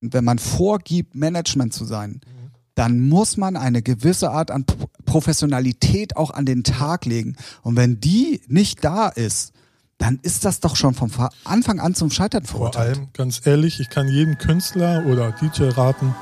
wenn 0.00 0.24
man 0.24 0.38
vorgibt, 0.38 1.14
Management 1.14 1.72
zu 1.74 1.84
sein, 1.84 2.20
dann 2.74 3.00
muss 3.08 3.36
man 3.36 3.56
eine 3.56 3.82
gewisse 3.82 4.30
Art 4.30 4.50
an 4.50 4.64
Pro- 4.64 4.88
Professionalität 5.04 6.16
auch 6.16 6.30
an 6.30 6.46
den 6.46 6.62
Tag 6.64 7.04
legen. 7.06 7.36
Und 7.62 7.76
wenn 7.76 7.98
die 8.00 8.40
nicht 8.46 8.84
da 8.84 9.08
ist, 9.08 9.52
dann 9.98 10.20
ist 10.22 10.44
das 10.44 10.60
doch 10.60 10.76
schon 10.76 10.94
vom 10.94 11.10
Fa- 11.10 11.30
Anfang 11.44 11.80
an 11.80 11.94
zum 11.94 12.10
Scheitern 12.10 12.44
Vor 12.44 12.58
verurteilt. 12.72 12.96
allem, 12.98 13.08
ganz 13.14 13.44
ehrlich, 13.44 13.80
ich 13.80 13.90
kann 13.90 14.06
jedem 14.08 14.38
Künstler 14.38 15.04
oder 15.06 15.32
DJ 15.32 15.64
raten, 15.70 16.14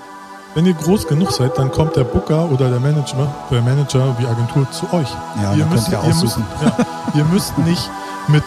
wenn 0.55 0.65
ihr 0.65 0.73
groß 0.73 1.07
genug 1.09 1.31
seid, 1.33 1.59
dann 1.59 1.71
kommt 1.71 1.97
der 1.97 2.05
Booker 2.05 2.51
oder 2.51 2.71
der 2.71 2.81
Manager, 2.81 3.35
der 3.51 3.61
Manager 3.61 4.19
wie 4.19 4.25
Agentur 4.25 4.71
zu 4.71 4.91
euch. 4.95 5.09
Ja, 5.43 5.55
ihr 5.55 5.67
könnt 5.67 5.89
ihr 5.89 5.99
müsst, 6.03 6.23
aussuchen. 6.23 6.45
Müsst, 6.63 6.79
ja, 6.79 6.87
ihr 7.15 7.25
müsst 7.27 7.59
nicht 7.59 7.91
mit, 8.29 8.45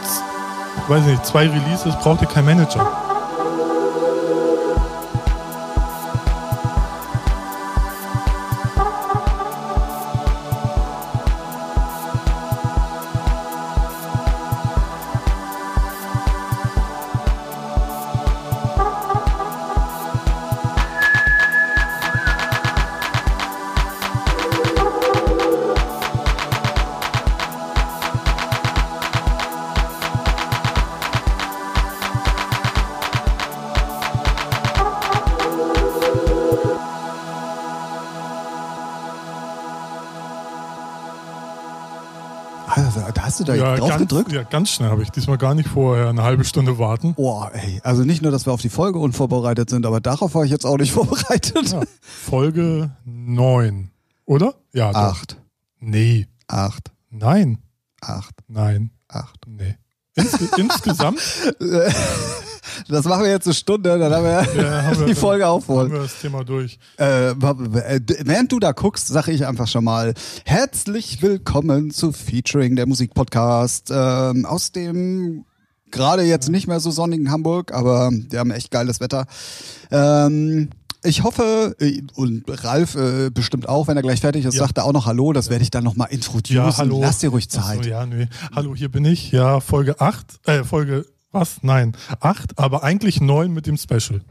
weiß 0.87 1.05
nicht, 1.05 1.23
zwei 1.27 1.47
Releases 1.47 1.93
braucht 1.97 2.21
ihr 2.23 2.27
keinen 2.27 2.45
Manager. 2.45 3.08
Gedrückt? 44.09 44.31
ja, 44.33 44.43
ganz 44.43 44.71
schnell 44.71 44.89
habe 44.89 45.03
ich 45.03 45.09
diesmal 45.11 45.37
gar 45.37 45.55
nicht 45.55 45.69
vorher 45.69 46.09
eine 46.09 46.23
halbe 46.23 46.43
Stunde 46.43 46.77
warten. 46.79 47.13
Oh, 47.17 47.45
ey. 47.53 47.79
Also 47.83 48.03
nicht 48.03 48.21
nur, 48.21 48.31
dass 48.31 48.45
wir 48.45 48.53
auf 48.53 48.61
die 48.61 48.69
Folge 48.69 48.99
unvorbereitet 48.99 49.69
sind, 49.69 49.85
aber 49.85 50.01
darauf 50.01 50.35
war 50.35 50.43
ich 50.43 50.51
jetzt 50.51 50.65
auch 50.65 50.77
nicht 50.77 50.91
vorbereitet. 50.93 51.71
Ja, 51.71 51.81
Folge 52.01 52.91
9, 53.05 53.91
oder? 54.25 54.55
Ja, 54.73 54.91
doch. 54.91 54.99
Acht, 54.99 55.37
Nee, 55.79 56.27
acht, 56.47 56.91
nein, 57.09 57.59
acht, 58.01 58.35
nein, 58.49 58.91
acht. 59.07 59.45
nee. 59.47 59.75
Ins, 60.15 60.33
insgesamt 60.57 61.21
Das 62.87 63.05
machen 63.05 63.23
wir 63.23 63.29
jetzt 63.31 63.45
eine 63.47 63.53
Stunde, 63.53 63.97
dann 63.99 64.13
haben 64.13 64.23
wir 64.23 64.61
Ja, 64.63 64.81
haben 64.83 64.99
wir- 64.99 65.05
die 65.07 65.15
Folge 65.15 65.45
haben 65.45 65.51
aufholen. 65.51 65.91
wir 65.91 65.99
das 65.99 66.19
Thema 66.21 66.43
durch. 66.43 66.79
Äh, 66.97 67.31
äh, 67.31 67.35
während 68.23 68.51
du 68.51 68.59
da 68.59 68.71
guckst, 68.71 69.07
sage 69.07 69.31
ich 69.31 69.45
einfach 69.45 69.67
schon 69.67 69.83
mal 69.83 70.13
herzlich 70.45 71.21
willkommen 71.21 71.91
zu 71.91 72.11
Featuring 72.11 72.75
der 72.75 72.85
Musikpodcast 72.87 73.91
ähm, 73.91 74.45
aus 74.45 74.71
dem 74.71 75.45
gerade 75.91 76.23
jetzt 76.23 76.49
nicht 76.49 76.67
mehr 76.67 76.79
so 76.79 76.91
sonnigen 76.91 77.31
Hamburg, 77.31 77.73
aber 77.73 78.11
wir 78.11 78.39
haben 78.39 78.51
echt 78.51 78.69
geiles 78.71 78.99
Wetter. 78.99 79.25
Ähm, 79.91 80.69
ich 81.03 81.23
hoffe, 81.23 81.75
äh, 81.79 82.01
und 82.15 82.43
Ralf 82.63 82.95
äh, 82.95 83.29
bestimmt 83.31 83.67
auch, 83.69 83.87
wenn 83.87 83.95
er 83.97 84.03
gleich 84.03 84.19
fertig 84.21 84.45
ist, 84.45 84.55
Ja. 84.55 84.61
sagt 84.65 84.77
er 84.77 84.85
auch 84.85 84.91
noch 84.93 85.05
Hallo, 85.05 85.31
das 85.33 85.49
werde 85.49 85.63
ich 85.63 85.71
dann 85.71 85.83
nochmal 85.83 86.09
introducen. 86.11 86.91
Lass 86.99 87.19
dir 87.19 87.29
ruhig 87.29 87.49
Zeit. 87.49 87.83
So, 87.85 87.89
ja, 87.89 88.05
nee. 88.05 88.27
Hallo, 88.55 88.75
hier 88.75 88.89
bin 88.89 89.05
ich. 89.05 89.31
Ja, 89.31 89.61
Folge 89.61 89.99
8. 90.01 90.25
Äh, 90.45 90.63
Folge, 90.63 91.05
was? 91.31 91.57
Nein, 91.61 91.95
8, 92.19 92.57
aber 92.57 92.83
eigentlich 92.83 93.21
9 93.21 93.51
mit 93.51 93.67
dem 93.67 93.77
Special. 93.77 94.21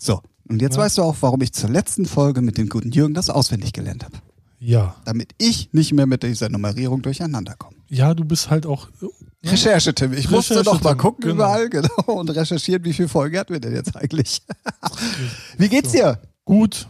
So, 0.00 0.20
und 0.48 0.62
jetzt 0.62 0.76
Ja. 0.76 0.82
weißt 0.82 0.98
du 0.98 1.02
auch, 1.02 1.16
warum 1.20 1.40
ich 1.42 1.52
zur 1.52 1.70
letzten 1.70 2.06
Folge 2.06 2.40
mit 2.42 2.58
dem 2.58 2.68
guten 2.68 2.90
Jürgen 2.90 3.14
das 3.14 3.30
auswendig 3.30 3.72
gelernt 3.72 4.04
habe. 4.04 4.16
Ja. 4.60 4.96
Damit 5.04 5.32
ich 5.38 5.72
nicht 5.72 5.92
mehr 5.92 6.06
mit 6.06 6.22
dieser 6.22 6.48
Nummerierung 6.48 7.02
durcheinander 7.02 7.54
komme. 7.56 7.76
Ja, 7.88 8.14
du 8.14 8.24
bist 8.24 8.50
halt 8.50 8.66
auch. 8.66 8.88
Ja. 9.42 9.52
Recherche, 9.52 9.94
Tim. 9.94 10.12
Ich 10.12 10.30
musste 10.30 10.54
Recherche, 10.54 10.76
doch 10.76 10.82
mal 10.82 10.96
gucken 10.96 11.22
genau. 11.22 11.34
überall, 11.36 11.70
genau, 11.70 12.02
und 12.06 12.28
recherchieren, 12.30 12.84
wie 12.84 12.92
viele 12.92 13.08
Folgen 13.08 13.38
hatten 13.38 13.52
wir 13.52 13.60
denn 13.60 13.72
jetzt 13.74 13.96
eigentlich. 13.96 14.42
wie 15.58 15.68
geht's 15.68 15.92
dir? 15.92 16.20
Gut. 16.44 16.88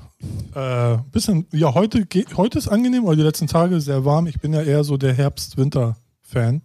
Äh, 0.54 0.96
bisschen, 1.12 1.46
ja, 1.52 1.74
heute, 1.74 2.06
heute 2.36 2.58
ist 2.58 2.68
angenehm, 2.68 3.04
aber 3.04 3.16
die 3.16 3.22
letzten 3.22 3.46
Tage 3.46 3.80
sehr 3.80 4.04
warm. 4.04 4.26
Ich 4.26 4.40
bin 4.40 4.52
ja 4.52 4.62
eher 4.62 4.82
so 4.82 4.96
der 4.96 5.12
Herbst-Winter-Fan. 5.14 6.62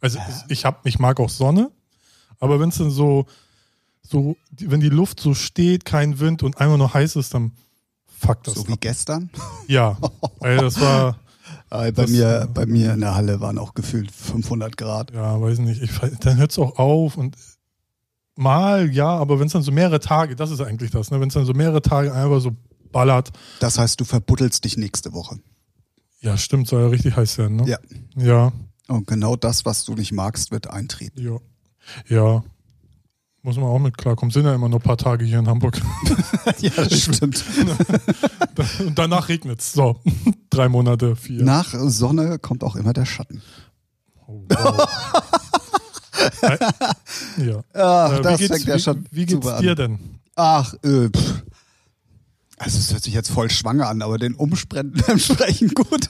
Also 0.00 0.18
ich, 0.48 0.64
hab, 0.64 0.86
ich 0.86 0.98
mag 0.98 1.20
auch 1.20 1.30
Sonne, 1.30 1.70
aber 2.40 2.60
wenn 2.60 2.68
es 2.70 2.78
dann 2.78 2.90
so, 2.90 3.26
so, 4.02 4.36
wenn 4.58 4.80
die 4.80 4.88
Luft 4.88 5.20
so 5.20 5.34
steht, 5.34 5.84
kein 5.84 6.18
Wind 6.20 6.42
und 6.42 6.58
einfach 6.58 6.76
nur 6.76 6.92
heiß 6.94 7.16
ist, 7.16 7.34
dann 7.34 7.52
fuck 8.06 8.42
das. 8.44 8.54
So 8.54 8.68
wie 8.68 8.76
gestern. 8.76 9.30
Ja, 9.68 9.96
ey, 10.40 10.56
das 10.58 10.80
war, 10.80 11.18
bei, 11.68 11.90
Das- 11.90 12.10
mir, 12.10 12.48
bei 12.52 12.66
mir 12.66 12.94
in 12.94 13.00
der 13.00 13.14
Halle 13.14 13.40
waren 13.40 13.58
auch 13.58 13.74
gefühlt 13.74 14.10
500 14.10 14.76
Grad. 14.76 15.10
ja, 15.12 15.40
weiß 15.40 15.58
nicht, 15.58 15.82
ich, 15.82 15.90
dann 16.20 16.36
hört 16.36 16.50
es 16.52 16.58
auch 16.58 16.78
auf 16.78 17.16
und 17.16 17.36
mal, 18.36 18.90
ja, 18.92 19.08
aber 19.08 19.38
wenn 19.40 19.46
es 19.46 19.52
dann 19.52 19.62
so 19.62 19.72
mehrere 19.72 20.00
Tage, 20.00 20.36
das 20.36 20.50
ist 20.50 20.60
eigentlich 20.60 20.90
das, 20.90 21.10
ne? 21.10 21.20
wenn 21.20 21.28
es 21.28 21.34
dann 21.34 21.46
so 21.46 21.52
mehrere 21.54 21.82
Tage 21.82 22.12
einfach 22.12 22.40
so 22.40 22.52
ballert, 22.92 23.30
Das 23.60 23.78
heißt, 23.78 24.00
du 24.00 24.04
verbuddelst 24.04 24.64
dich 24.64 24.76
nächste 24.76 25.12
Woche. 25.12 25.38
ja, 26.20 26.36
stimmt, 26.36 26.68
soll 26.68 26.82
ja 26.82 26.88
richtig 26.88 27.16
heiß 27.16 27.38
werden, 27.38 27.56
ne? 27.56 27.68
Ja. 27.68 27.78
Ja, 28.16 28.52
Und 28.88 29.06
genau 29.06 29.36
das, 29.36 29.64
was 29.64 29.84
du 29.84 29.94
nicht 29.94 30.12
magst, 30.12 30.50
wird 30.50 30.68
eintreten. 30.68 31.20
ja, 31.20 31.38
ja. 32.08 32.42
Muss 33.42 33.56
man 33.56 33.66
auch 33.66 33.78
mit 33.78 33.96
klarkommen. 33.96 34.32
Sind 34.32 34.44
ja 34.44 34.52
immer 34.54 34.68
nur 34.68 34.80
ein 34.80 34.82
paar 34.82 34.96
Tage 34.96 35.24
hier 35.24 35.38
in 35.38 35.46
Hamburg. 35.46 35.80
ja, 36.58 36.70
das 36.74 37.00
stimmt. 37.00 37.44
Und 38.80 38.98
danach 38.98 39.28
regnet's. 39.28 39.72
So, 39.72 40.00
drei 40.50 40.68
Monate, 40.68 41.14
vier. 41.14 41.44
Nach 41.44 41.72
Sonne 41.72 42.40
kommt 42.40 42.64
auch 42.64 42.74
immer 42.74 42.92
der 42.92 43.06
Schatten. 43.06 43.40
Oh, 44.26 44.42
wow. 44.48 44.88
Ja. 47.38 47.62
Ach, 47.74 48.12
Äh, 48.18 48.22
das 48.22 48.32
wie 48.32 48.36
geht's, 48.48 48.54
fängt 48.56 48.66
ja 48.66 48.78
schon 48.80 49.06
wie, 49.12 49.20
wie 49.20 49.26
geht's 49.26 49.56
dir 49.58 49.70
an. 49.70 49.76
denn? 49.76 49.98
Ach, 50.34 50.74
äh, 50.82 51.08
pff. 51.08 51.42
Also 52.58 52.78
es 52.78 52.90
hört 52.92 53.04
sich 53.04 53.12
jetzt 53.14 53.30
voll 53.30 53.50
schwanger 53.50 53.88
an, 53.88 54.00
aber 54.02 54.18
den 54.18 54.34
entsprechend 55.08 55.74
gut. 55.74 56.08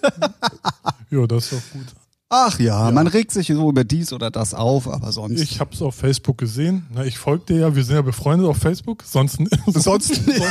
Ja, 1.10 1.26
das 1.26 1.53
ist 1.53 1.53
doch 1.53 1.72
gut. 1.72 1.86
Ach 2.28 2.59
ja, 2.59 2.87
Ja. 2.87 2.91
man 2.92 3.06
regt 3.06 3.31
sich 3.31 3.47
so 3.47 3.69
über 3.70 3.84
dies 3.84 4.12
oder 4.12 4.31
das 4.32 4.53
auf, 4.53 4.88
aber 4.88 5.12
sonst. 5.12 5.41
Ich 5.41 5.60
habe 5.60 5.72
es 5.72 5.81
auf 5.81 5.94
Facebook 5.94 6.38
gesehen. 6.38 6.87
Na, 6.92 7.04
ich 7.04 7.19
folge 7.19 7.44
dir 7.47 7.59
ja. 7.60 7.76
Wir 7.76 7.84
sind 7.84 7.94
ja 7.94 8.03
befreundet 8.03 8.48
auf 8.48 8.56
Facebook. 8.59 9.04
Sonst, 9.04 9.37
Sonst 9.66 9.84
sonst 9.84 10.26
nicht. 10.26 10.42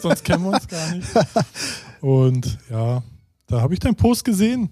Sonst 0.00 0.24
kennen 0.24 0.44
wir 0.44 0.52
uns 0.52 0.68
gar 0.68 0.94
nicht. 0.94 1.08
Und 2.00 2.58
ja, 2.70 3.02
da 3.48 3.60
habe 3.60 3.74
ich 3.74 3.80
deinen 3.80 3.96
Post 3.96 4.24
gesehen. 4.24 4.70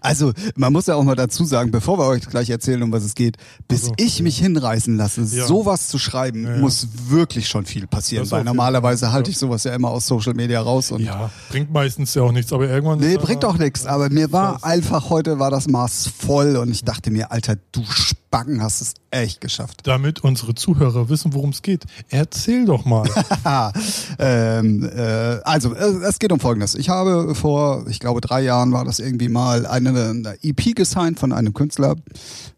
Also, 0.00 0.32
man 0.56 0.72
muss 0.72 0.86
ja 0.86 0.94
auch 0.94 1.02
mal 1.02 1.16
dazu 1.16 1.44
sagen, 1.44 1.70
bevor 1.70 1.98
wir 1.98 2.06
euch 2.06 2.26
gleich 2.28 2.48
erzählen, 2.50 2.82
um 2.82 2.92
was 2.92 3.02
es 3.04 3.14
geht, 3.14 3.36
bis 3.68 3.82
Also, 3.82 3.94
ich 3.98 4.18
ja. 4.18 4.22
mich 4.22 4.38
hinreißen 4.38 4.96
lasse, 4.96 5.22
Ja. 5.22 5.46
sowas 5.46 5.88
zu 5.88 5.98
schreiben, 5.98 6.44
Ja, 6.44 6.56
muss 6.58 6.86
wirklich 7.08 7.48
schon 7.48 7.66
viel 7.66 7.86
passieren, 7.86 8.30
weil 8.30 8.44
normalerweise 8.44 9.12
halte 9.12 9.30
ich 9.30 9.38
sowas 9.38 9.64
ja 9.64 9.74
immer 9.74 9.88
aus 9.90 10.06
Social 10.06 10.34
Media 10.34 10.60
raus 10.60 10.90
und 10.92 11.02
Ja, 11.02 11.30
bringt 11.50 11.72
meistens 11.72 12.14
ja 12.14 12.22
auch 12.22 12.32
nichts, 12.32 12.52
aber 12.52 12.68
irgendwann. 12.68 13.00
Nee, 13.00 13.16
bringt 13.16 13.42
doch 13.42 13.58
nichts, 13.58 13.86
aber 13.86 14.10
mir 14.10 14.30
war 14.32 14.64
einfach 14.64 15.10
heute 15.10 15.38
war 15.38 15.50
das 15.50 15.66
Maß 15.68 16.08
voll 16.16 16.56
und 16.56 16.70
ich 16.70 16.84
dachte 16.84 17.10
mir, 17.10 17.32
Alter, 17.32 17.56
du 17.72 17.82
Spacken 18.30 18.62
hast 18.62 18.80
es 18.80 18.94
echt 19.10 19.40
geschafft. 19.40 19.80
Damit 19.88 20.22
unsere 20.22 20.54
Zuhörer 20.54 21.08
wissen, 21.08 21.34
worum 21.34 21.50
es 21.50 21.62
geht. 21.62 21.84
Erzähl 22.10 22.64
doch 22.64 22.84
mal. 22.84 23.04
ähm, 24.20 24.88
äh, 24.88 25.40
also, 25.42 25.74
es 25.74 26.20
geht 26.20 26.30
um 26.30 26.38
Folgendes. 26.38 26.76
Ich 26.76 26.90
habe 26.90 27.34
vor, 27.34 27.86
ich 27.88 27.98
glaube, 27.98 28.20
drei 28.20 28.42
Jahren 28.42 28.72
war 28.72 28.84
das 28.84 29.00
irgendwie 29.00 29.28
mal 29.28 29.66
eine, 29.66 29.90
eine 29.90 30.36
EP 30.44 30.76
gesigned 30.76 31.18
von 31.18 31.32
einem 31.32 31.54
Künstler, 31.54 31.96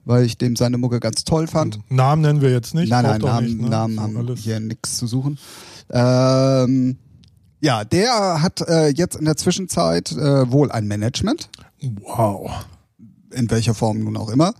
weil 0.04 0.26
ich 0.26 0.36
dem 0.36 0.56
seine 0.56 0.76
Mucke 0.76 1.00
ganz 1.00 1.24
toll 1.24 1.46
fand. 1.46 1.78
Namen 1.88 2.20
nennen 2.20 2.42
wir 2.42 2.50
jetzt 2.50 2.74
nicht. 2.74 2.90
nein, 2.90 3.04
nein, 3.04 3.22
Namen, 3.22 3.46
nicht, 3.46 3.60
ne? 3.62 3.68
Namen 3.70 3.98
haben 3.98 4.16
alles. 4.18 4.40
hier 4.40 4.60
nichts 4.60 4.98
zu 4.98 5.06
suchen. 5.06 5.38
Ähm, 5.88 6.98
ja, 7.60 7.84
der 7.84 8.42
hat 8.42 8.60
äh, 8.60 8.88
jetzt 8.88 9.16
in 9.16 9.24
der 9.24 9.38
Zwischenzeit 9.38 10.12
äh, 10.12 10.52
wohl 10.52 10.70
ein 10.70 10.86
Management. 10.86 11.48
Wow. 11.80 12.50
In 13.34 13.50
welcher 13.50 13.74
Form 13.74 14.00
nun 14.00 14.16
auch 14.16 14.28
immer. 14.30 14.54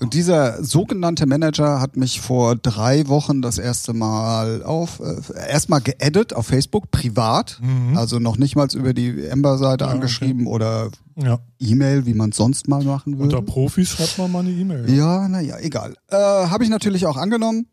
Und 0.00 0.14
dieser 0.14 0.62
sogenannte 0.62 1.26
Manager 1.26 1.80
hat 1.80 1.96
mich 1.96 2.20
vor 2.20 2.56
drei 2.56 3.06
Wochen 3.08 3.42
das 3.42 3.58
erste 3.58 3.92
Mal 3.92 4.62
auf, 4.62 5.00
äh, 5.00 5.48
erstmal 5.50 5.80
geedit 5.80 6.34
auf 6.34 6.46
Facebook, 6.46 6.90
privat, 6.90 7.58
Mhm. 7.62 7.96
also 7.96 8.18
noch 8.18 8.36
nicht 8.36 8.56
mal 8.56 8.68
über 8.74 8.92
die 8.94 9.26
Ember-Seite 9.26 9.84
Ja, 9.84 9.90
angeschrieben 9.90 10.46
oder 10.46 10.90
Ja. 11.16 11.38
E-Mail, 11.58 12.06
wie 12.06 12.14
man 12.14 12.30
es 12.30 12.36
sonst 12.36 12.68
mal 12.68 12.82
machen 12.84 13.18
würde. 13.18 13.36
Unter 13.36 13.42
Profis 13.42 13.90
schreibt 13.90 14.16
man 14.18 14.32
mal 14.32 14.40
eine 14.40 14.50
E-Mail. 14.50 14.88
Ja, 14.94 15.28
naja, 15.28 15.56
egal. 15.60 15.94
Äh, 16.08 16.16
Habe 16.16 16.64
ich 16.64 16.70
natürlich 16.70 17.06
auch 17.06 17.16
angenommen. 17.16 17.66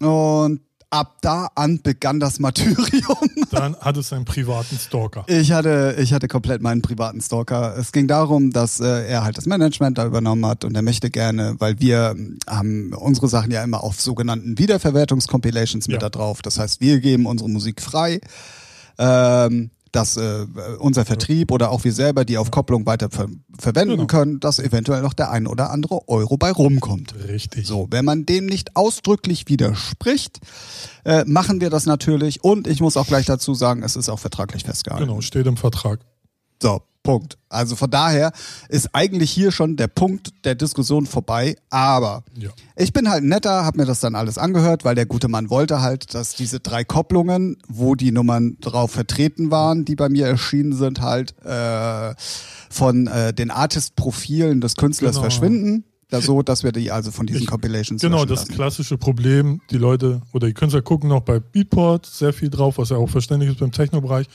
Und 0.00 0.60
ab 0.90 1.16
da 1.20 1.48
an 1.54 1.80
begann 1.82 2.20
das 2.20 2.38
Martyrium. 2.38 3.16
Dann 3.50 3.76
hat 3.76 3.96
es 3.96 4.12
einen 4.12 4.24
privaten 4.24 4.78
Stalker. 4.78 5.24
Ich 5.26 5.52
hatte, 5.52 5.96
ich 5.98 6.12
hatte 6.12 6.28
komplett 6.28 6.62
meinen 6.62 6.80
privaten 6.82 7.20
Stalker. 7.20 7.76
Es 7.76 7.92
ging 7.92 8.06
darum, 8.06 8.50
dass 8.52 8.80
äh, 8.80 9.06
er 9.08 9.24
halt 9.24 9.36
das 9.36 9.46
Management 9.46 9.98
da 9.98 10.06
übernommen 10.06 10.46
hat 10.46 10.64
und 10.64 10.74
er 10.74 10.82
möchte 10.82 11.10
gerne, 11.10 11.56
weil 11.58 11.80
wir 11.80 12.14
ähm, 12.16 12.38
haben 12.48 12.92
unsere 12.94 13.28
Sachen 13.28 13.50
ja 13.50 13.62
immer 13.64 13.82
auf 13.82 14.00
sogenannten 14.00 14.58
Wiederverwertungscompilations 14.58 15.88
mit 15.88 15.94
Ja. 15.94 16.00
da 16.00 16.08
drauf. 16.08 16.42
Das 16.42 16.58
heißt, 16.58 16.80
wir 16.80 17.00
geben 17.00 17.26
unsere 17.26 17.50
Musik 17.50 17.82
frei. 17.82 18.20
Ähm, 18.98 19.70
dass 19.96 20.16
äh, 20.16 20.46
unser 20.78 21.04
Vertrieb 21.04 21.50
oder 21.50 21.70
auch 21.70 21.82
wir 21.84 21.92
selber 21.92 22.24
die 22.24 22.38
auf 22.38 22.50
Kopplung 22.50 22.84
weiter 22.86 23.10
ver 23.10 23.26
verwenden 23.58 23.94
Genau. 23.94 24.06
können, 24.06 24.38
dass 24.40 24.58
eventuell 24.58 25.00
noch 25.00 25.14
der 25.14 25.30
ein 25.30 25.46
oder 25.46 25.70
andere 25.70 26.06
Euro 26.08 26.36
bei 26.36 26.52
rumkommt. 26.52 27.14
Richtig. 27.26 27.66
So, 27.66 27.86
wenn 27.90 28.04
man 28.04 28.26
dem 28.26 28.44
nicht 28.44 28.76
ausdrücklich 28.76 29.48
widerspricht, 29.48 30.38
äh, 31.04 31.24
machen 31.26 31.60
wir 31.62 31.70
das 31.70 31.86
natürlich. 31.86 32.44
Und 32.44 32.66
ich 32.66 32.80
muss 32.80 32.96
auch 32.98 33.06
gleich 33.06 33.24
dazu 33.24 33.54
sagen, 33.54 33.82
es 33.82 33.96
ist 33.96 34.08
auch 34.10 34.18
vertraglich 34.18 34.64
festgehalten. 34.64 35.06
Genau, 35.06 35.20
steht 35.22 35.46
im 35.46 35.56
Vertrag. 35.56 36.00
So, 36.62 36.82
Punkt. 37.06 37.38
Also 37.48 37.76
von 37.76 37.88
daher 37.90 38.32
ist 38.68 38.90
eigentlich 38.92 39.30
hier 39.30 39.52
schon 39.52 39.76
der 39.76 39.86
Punkt 39.88 40.30
der 40.44 40.54
Diskussion 40.56 41.06
vorbei. 41.06 41.56
Aber 41.70 42.24
Ja. 42.36 42.50
ich 42.76 42.92
bin 42.92 43.08
halt 43.08 43.24
netter, 43.24 43.64
habe 43.64 43.78
mir 43.78 43.86
das 43.86 44.00
dann 44.00 44.14
alles 44.14 44.36
angehört, 44.38 44.84
weil 44.84 44.94
der 44.94 45.06
gute 45.06 45.28
Mann 45.28 45.48
wollte 45.48 45.80
halt, 45.80 46.12
dass 46.14 46.34
diese 46.34 46.60
drei 46.60 46.84
Kopplungen, 46.84 47.56
wo 47.68 47.94
die 47.94 48.10
Nummern 48.12 48.56
drauf 48.60 48.90
vertreten 48.90 49.50
waren, 49.50 49.84
die 49.84 49.94
bei 49.96 50.08
mir 50.08 50.26
erschienen 50.26 50.72
sind, 50.74 51.00
halt 51.00 51.34
äh, 51.44 52.14
von 52.68 53.06
äh, 53.06 53.32
den 53.32 53.50
Artist-Profilen 53.50 54.60
des 54.60 54.74
Künstlers 54.74 55.12
Genau. 55.16 55.22
verschwinden. 55.22 55.84
Da 56.08 56.20
so, 56.20 56.42
dass 56.42 56.62
wir 56.62 56.70
die 56.70 56.92
also 56.92 57.10
von 57.10 57.26
diesen 57.26 57.42
Ich- 57.42 57.48
Compilations 57.48 58.00
Genau, 58.00 58.24
das 58.24 58.40
lassen. 58.42 58.54
klassische 58.54 58.96
Problem, 58.96 59.60
die 59.70 59.76
Leute 59.78 60.22
oder 60.32 60.46
die 60.46 60.54
Künstler 60.54 60.80
gucken 60.82 61.08
noch 61.08 61.22
bei 61.22 61.40
Beatport 61.40 62.06
sehr 62.06 62.32
viel 62.32 62.48
drauf, 62.48 62.78
was 62.78 62.90
ja 62.90 62.96
auch 62.96 63.08
verständlich 63.10 63.50
ist 63.50 63.58
beim 63.58 63.72
Techno-Bereich. 63.72 64.26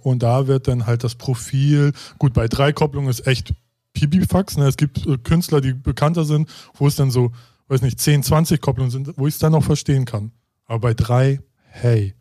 Und 0.00 0.24
da 0.24 0.48
wird 0.48 0.66
dann 0.66 0.86
halt 0.86 1.04
das 1.04 1.14
Profil, 1.14 1.92
gut, 2.18 2.32
bei 2.32 2.48
drei 2.48 2.72
Kopplungen 2.72 3.08
ist 3.08 3.24
echt 3.26 3.54
Pipifax. 3.92 4.56
Ne? 4.56 4.66
Es 4.66 4.76
gibt 4.76 5.06
äh, 5.06 5.16
Künstler, 5.18 5.60
die 5.60 5.74
bekannter 5.74 6.24
sind, 6.24 6.48
wo 6.74 6.88
es 6.88 6.96
dann 6.96 7.10
so, 7.12 7.30
weiß 7.68 7.82
nicht, 7.82 8.00
10, 8.00 8.24
20 8.24 8.60
Kopplungen 8.60 8.90
sind, 8.90 9.12
wo 9.16 9.28
ich 9.28 9.34
es 9.34 9.38
dann 9.38 9.52
noch 9.52 9.62
verstehen 9.62 10.04
kann. 10.06 10.32
Aber 10.66 10.80
bei 10.80 10.94
drei, 10.94 11.40
hey. 11.68 12.14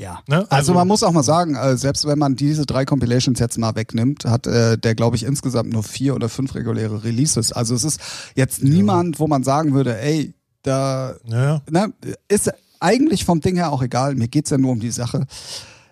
Ja. 0.00 0.20
Ne? 0.26 0.38
Also, 0.38 0.46
Also- 0.50 0.74
man 0.74 0.88
muss 0.88 1.02
auch 1.02 1.12
mal 1.12 1.22
sagen, 1.22 1.54
äh, 1.56 1.76
selbst 1.76 2.06
wenn 2.06 2.18
man 2.18 2.34
diese 2.34 2.64
drei 2.64 2.86
Compilations 2.86 3.38
jetzt 3.38 3.58
mal 3.58 3.74
wegnimmt, 3.74 4.24
hat 4.24 4.46
äh, 4.46 4.78
der, 4.78 4.94
glaube 4.94 5.16
ich, 5.16 5.24
insgesamt 5.24 5.70
nur 5.72 5.82
vier 5.82 6.14
oder 6.14 6.30
fünf 6.30 6.54
reguläre 6.54 7.04
Releases. 7.04 7.52
Also 7.52 7.74
es 7.74 7.84
ist 7.84 8.00
jetzt 8.34 8.64
niemand, 8.64 9.20
wo 9.20 9.26
man 9.26 9.44
sagen 9.44 9.74
würde, 9.74 10.00
ey, 10.00 10.32
da 10.62 11.16
Ja, 11.26 11.60
ne, 11.70 11.92
ist 12.28 12.50
eigentlich 12.80 13.26
vom 13.26 13.40
Ding 13.40 13.56
her 13.56 13.72
auch 13.72 13.82
egal. 13.82 14.14
Mir 14.14 14.28
geht's 14.28 14.48
ja 14.48 14.56
nur 14.56 14.72
um 14.72 14.80
die 14.80 14.90
Sache. 14.90 15.26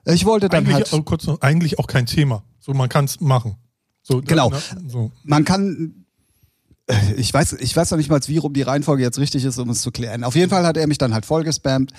Ich 0.07 0.25
wollte 0.25 0.49
dann 0.49 0.65
eigentlich, 0.65 0.91
halt. 0.91 0.93
oh, 0.95 1.03
kurz 1.03 1.27
noch, 1.27 1.43
eigentlich 1.43 1.79
auch 1.79 1.87
kein 1.87 2.07
Thema. 2.07 2.43
So, 2.61 2.73
man 2.73 2.89
kann 2.89 3.05
es 3.05 3.21
machen. 3.21 3.57
So, 4.03 4.23
Genau. 4.23 4.49
Ne? 4.49 4.59
So. 4.87 5.13
man 5.25 5.45
kann 5.45 6.07
äh, 6.87 6.95
ich 7.19 7.35
weiß, 7.35 7.55
ich 7.61 7.77
weiß 7.77 7.91
noch 7.91 7.99
nicht 7.99 8.09
mal, 8.09 8.21
wie 8.27 8.39
rum 8.39 8.55
die 8.55 8.63
Reihenfolge 8.63 9.03
jetzt 9.03 9.19
richtig 9.19 9.45
ist, 9.45 9.59
um 9.59 9.69
es 9.69 9.83
zu 9.83 9.91
klären. 9.91 10.25
Auf 10.25 10.35
jeden 10.35 10.49
Fall 10.49 10.65
hat 10.67 10.79
er 10.79 10.87
mich 10.87 10.97
dann 10.97 11.13
halt 11.13 11.27
vollgespammt. 11.27 11.93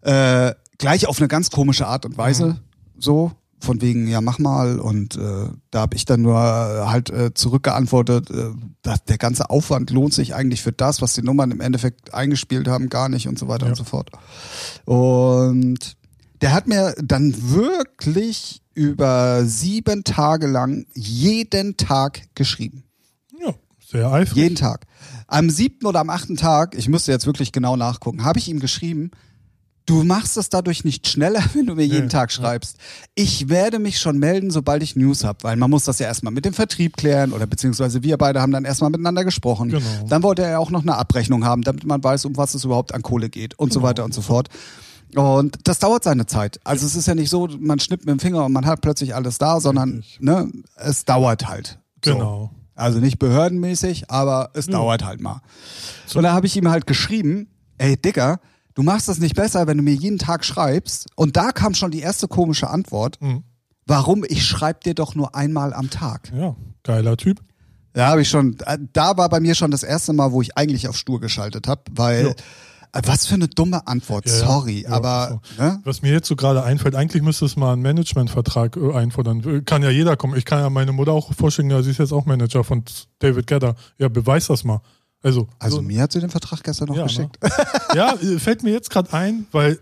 Äh, 0.00 0.52
gleich 0.78 1.06
auf 1.06 1.18
eine 1.18 1.28
ganz 1.28 1.50
komische 1.50 1.86
Art 1.86 2.06
und 2.06 2.16
Weise. 2.16 2.60
So, 2.98 3.32
von 3.60 3.80
wegen, 3.80 4.06
ja, 4.06 4.20
mach 4.20 4.38
mal. 4.38 4.78
Und 4.78 5.16
äh, 5.16 5.48
da 5.70 5.80
habe 5.80 5.96
ich 5.96 6.04
dann 6.04 6.22
nur 6.22 6.36
äh, 6.36 6.86
halt 6.88 7.10
äh, 7.10 7.34
zurückgeantwortet, 7.34 8.30
äh, 8.30 8.50
dass 8.82 9.04
der 9.04 9.18
ganze 9.18 9.50
Aufwand 9.50 9.90
lohnt 9.90 10.14
sich 10.14 10.34
eigentlich 10.34 10.62
für 10.62 10.72
das, 10.72 11.02
was 11.02 11.14
die 11.14 11.22
Nummern 11.22 11.50
im 11.50 11.60
Endeffekt 11.60 12.14
eingespielt 12.14 12.68
haben, 12.68 12.88
gar 12.88 13.08
nicht 13.08 13.26
und 13.28 13.38
so 13.38 13.48
weiter 13.48 13.66
Ja. 13.66 13.70
und 13.72 13.76
so 13.76 13.84
fort. 13.84 14.10
Und 14.84 15.96
der 16.40 16.52
hat 16.52 16.68
mir 16.68 16.94
dann 17.02 17.34
wirklich 17.50 18.62
über 18.74 19.44
sieben 19.44 20.04
Tage 20.04 20.46
lang 20.46 20.86
jeden 20.94 21.76
Tag 21.76 22.22
geschrieben. 22.36 22.84
Ja, 23.44 23.52
sehr 23.84 24.12
eifrig. 24.12 24.36
Jeden 24.36 24.54
Tag. 24.54 24.86
Am 25.26 25.50
siebten 25.50 25.86
oder 25.86 25.98
am 26.00 26.10
achten 26.10 26.36
Tag, 26.36 26.76
ich 26.76 26.88
müsste 26.88 27.10
jetzt 27.10 27.26
wirklich 27.26 27.50
genau 27.50 27.76
nachgucken, 27.76 28.24
habe 28.24 28.38
ich 28.38 28.48
ihm 28.48 28.60
geschrieben, 28.60 29.10
du 29.88 30.04
machst 30.04 30.36
es 30.36 30.50
dadurch 30.50 30.84
nicht 30.84 31.08
schneller, 31.08 31.42
wenn 31.54 31.66
du 31.66 31.74
mir 31.74 31.86
jeden 31.86 32.04
Ja, 32.04 32.08
Tag 32.20 32.30
schreibst. 32.32 32.76
Ich 33.14 33.48
werde 33.48 33.78
mich 33.78 33.98
schon 33.98 34.18
melden, 34.18 34.50
sobald 34.50 34.82
ich 34.82 34.96
News 34.96 35.24
habe, 35.24 35.38
weil 35.42 35.56
man 35.56 35.70
muss 35.70 35.84
das 35.84 35.98
ja 35.98 36.06
erstmal 36.06 36.32
mit 36.32 36.44
dem 36.44 36.52
Vertrieb 36.52 36.96
klären 36.96 37.32
oder 37.32 37.46
beziehungsweise 37.46 38.02
wir 38.02 38.16
beide 38.18 38.40
haben 38.40 38.52
dann 38.52 38.64
erstmal 38.64 38.90
miteinander 38.90 39.24
gesprochen. 39.24 39.70
Genau. 39.70 40.06
Dann 40.08 40.22
wollte 40.22 40.42
er 40.42 40.60
auch 40.60 40.70
noch 40.70 40.82
eine 40.82 40.96
Abrechnung 40.96 41.44
haben, 41.44 41.62
damit 41.62 41.84
man 41.84 42.02
weiß, 42.04 42.24
um 42.26 42.36
was 42.36 42.54
es 42.54 42.64
überhaupt 42.64 42.94
an 42.94 43.02
Kohle 43.02 43.28
geht 43.30 43.58
und 43.58 43.72
so 43.72 43.80
Genau. 43.80 43.88
weiter 43.90 44.04
und 44.04 44.12
so 44.14 44.20
fort. 44.22 44.48
Und 45.14 45.56
das 45.64 45.78
dauert 45.78 46.04
seine 46.04 46.26
Zeit. 46.26 46.60
Also 46.64 46.84
es 46.84 46.94
ist 46.94 47.06
ja 47.08 47.14
nicht 47.14 47.30
so, 47.30 47.48
man 47.58 47.80
schnippt 47.80 48.04
mit 48.04 48.12
dem 48.12 48.18
Finger 48.20 48.44
und 48.44 48.52
man 48.52 48.66
hat 48.66 48.82
plötzlich 48.82 49.14
alles 49.14 49.38
da, 49.38 49.58
sondern 49.60 50.04
ne, 50.20 50.50
es 50.76 51.06
dauert 51.06 51.48
halt. 51.48 51.78
So. 52.04 52.12
Genau. 52.12 52.50
Also 52.74 53.00
nicht 53.00 53.18
behördenmäßig, 53.18 54.10
aber 54.10 54.50
es 54.54 54.66
dauert 54.66 55.04
halt 55.04 55.20
mal. 55.20 55.40
Und 56.14 56.22
da 56.22 56.32
habe 56.32 56.46
ich 56.46 56.56
ihm 56.56 56.68
halt 56.68 56.86
geschrieben, 56.86 57.48
ey 57.78 57.96
Dicker, 57.96 58.38
du 58.78 58.84
machst 58.84 59.08
das 59.08 59.18
nicht 59.18 59.34
besser, 59.34 59.66
wenn 59.66 59.76
du 59.76 59.82
mir 59.82 59.94
jeden 59.94 60.18
Tag 60.18 60.44
schreibst. 60.44 61.08
Und 61.16 61.36
da 61.36 61.50
kam 61.50 61.74
schon 61.74 61.90
die 61.90 61.98
erste 61.98 62.28
komische 62.28 62.70
Antwort. 62.70 63.20
Mhm. 63.20 63.42
Warum? 63.86 64.24
Ich 64.28 64.44
schreib 64.46 64.84
dir 64.84 64.94
doch 64.94 65.16
nur 65.16 65.34
einmal 65.34 65.74
am 65.74 65.90
Tag. 65.90 66.30
Ja, 66.32 66.54
geiler 66.84 67.16
Typ. 67.16 67.40
Da 67.92 68.06
habe 68.06 68.22
ich 68.22 68.28
schon, 68.28 68.56
äh, 68.66 68.78
da 68.92 69.16
war 69.16 69.28
bei 69.28 69.40
mir 69.40 69.56
schon 69.56 69.72
das 69.72 69.82
erste 69.82 70.12
Mal, 70.12 70.30
wo 70.30 70.40
ich 70.42 70.56
eigentlich 70.56 70.86
auf 70.86 70.96
stur 70.96 71.20
geschaltet 71.20 71.66
habe, 71.66 71.82
weil 71.90 72.26
Ja. 72.26 73.00
äh, 73.00 73.02
was 73.04 73.26
für 73.26 73.34
eine 73.34 73.48
dumme 73.48 73.84
Antwort, 73.88 74.26
Ja, 74.28 74.32
sorry, 74.34 74.82
Ja, 74.82 74.90
aber 74.90 75.40
so. 75.56 75.62
ne? 75.62 75.80
Was 75.84 76.02
mir 76.02 76.12
jetzt 76.12 76.28
so 76.28 76.36
gerade 76.36 76.62
einfällt, 76.62 76.94
eigentlich 76.94 77.22
müsste 77.24 77.46
es 77.46 77.56
mal 77.56 77.72
einen 77.72 77.82
Managementvertrag 77.82 78.76
äh, 78.76 78.94
einfordern. 78.94 79.64
Kann 79.64 79.82
ja 79.82 79.90
jeder 79.90 80.16
kommen. 80.16 80.36
Ich 80.36 80.44
kann 80.44 80.60
ja 80.60 80.70
meine 80.70 80.92
Mutter 80.92 81.12
auch 81.12 81.32
vorstellen, 81.34 81.70
ja, 81.70 81.82
sie 81.82 81.90
ist 81.90 81.98
jetzt 81.98 82.12
auch 82.12 82.26
Manager 82.26 82.62
von 82.62 82.84
David 83.18 83.48
Gedder. 83.48 83.74
Ja, 83.98 84.08
beweis 84.08 84.46
das 84.46 84.62
mal. 84.62 84.80
Also, 85.22 85.48
also 85.58 85.76
so, 85.76 85.82
mir 85.82 86.02
hat 86.02 86.12
sie 86.12 86.20
den 86.20 86.30
Vertrag 86.30 86.62
gestern 86.62 86.88
noch 86.88 86.96
ja, 86.96 87.02
geschickt. 87.04 87.42
Ne? 87.42 87.50
ja, 87.94 88.16
fällt 88.38 88.62
mir 88.62 88.72
jetzt 88.72 88.90
gerade 88.90 89.12
ein, 89.12 89.46
weil 89.50 89.78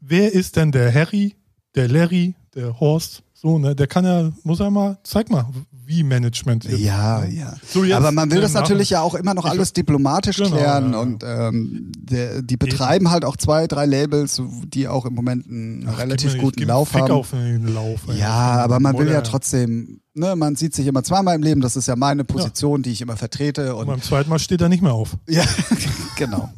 wer 0.00 0.32
ist 0.32 0.56
denn 0.56 0.72
der 0.72 0.92
Harry, 0.92 1.36
der 1.74 1.88
Larry, 1.88 2.34
der 2.54 2.78
Horst? 2.80 3.22
So, 3.34 3.58
ne? 3.58 3.74
Der 3.74 3.86
kann 3.86 4.04
ja, 4.04 4.32
muss 4.42 4.60
er 4.60 4.70
mal, 4.70 4.98
zeig 5.02 5.30
mal, 5.30 5.46
wie 5.90 6.04
Management 6.04 6.64
ist. 6.66 6.78
Ja, 6.78 7.24
ja. 7.24 7.54
So, 7.68 7.82
jetzt, 7.84 7.96
Aber 7.96 8.12
man 8.12 8.30
will 8.30 8.40
das 8.40 8.52
natürlich 8.54 8.90
ja 8.90 9.00
auch 9.00 9.14
immer 9.16 9.34
noch 9.34 9.44
alles 9.44 9.72
diplomatisch 9.72 10.36
Genau, 10.36 10.50
klären 10.50 10.84
ja, 10.86 10.92
ja. 10.92 10.98
und 11.00 11.24
ähm, 11.26 11.90
der, 11.98 12.42
die 12.42 12.56
betreiben 12.56 13.10
halt 13.10 13.24
auch 13.24 13.36
zwei, 13.36 13.66
drei 13.66 13.86
Labels, 13.86 14.40
die 14.68 14.86
auch 14.86 15.04
im 15.04 15.14
Moment 15.14 15.48
einen 15.48 15.86
Ach, 15.92 15.98
relativ 15.98 16.34
mir- 16.34 16.40
guten 16.40 16.62
Lauf 16.62 16.94
haben. 16.94 17.10
auf 17.10 17.30
den 17.32 17.74
Lauf. 17.74 18.02
Ja, 18.16 18.28
aber 18.62 18.78
man 18.78 18.96
will 18.98 19.10
ja 19.10 19.20
trotzdem, 19.22 20.00
ne, 20.14 20.36
man 20.36 20.54
sieht 20.54 20.74
sich 20.76 20.86
immer 20.86 21.02
zweimal 21.02 21.34
im 21.34 21.42
Leben, 21.42 21.60
das 21.60 21.74
ist 21.76 21.88
ja 21.88 21.96
meine 21.96 22.22
Position, 22.24 22.82
die 22.82 22.92
ich 22.92 23.02
immer 23.02 23.16
vertrete 23.16 23.74
Und 23.74 23.80
und 23.82 23.86
beim 23.88 24.02
zweiten 24.02 24.30
Mal 24.30 24.38
steht 24.38 24.60
er 24.60 24.68
nicht 24.68 24.82
mehr 24.82 24.94
auf. 24.94 25.16
ja, 25.28 25.42
genau. 26.16 26.50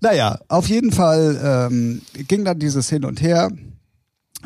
Naja, 0.00 0.38
auf 0.48 0.66
jeden 0.70 0.92
Fall 0.92 1.38
ähm, 1.70 2.00
ging 2.28 2.46
dann 2.46 2.58
dieses 2.58 2.88
Hin 2.88 3.04
und 3.04 3.20
Her. 3.20 3.50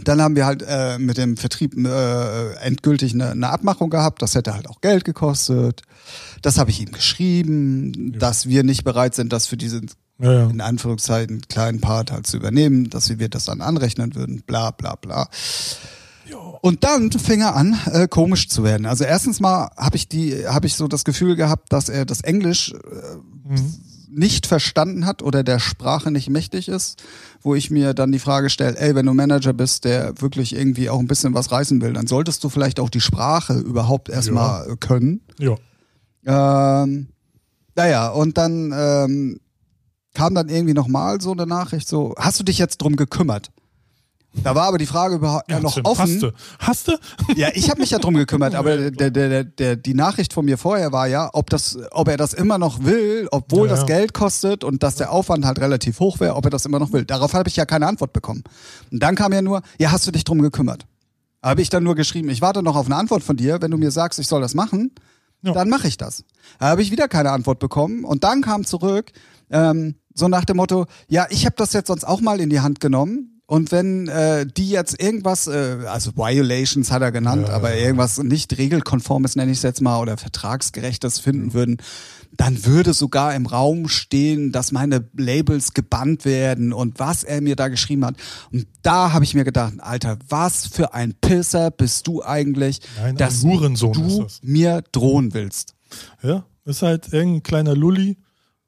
Dann 0.02 0.20
haben 0.20 0.34
wir 0.34 0.44
halt 0.44 0.64
äh, 0.66 0.98
mit 0.98 1.18
dem 1.18 1.36
Vertrieb 1.36 1.76
äh, 1.76 2.54
endgültig 2.56 3.14
eine, 3.14 3.30
eine 3.30 3.50
Abmachung 3.50 3.90
gehabt. 3.90 4.22
Das 4.22 4.34
hätte 4.34 4.54
halt 4.54 4.68
auch 4.68 4.80
Geld 4.80 5.04
gekostet. 5.04 5.82
Das 6.42 6.58
habe 6.58 6.70
ich 6.70 6.80
ihm 6.80 6.90
geschrieben, 6.90 8.18
dass 8.18 8.48
wir 8.48 8.64
nicht 8.64 8.82
bereit 8.84 9.14
sind, 9.14 9.32
das 9.32 9.46
für 9.46 9.56
diesen 9.56 9.90
Ja, 10.18 10.32
ja. 10.32 10.50
in 10.50 10.60
Anführungszeichen 10.60 11.42
kleinen 11.48 11.80
Part 11.80 12.10
halt 12.10 12.26
zu 12.26 12.36
übernehmen, 12.36 12.90
dass 12.90 13.08
wir 13.18 13.28
das 13.28 13.44
dann 13.44 13.60
anrechnen 13.60 14.14
würden, 14.16 14.42
bla 14.46 14.72
bla 14.72 14.96
bla. 14.96 15.28
Und 16.62 16.82
dann 16.82 17.12
fing 17.12 17.42
er 17.42 17.54
an, 17.54 17.78
äh, 17.92 18.08
komisch 18.08 18.48
zu 18.48 18.64
werden. 18.64 18.86
Also 18.86 19.04
erstens 19.04 19.38
mal 19.40 19.70
habe 19.76 19.96
ich 19.96 20.08
die, 20.08 20.46
habe 20.48 20.66
ich 20.66 20.74
so 20.74 20.88
das 20.88 21.04
Gefühl 21.04 21.36
gehabt, 21.36 21.72
dass 21.72 21.88
er 21.88 22.04
das 22.04 22.22
Englisch 22.22 22.72
äh, 22.72 23.16
Mhm. 23.46 23.74
nicht 24.08 24.46
verstanden 24.46 25.04
hat 25.04 25.20
oder 25.22 25.44
der 25.44 25.58
Sprache 25.58 26.10
nicht 26.10 26.30
mächtig 26.30 26.68
ist, 26.68 27.02
wo 27.44 27.54
ich 27.54 27.70
mir 27.70 27.92
dann 27.92 28.10
die 28.10 28.18
Frage 28.18 28.48
stelle, 28.48 28.76
ey, 28.78 28.94
wenn 28.94 29.04
du 29.04 29.12
Manager 29.12 29.52
bist, 29.52 29.84
der 29.84 30.20
wirklich 30.20 30.56
irgendwie 30.56 30.88
auch 30.88 30.98
ein 30.98 31.06
bisschen 31.06 31.34
was 31.34 31.52
reißen 31.52 31.80
will, 31.82 31.92
dann 31.92 32.06
solltest 32.06 32.42
du 32.42 32.48
vielleicht 32.48 32.80
auch 32.80 32.88
die 32.88 33.02
Sprache 33.02 33.58
überhaupt 33.58 34.08
erstmal 34.08 34.68
äh, 34.70 34.76
können. 34.76 35.20
Ja. 35.38 35.54
Ähm, 36.26 37.08
naja, 37.76 38.08
und 38.08 38.38
dann 38.38 38.72
ähm, 38.74 39.40
kam 40.14 40.34
dann 40.34 40.48
irgendwie 40.48 40.72
nochmal 40.72 41.20
so 41.20 41.32
eine 41.32 41.46
Nachricht, 41.46 41.86
so, 41.86 42.14
hast 42.16 42.40
du 42.40 42.44
dich 42.44 42.58
jetzt 42.58 42.78
drum 42.78 42.96
gekümmert? 42.96 43.50
Da 44.42 44.54
war 44.54 44.64
aber 44.66 44.78
die 44.78 44.86
Frage 44.86 45.14
überhaupt 45.16 45.50
ja, 45.50 45.60
noch 45.60 45.72
stimmt. 45.72 45.86
offen. 45.86 46.02
Hast 46.02 46.22
du? 46.22 46.32
Hast 46.58 46.88
du? 46.88 46.92
Ja, 47.36 47.48
ich 47.54 47.70
habe 47.70 47.80
mich 47.80 47.90
ja 47.90 47.98
drum 47.98 48.14
gekümmert, 48.14 48.54
aber 48.54 48.90
der, 48.90 49.10
der, 49.10 49.28
der, 49.28 49.44
der, 49.44 49.76
die 49.76 49.94
Nachricht 49.94 50.32
von 50.32 50.44
mir 50.44 50.58
vorher 50.58 50.92
war 50.92 51.06
ja, 51.06 51.30
ob, 51.32 51.50
das, 51.50 51.78
ob 51.90 52.08
er 52.08 52.16
das 52.16 52.34
immer 52.34 52.58
noch 52.58 52.84
will, 52.84 53.28
obwohl 53.30 53.68
Ja, 53.68 53.76
das. 53.76 53.86
Geld 53.86 54.12
kostet 54.14 54.64
und 54.64 54.82
dass 54.82 54.96
der 54.96 55.12
Aufwand 55.12 55.44
halt 55.44 55.60
relativ 55.60 56.00
hoch 56.00 56.20
wäre, 56.20 56.34
ob 56.34 56.44
er 56.44 56.50
das 56.50 56.64
immer 56.66 56.78
noch 56.78 56.92
will. 56.92 57.04
Darauf 57.04 57.32
habe 57.34 57.48
ich 57.48 57.56
ja 57.56 57.64
keine 57.64 57.86
Antwort 57.86 58.12
bekommen. 58.12 58.44
Und 58.90 59.02
dann 59.02 59.14
kam 59.14 59.32
ja 59.32 59.42
nur, 59.42 59.62
ja, 59.78 59.90
hast 59.92 60.06
du 60.06 60.10
dich 60.10 60.24
drum 60.24 60.42
gekümmert? 60.42 60.86
Habe 61.42 61.62
ich 61.62 61.68
dann 61.70 61.82
nur 61.82 61.94
geschrieben, 61.94 62.28
ich 62.28 62.40
warte 62.40 62.62
noch 62.62 62.76
auf 62.76 62.86
eine 62.86 62.96
Antwort 62.96 63.22
von 63.22 63.36
dir, 63.36 63.60
wenn 63.62 63.70
du 63.70 63.76
mir 63.76 63.90
sagst, 63.90 64.18
ich 64.18 64.26
soll 64.28 64.40
das 64.40 64.54
machen, 64.54 64.92
dann 65.42 65.68
mache 65.68 65.88
ich 65.88 65.98
das. 65.98 66.24
Da 66.58 66.68
habe 66.68 66.80
ich 66.82 66.90
wieder 66.90 67.06
keine 67.06 67.30
Antwort 67.30 67.58
bekommen 67.58 68.04
und 68.04 68.24
dann 68.24 68.40
kam 68.40 68.64
zurück, 68.64 69.12
ähm, 69.50 69.96
so 70.14 70.26
nach 70.28 70.44
dem 70.46 70.56
Motto, 70.56 70.86
ja, 71.08 71.26
ich 71.28 71.44
habe 71.44 71.56
das 71.58 71.72
jetzt 71.74 71.88
sonst 71.88 72.04
auch 72.04 72.20
mal 72.22 72.40
in 72.40 72.48
die 72.48 72.60
Hand 72.60 72.80
genommen. 72.80 73.33
Und 73.46 73.72
wenn 73.72 74.08
äh, 74.08 74.46
die 74.46 74.70
jetzt 74.70 74.98
irgendwas, 75.00 75.46
äh, 75.46 75.76
also 75.86 76.12
Violations 76.16 76.90
hat 76.90 77.02
er 77.02 77.12
genannt, 77.12 77.48
Ja, 77.48 77.54
aber 77.54 77.74
irgendwas 77.76 78.18
nicht 78.22 78.56
regelkonformes, 78.56 79.36
nenne 79.36 79.52
ich 79.52 79.58
es 79.58 79.62
jetzt 79.62 79.82
mal, 79.82 80.00
oder 80.00 80.16
vertragsgerechtes 80.16 81.18
finden 81.18 81.52
würden, 81.52 81.76
dann 82.36 82.64
würde 82.64 82.94
sogar 82.94 83.34
im 83.34 83.46
Raum 83.46 83.86
stehen, 83.88 84.50
dass 84.50 84.72
meine 84.72 85.06
Labels 85.16 85.74
gebannt 85.74 86.24
werden 86.24 86.72
und 86.72 86.98
was 86.98 87.22
er 87.22 87.40
mir 87.42 87.54
da 87.54 87.68
geschrieben 87.68 88.04
hat. 88.06 88.16
Und 88.50 88.66
da 88.82 89.12
habe 89.12 89.24
ich 89.24 89.34
mir 89.34 89.44
gedacht, 89.44 89.74
Alter, 89.78 90.18
was 90.28 90.66
für 90.66 90.94
ein 90.94 91.14
Pisser 91.20 91.70
bist 91.70 92.06
du 92.06 92.24
eigentlich, 92.24 92.80
Nein, 92.96 93.10
ein 93.10 93.16
dass 93.16 93.42
du 93.42 94.22
das. 94.22 94.40
mir 94.42 94.82
drohen 94.90 95.34
willst. 95.34 95.74
Ja, 96.22 96.44
ist 96.64 96.82
halt 96.82 97.12
irgendein 97.12 97.42
kleiner 97.42 97.76
Lulli. 97.76 98.16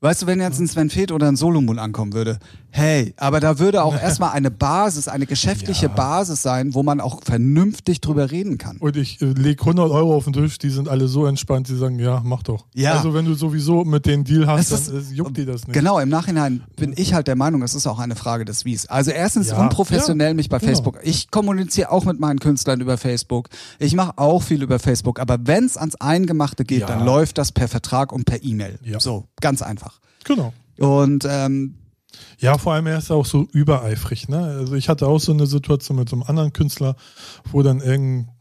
Weißt 0.01 0.23
du, 0.23 0.27
wenn 0.27 0.41
jetzt 0.41 0.61
ein 0.61 0.69
Sven 0.69 0.91
Feth 0.91 1.11
oder 1.11 1.27
ein 1.27 1.37
Solomon 1.37 1.79
ankommen 1.79 2.13
würde, 2.13 2.39
hey, 2.77 3.15
aber 3.17 3.41
da 3.41 3.59
würde 3.59 3.83
auch 3.83 3.95
erstmal 4.01 4.31
eine 4.33 4.51
Basis, 4.51 5.09
eine 5.09 5.27
geschäftliche 5.27 5.87
Ja. 5.87 5.93
Basis 5.93 6.43
sein, 6.43 6.75
wo 6.75 6.83
man 6.83 7.01
auch 7.01 7.23
vernünftig 7.25 8.01
drüber 8.01 8.31
reden 8.31 8.59
kann. 8.59 8.77
Und 8.79 8.97
ich 8.97 9.21
äh, 9.23 9.27
leg 9.27 9.61
100 9.61 9.91
Euro 9.91 10.15
auf 10.17 10.25
den 10.25 10.33
Tisch, 10.33 10.59
die 10.59 10.71
sind 10.71 10.89
alle 10.89 11.09
so 11.09 11.27
entspannt, 11.27 11.69
die 11.69 11.77
sagen, 11.77 11.99
ja, 11.99 12.21
mach 12.25 12.43
doch. 12.43 12.67
Ja. 12.75 12.95
Also 12.95 13.15
wenn 13.15 13.25
du 13.25 13.35
sowieso 13.35 13.85
mit 13.85 14.07
den 14.07 14.25
Deal 14.25 14.47
hast, 14.47 14.71
Es 14.71 14.87
dann 14.87 14.97
ist- 14.99 15.11
äh, 15.11 15.15
juckt 15.15 15.37
die 15.37 15.45
das 15.47 15.67
nicht. 15.67 15.73
Genau, 15.75 15.99
im 15.99 16.09
Nachhinein 16.09 16.63
bin 16.77 16.93
ich 16.97 17.15
halt 17.15 17.27
der 17.27 17.37
Meinung, 17.37 17.63
es 17.63 17.75
ist 17.75 17.87
auch 17.87 17.99
eine 17.99 18.17
Frage 18.17 18.45
des 18.45 18.65
Wies. 18.65 18.87
Also 18.87 19.11
erstens 19.11 19.49
Ja, 19.51 19.61
unprofessionell 19.61 20.29
ja, 20.29 20.35
mich 20.35 20.49
bei 20.49 20.59
genau. 20.59 20.71
Facebook. 20.71 20.99
Ich 21.03 21.31
kommuniziere 21.31 21.91
auch 21.91 22.05
mit 22.05 22.21
meinen 22.21 22.39
Künstlern 22.39 22.81
über 22.81 22.99
Facebook. 22.99 23.49
Ich 23.79 23.95
mache 23.95 24.13
auch 24.17 24.43
viel 24.43 24.63
über 24.63 24.79
Facebook. 24.79 25.19
Aber 25.21 25.39
wenn 25.47 25.65
es 25.65 25.77
ans 25.77 25.95
Eingemachte 25.97 26.65
geht, 26.65 26.89
dann 26.89 27.05
läuft 27.05 27.39
das 27.39 27.53
per 27.53 27.69
Vertrag 27.69 28.13
und 28.13 28.25
per 28.25 28.43
E-Mail. 28.45 28.79
So, 28.99 29.25
ganz 29.41 29.63
einfach. 29.63 30.01
Genau. 30.25 30.53
Und 30.79 31.27
ähm, 31.29 31.75
Ja, 32.39 32.59
vor 32.59 32.73
allem 32.73 32.87
er 32.87 32.99
ist 32.99 33.11
auch 33.11 33.27
so 33.27 33.49
übereifrig. 33.53 34.29
Ne? 34.29 34.39
Also 34.39 34.75
ich 34.75 34.89
hatte 34.89 35.07
auch 35.07 35.19
so 35.19 35.33
eine 35.33 35.47
Situation 35.47 35.99
mit 35.99 36.09
so 36.09 36.17
einem 36.17 36.23
anderen 36.25 36.53
Künstler, 36.53 36.97
wo 37.51 37.63
dann 37.63 37.81
irgendein, 37.81 38.33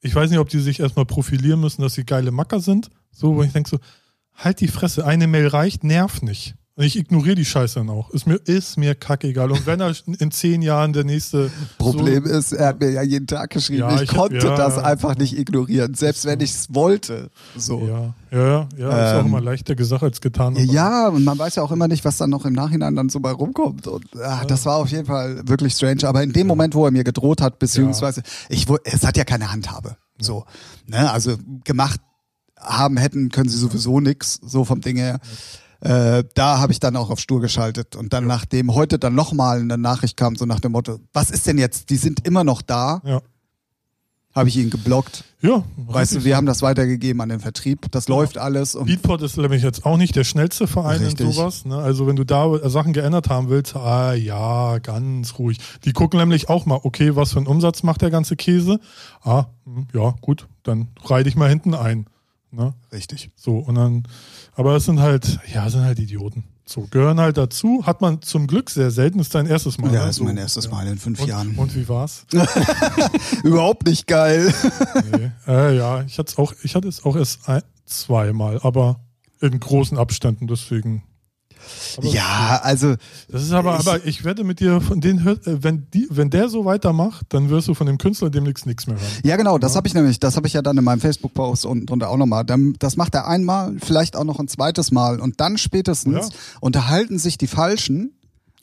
ich 0.00 0.14
weiß 0.14 0.30
nicht, 0.30 0.38
ob 0.38 0.48
die 0.48 0.60
sich 0.60 0.80
erstmal 0.80 1.06
profilieren 1.06 1.60
müssen, 1.60 1.82
dass 1.82 1.94
sie 1.94 2.04
geile 2.04 2.30
Macker 2.30 2.60
sind. 2.60 2.90
So, 3.10 3.36
wo 3.36 3.42
ich 3.42 3.52
denke 3.52 3.70
so, 3.70 3.78
halt 4.34 4.60
die 4.60 4.68
Fresse, 4.68 5.06
eine 5.06 5.26
Mail 5.26 5.46
reicht, 5.48 5.84
nerv 5.84 6.22
nicht. 6.22 6.54
Ich 6.76 6.98
ignoriere 6.98 7.36
die 7.36 7.44
Scheiße 7.44 7.76
dann 7.76 7.90
auch. 7.90 8.10
Ist 8.10 8.26
mir, 8.26 8.34
ist 8.34 8.76
mir 8.76 8.96
kackegal. 8.96 9.52
Und 9.52 9.64
wenn 9.64 9.80
er 9.80 9.94
in 10.18 10.32
zehn 10.32 10.60
Jahren 10.60 10.92
der 10.92 11.04
nächste 11.04 11.50
Problem 11.78 12.24
ist, 12.24 12.52
er 12.52 12.68
hat 12.68 12.80
mir 12.80 12.90
ja 12.90 13.02
jeden 13.02 13.28
Tag 13.28 13.50
geschrieben, 13.50 13.80
Ja, 13.80 13.94
ich, 13.94 14.02
ich 14.02 14.08
konnte 14.08 14.44
ja, 14.44 14.56
das 14.56 14.78
einfach 14.78 15.16
nicht 15.16 15.38
ignorieren, 15.38 15.94
selbst 15.94 16.24
wenn 16.24 16.40
ich 16.40 16.50
es 16.50 16.74
wollte. 16.74 17.30
So, 17.56 17.78
So. 17.80 17.86
ja, 17.86 18.14
ja, 18.32 18.46
ja, 18.48 18.68
ja 18.76 19.06
ist 19.06 19.14
auch 19.14 19.20
Ähm, 19.20 19.26
immer 19.26 19.40
leichter 19.40 19.76
gesagt 19.76 20.02
als 20.02 20.20
getan. 20.20 20.56
Ja, 20.56 21.08
und 21.08 21.22
man 21.22 21.38
weiß 21.38 21.54
ja 21.54 21.62
auch 21.62 21.70
immer 21.70 21.86
nicht, 21.86 22.04
was 22.04 22.16
dann 22.16 22.30
noch 22.30 22.44
im 22.44 22.54
Nachhinein 22.54 22.96
dann 22.96 23.08
so 23.08 23.20
bei 23.20 23.30
rumkommt. 23.30 23.86
Und 23.86 24.06
ach, 24.20 24.44
das 24.44 24.66
war 24.66 24.78
auf 24.78 24.88
jeden 24.88 25.06
Fall 25.06 25.46
wirklich 25.46 25.74
strange. 25.74 26.08
Aber 26.08 26.24
in 26.24 26.32
dem 26.32 26.48
Moment, 26.48 26.74
wo 26.74 26.84
er 26.84 26.90
mir 26.90 27.04
gedroht 27.04 27.40
hat, 27.40 27.60
beziehungsweise 27.60 28.22
ich, 28.48 28.66
es 28.82 29.06
hat 29.06 29.16
ja 29.16 29.24
keine 29.24 29.52
Handhabe. 29.52 29.96
So, 30.18 30.44
ne, 30.86 31.12
also 31.12 31.36
gemacht 31.62 32.00
haben 32.58 32.96
hätten 32.96 33.28
können 33.28 33.48
sie 33.48 33.58
sowieso 33.58 34.00
nix, 34.00 34.40
so 34.42 34.64
vom 34.64 34.80
Ding 34.80 34.96
her. 34.96 35.20
Äh, 35.84 36.24
da 36.34 36.58
habe 36.60 36.72
ich 36.72 36.80
dann 36.80 36.96
auch 36.96 37.10
auf 37.10 37.20
Stur 37.20 37.40
geschaltet 37.42 37.94
und 37.94 38.12
dann 38.14 38.26
nachdem 38.26 38.74
heute 38.74 38.98
dann 38.98 39.14
nochmal 39.14 39.60
eine 39.60 39.76
Nachricht 39.76 40.16
kam, 40.16 40.34
so 40.34 40.46
nach 40.46 40.60
dem 40.60 40.72
Motto, 40.72 40.98
was 41.12 41.30
ist 41.30 41.46
denn 41.46 41.58
jetzt? 41.58 41.90
Die 41.90 41.96
sind 41.96 42.26
immer 42.26 42.42
noch 42.42 42.62
da, 42.62 43.02
Ja. 43.04 43.20
habe 44.34 44.48
ich 44.48 44.56
ihn 44.56 44.70
geblockt. 44.70 45.24
Ja, 45.42 45.62
Weißt 45.76 46.14
du, 46.14 46.24
wir 46.24 46.36
haben 46.38 46.46
das 46.46 46.62
weitergegeben 46.62 47.20
an 47.20 47.28
den 47.28 47.38
Vertrieb. 47.38 47.90
Das 47.90 48.08
läuft 48.08 48.38
alles 48.38 48.78
Beatport 48.82 49.20
ist 49.20 49.36
nämlich 49.36 49.62
jetzt 49.62 49.84
auch 49.84 49.98
nicht 49.98 50.16
der 50.16 50.24
schnellste 50.24 50.66
Verein 50.66 51.02
Richtig. 51.02 51.26
in 51.26 51.32
sowas. 51.32 51.66
Ne? 51.66 51.76
Also 51.76 52.06
wenn 52.06 52.16
du 52.16 52.24
da 52.24 52.66
Sachen 52.70 52.94
geändert 52.94 53.28
haben 53.28 53.50
willst, 53.50 53.76
ah 53.76 54.14
ja, 54.14 54.78
ganz 54.78 55.38
ruhig. 55.38 55.58
Die 55.84 55.92
gucken 55.92 56.18
nämlich 56.18 56.48
auch 56.48 56.64
mal, 56.64 56.80
okay, 56.82 57.14
was 57.14 57.32
für 57.32 57.40
einen 57.40 57.46
Umsatz 57.46 57.82
macht 57.82 58.00
der 58.00 58.10
ganze 58.10 58.36
Käse? 58.36 58.80
Ah, 59.22 59.48
hm, 59.66 59.86
ja, 59.92 60.14
gut, 60.22 60.48
dann 60.62 60.88
reih 61.04 61.24
dich 61.24 61.36
mal 61.36 61.50
hinten 61.50 61.74
ein. 61.74 62.06
Ne? 62.54 62.74
richtig. 62.92 63.30
So, 63.36 63.58
und 63.58 63.74
dann, 63.74 64.04
aber 64.54 64.76
es 64.76 64.84
sind 64.84 65.00
halt, 65.00 65.38
ja, 65.52 65.68
sind 65.68 65.82
halt 65.82 65.98
Idioten. 65.98 66.44
So, 66.66 66.86
gehören 66.90 67.20
halt 67.20 67.36
dazu. 67.36 67.82
Hat 67.84 68.00
man 68.00 68.22
zum 68.22 68.46
Glück 68.46 68.70
sehr 68.70 68.90
selten, 68.90 69.18
ist 69.18 69.34
dein 69.34 69.46
erstes 69.46 69.76
Mal. 69.78 69.92
Ja, 69.92 70.04
ne? 70.04 70.10
ist 70.10 70.20
mein 70.20 70.36
erstes 70.38 70.64
ja. 70.64 70.70
Mal 70.70 70.86
in 70.86 70.98
fünf 70.98 71.20
Und, 71.20 71.28
Jahren. 71.28 71.54
und 71.56 71.74
wie 71.76 71.88
war's? 71.88 72.26
Überhaupt 73.42 73.86
nicht 73.86 74.06
geil. 74.06 74.52
Nee. 75.12 75.30
Äh, 75.46 75.76
ja, 75.76 76.02
ich 76.02 76.18
hatte 76.18 76.32
es 76.32 76.38
auch, 76.38 76.54
ich 76.62 76.74
hatte 76.74 76.88
es 76.88 77.04
auch 77.04 77.16
erst 77.16 77.48
ein, 77.48 77.62
zweimal, 77.84 78.60
aber 78.62 79.00
in 79.40 79.60
großen 79.60 79.98
Abständen, 79.98 80.46
deswegen. 80.46 81.02
Aber 81.96 82.06
Ja, 82.06 82.60
also 82.62 82.94
Das 83.28 83.42
ist 83.42 83.52
aber, 83.52 83.74
Ich- 83.80 83.86
aber 83.86 84.04
ich 84.06 84.24
werde 84.24 84.44
mit 84.44 84.60
dir 84.60 84.80
von 84.80 85.00
denen 85.00 85.26
äh, 85.26 85.36
wenn 85.62 85.86
die, 85.92 86.06
wenn 86.10 86.30
der 86.30 86.48
so 86.48 86.64
weitermacht, 86.64 87.26
dann 87.30 87.50
wirst 87.50 87.68
du 87.68 87.74
von 87.74 87.86
dem 87.86 87.98
Künstler 87.98 88.30
demnächst 88.30 88.66
nichts 88.66 88.86
mehr 88.86 88.96
hören. 88.96 89.06
Ja, 89.24 89.36
genau, 89.36 89.58
das 89.58 89.76
habe 89.76 89.86
ich 89.88 89.94
nämlich, 89.94 90.20
das 90.20 90.36
habe 90.36 90.46
ich 90.46 90.52
ja 90.52 90.62
dann 90.62 90.76
in 90.78 90.84
meinem 90.84 91.00
Facebook-Post 91.00 91.66
unten 91.66 91.86
drunter 91.86 92.10
auch 92.10 92.16
nochmal. 92.16 92.44
Dann- 92.44 92.74
Das 92.78 92.96
macht 92.96 93.14
er 93.14 93.26
einmal, 93.28 93.74
vielleicht 93.84 94.16
auch 94.16 94.24
noch 94.24 94.38
ein 94.40 94.48
zweites 94.48 94.90
Mal 94.92 95.20
und 95.20 95.40
dann 95.40 95.58
spätestens 95.58 96.28
Ja. 96.28 96.34
unterhalten 96.60 97.18
sich 97.18 97.38
die 97.38 97.46
Falschen. 97.46 98.12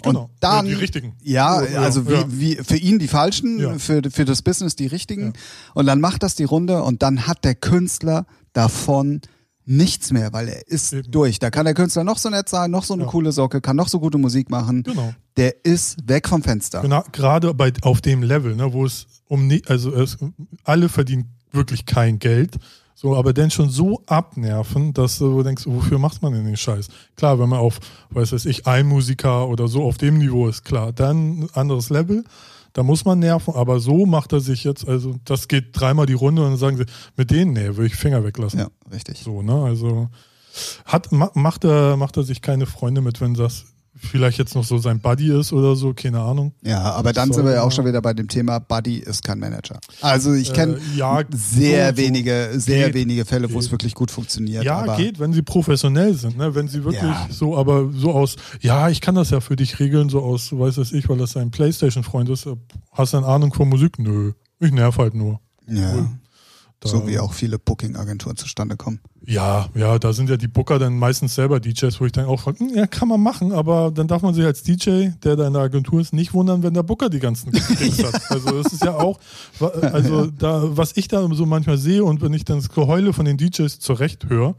Genau. 0.03 0.23
Und 0.23 0.29
dann, 0.39 0.65
Ja, 0.65 0.71
die 0.73 0.79
richtigen. 0.79 1.13
Ja, 1.21 1.61
Ja, 1.63 1.81
also 1.81 2.01
ja. 2.01 2.25
Wie, 2.31 2.57
wie 2.57 2.63
für 2.63 2.75
ihn 2.77 2.97
die 2.97 3.07
Falschen, 3.07 3.59
Ja. 3.59 3.77
für, 3.77 4.01
für 4.09 4.25
das 4.25 4.41
Business 4.41 4.75
die 4.75 4.87
Richtigen. 4.87 5.33
Und 5.75 5.85
dann 5.85 6.01
macht 6.01 6.23
das 6.23 6.33
die 6.33 6.43
Runde 6.43 6.81
und 6.81 7.03
dann 7.03 7.27
hat 7.27 7.43
der 7.45 7.53
Künstler 7.53 8.25
davon 8.53 9.21
nichts 9.71 10.11
mehr, 10.11 10.33
weil 10.33 10.49
er 10.49 10.67
ist 10.67 10.93
Eben. 10.93 11.09
durch. 11.11 11.39
Da 11.39 11.49
kann 11.49 11.65
der 11.65 11.73
Künstler 11.73 12.03
noch 12.03 12.17
so 12.17 12.29
nett 12.29 12.49
sein, 12.49 12.71
noch 12.71 12.83
so 12.83 12.93
eine 12.93 13.03
Ja. 13.03 13.09
coole 13.09 13.31
Socke, 13.31 13.61
kann 13.61 13.75
noch 13.75 13.87
so 13.87 13.99
gute 13.99 14.17
Musik 14.17 14.49
machen. 14.49 14.83
Genau. 14.83 15.13
Der 15.37 15.65
ist 15.65 15.97
weg 16.07 16.27
vom 16.27 16.43
Fenster. 16.43 16.81
Genau, 16.81 17.03
gerade 17.11 17.53
bei, 17.53 17.71
auf 17.81 18.01
dem 18.01 18.21
Level, 18.23 18.55
ne, 18.55 18.73
wo 18.73 18.85
es 18.85 19.07
um 19.27 19.47
nie, 19.47 19.61
also 19.67 19.93
es, 19.93 20.17
alle 20.63 20.89
verdienen 20.89 21.25
wirklich 21.51 21.85
kein 21.85 22.19
Geld. 22.19 22.57
So, 22.93 23.15
aber 23.15 23.33
dann 23.33 23.49
schon 23.49 23.69
so 23.69 24.03
abnerven, 24.05 24.93
dass 24.93 25.17
du 25.17 25.41
denkst, 25.41 25.63
wofür 25.65 25.97
macht 25.97 26.21
man 26.21 26.33
denn 26.33 26.45
den 26.45 26.57
Scheiß? 26.57 26.87
Klar, 27.15 27.39
wenn 27.39 27.49
man 27.49 27.59
auf, 27.59 27.79
weiß 28.11 28.33
weiß 28.33 28.45
ich, 28.45 28.67
ein 28.67 28.85
Musiker 28.85 29.47
oder 29.47 29.67
so 29.67 29.83
auf 29.83 29.97
dem 29.97 30.17
Niveau 30.19 30.47
ist, 30.47 30.63
klar, 30.65 30.91
dann 30.93 31.39
ein 31.43 31.49
anderes 31.53 31.89
Level. 31.89 32.23
Da 32.73 32.83
muss 32.83 33.03
man 33.05 33.19
nerven, 33.19 33.53
aber 33.53 33.79
so 33.79 34.05
macht 34.05 34.31
er 34.33 34.39
sich 34.39 34.63
jetzt, 34.63 34.87
also 34.87 35.15
das 35.25 35.47
geht 35.47 35.69
dreimal 35.73 36.05
die 36.05 36.13
Runde 36.13 36.43
und 36.43 36.51
dann 36.51 36.57
sagen 36.57 36.77
sie, 36.77 36.85
mit 37.17 37.31
denen, 37.31 37.53
nee, 37.53 37.67
würde 37.75 37.87
ich 37.87 37.95
Finger 37.95 38.23
weglassen. 38.23 38.59
Ja, 38.59 38.67
richtig. 38.91 39.19
So, 39.19 39.41
ne? 39.41 39.63
Also 39.63 40.09
hat, 40.85 41.11
ma, 41.11 41.31
macht, 41.33 41.63
er, 41.63 41.97
macht 41.97 42.17
er 42.17 42.23
sich 42.23 42.41
keine 42.41 42.65
Freunde 42.65 43.01
mit, 43.01 43.21
wenn 43.21 43.33
das 43.33 43.65
vielleicht 43.95 44.37
jetzt 44.37 44.55
noch 44.55 44.63
so 44.63 44.77
sein 44.77 44.99
Buddy 44.99 45.31
ist 45.37 45.51
oder 45.53 45.75
so, 45.75 45.93
keine 45.93 46.19
Ahnung. 46.21 46.53
Ja, 46.61 46.81
aber 46.93 47.13
dann 47.13 47.31
sind 47.31 47.45
wir 47.45 47.53
ja 47.53 47.61
auch 47.63 47.71
schon 47.71 47.85
wieder 47.85 48.01
bei 48.01 48.13
dem 48.13 48.27
Thema, 48.27 48.59
Buddy 48.59 48.97
ist 48.97 49.23
kein 49.23 49.39
Manager. 49.39 49.79
Also 50.01 50.33
ich 50.33 50.53
kenne 50.53 50.77
Äh, 50.77 50.97
ja, 50.97 51.21
sehr 51.31 51.91
so- 51.91 51.97
wenige, 51.97 52.49
sehr 52.55 52.85
geht, 52.87 52.95
wenige 52.95 53.25
Fälle, 53.25 53.51
wo 53.51 53.59
es 53.59 53.69
wirklich 53.71 53.93
gut 53.93 54.09
funktioniert. 54.11 54.63
Ja, 54.63 54.95
geht, 54.95 55.19
wenn 55.19 55.33
sie 55.33 55.41
professionell 55.41 56.13
sind, 56.15 56.37
ne? 56.37 56.55
Wenn 56.55 56.67
sie 56.67 56.83
wirklich 56.83 57.01
Ja. 57.03 57.27
so, 57.29 57.57
aber 57.57 57.89
so 57.93 58.11
aus, 58.13 58.35
ja, 58.61 58.89
ich 58.89 59.01
kann 59.01 59.15
das 59.15 59.29
ja 59.29 59.39
für 59.41 59.55
dich 59.55 59.79
regeln, 59.79 60.09
so 60.09 60.21
aus, 60.21 60.51
weiß 60.51 60.75
das 60.75 60.91
ich, 60.93 61.07
weil 61.09 61.17
das 61.17 61.33
dein 61.33 61.51
Playstation-Freund 61.51 62.29
ist. 62.29 62.47
Hast 62.91 63.13
du 63.13 63.17
eine 63.17 63.27
Ahnung 63.27 63.53
von 63.53 63.67
Musik? 63.69 63.99
Nö. 63.99 64.33
Ich 64.59 64.71
nerv 64.71 64.97
halt 64.97 65.15
nur. 65.15 65.39
Ja, 65.67 65.95
Da, 65.95 66.09
so 66.83 67.07
wie 67.07 67.19
auch 67.19 67.33
viele 67.33 67.59
Booking-Agenturen 67.59 68.35
zustande 68.37 68.75
kommen. 68.75 68.99
Ja, 69.23 69.69
ja, 69.75 69.99
da 69.99 70.13
sind 70.13 70.29
ja 70.29 70.37
die 70.37 70.47
Booker 70.47 70.79
dann 70.79 70.97
meistens 70.97 71.35
selber 71.35 71.59
DJs, 71.59 72.01
wo 72.01 72.05
ich 72.05 72.11
dann 72.11 72.25
auch 72.25 72.39
frage, 72.39 72.59
hm, 72.59 72.71
ja, 72.75 72.87
kann 72.87 73.07
man 73.07 73.21
machen, 73.21 73.51
aber 73.51 73.91
dann 73.91 74.07
darf 74.07 74.23
man 74.23 74.33
sich 74.33 74.43
als 74.43 74.63
DJ, 74.63 75.09
der 75.23 75.35
da 75.35 75.45
in 75.47 75.53
der 75.53 75.61
Agentur 75.61 76.01
ist, 76.01 76.11
nicht 76.11 76.33
wundern, 76.33 76.63
wenn 76.63 76.73
der 76.73 76.81
Booker 76.83 77.09
die 77.09 77.19
ganzen 77.19 77.51
Dings 77.79 78.03
hat. 78.03 78.31
Also 78.31 78.63
das 78.63 78.73
ist 78.73 78.83
ja 78.83 78.95
auch, 78.95 79.19
also 79.59 80.25
da, 80.39 80.75
was 80.75 80.97
ich 80.97 81.07
da 81.07 81.27
so 81.33 81.45
manchmal 81.45 81.77
sehe 81.77 82.03
und 82.03 82.21
wenn 82.21 82.33
ich 82.33 82.45
dann 82.45 82.57
das 82.57 82.69
Geheule 82.69 83.13
von 83.13 83.25
den 83.25 83.37
DJs 83.37 83.79
zurecht 83.79 84.27
höre, 84.27 84.55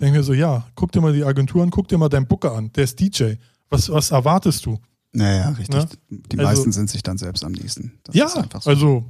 denke 0.00 0.12
ich 0.12 0.18
mir 0.18 0.22
so, 0.22 0.32
ja, 0.32 0.66
guck 0.76 0.92
dir 0.92 1.00
mal 1.00 1.12
die 1.12 1.24
Agentur 1.24 1.62
an, 1.64 1.70
guck 1.70 1.88
dir 1.88 1.98
mal 1.98 2.08
deinen 2.08 2.26
Booker 2.26 2.52
an, 2.52 2.70
der 2.74 2.84
ist 2.84 3.00
DJ. 3.00 3.34
Was, 3.68 3.90
was 3.90 4.12
erwartest 4.12 4.64
du? 4.66 4.78
Naja, 5.12 5.48
richtig. 5.50 5.74
Ne? 5.74 5.88
Die 6.10 6.38
Also- 6.38 6.48
meisten 6.50 6.72
sind 6.72 6.90
sich 6.90 7.02
dann 7.02 7.18
selbst 7.18 7.44
am 7.44 7.52
nächsten. 7.52 7.92
Das 8.04 8.14
ja, 8.14 8.26
ist 8.26 8.36
einfach 8.36 8.62
so. 8.62 8.70
also 8.70 9.04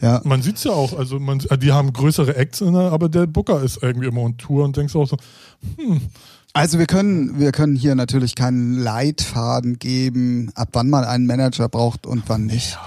ja. 0.00 0.20
man 0.24 0.42
sieht 0.42 0.56
es 0.56 0.64
ja 0.64 0.72
auch, 0.72 0.96
also 0.96 1.18
man, 1.18 1.38
die 1.38 1.72
haben 1.72 1.92
größere 1.92 2.36
Acts, 2.36 2.62
aber 2.62 3.08
der 3.08 3.26
Booker 3.26 3.62
ist 3.62 3.82
irgendwie 3.82 4.08
immer 4.08 4.22
on 4.22 4.36
Tour 4.36 4.64
und 4.64 4.76
denkst 4.76 4.94
auch 4.96 5.06
so, 5.06 5.16
Also 6.56 6.78
wir 6.78 6.86
können, 6.86 7.40
wir 7.40 7.50
können 7.50 7.74
hier 7.74 7.96
natürlich 7.96 8.36
keinen 8.36 8.78
Leitfaden 8.78 9.80
geben, 9.80 10.52
ab 10.54 10.68
wann 10.74 10.88
man 10.88 11.02
einen 11.02 11.26
Manager 11.26 11.68
braucht 11.68 12.06
und 12.06 12.22
wann 12.28 12.46
nicht. 12.46 12.78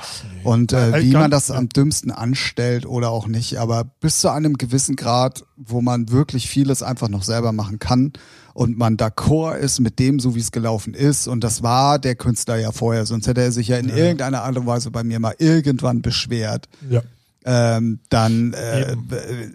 Und 0.45 0.71
äh, 0.71 0.91
Ja, 0.91 1.01
wie 1.01 1.12
man 1.12 1.29
das 1.29 1.51
am 1.51 1.67
dümmsten 1.67 2.09
anstellt 2.09 2.86
oder 2.86 3.09
auch 3.09 3.27
nicht. 3.27 3.57
Aber 3.57 3.83
bis 3.83 4.21
zu 4.21 4.31
einem 4.31 4.53
gewissen 4.53 4.95
Grad, 4.95 5.43
wo 5.57 5.81
man 5.81 6.09
wirklich 6.09 6.47
vieles 6.47 6.81
einfach 6.81 7.09
noch 7.09 7.24
selber 7.24 7.51
machen 7.51 7.77
kann 7.77 8.13
und 8.53 8.77
man 8.77 8.95
d'accord 8.95 9.57
ist 9.57 9.81
mit 9.81 10.00
dem, 10.00 10.21
so 10.21 10.33
wie 10.33 10.39
es 10.39 10.53
gelaufen 10.53 10.93
ist. 10.93 11.27
Und 11.27 11.43
das 11.43 11.62
war 11.62 12.00
der 12.00 12.15
Künstler 12.15 12.55
ja 12.55 12.71
vorher, 12.71 13.05
sonst 13.05 13.27
hätte 13.27 13.41
er 13.41 13.51
sich 13.51 13.67
ja 13.67 13.77
in 13.77 13.89
irgendeiner 13.89 14.43
Art 14.43 14.57
und 14.57 14.65
Weise 14.65 14.91
bei 14.91 15.03
mir 15.03 15.19
mal 15.19 15.36
irgendwann 15.39 16.01
beschwert. 16.01 16.69
ja. 16.89 17.01
Ähm, 17.50 18.00
dann 18.10 18.51
äh, 18.51 18.98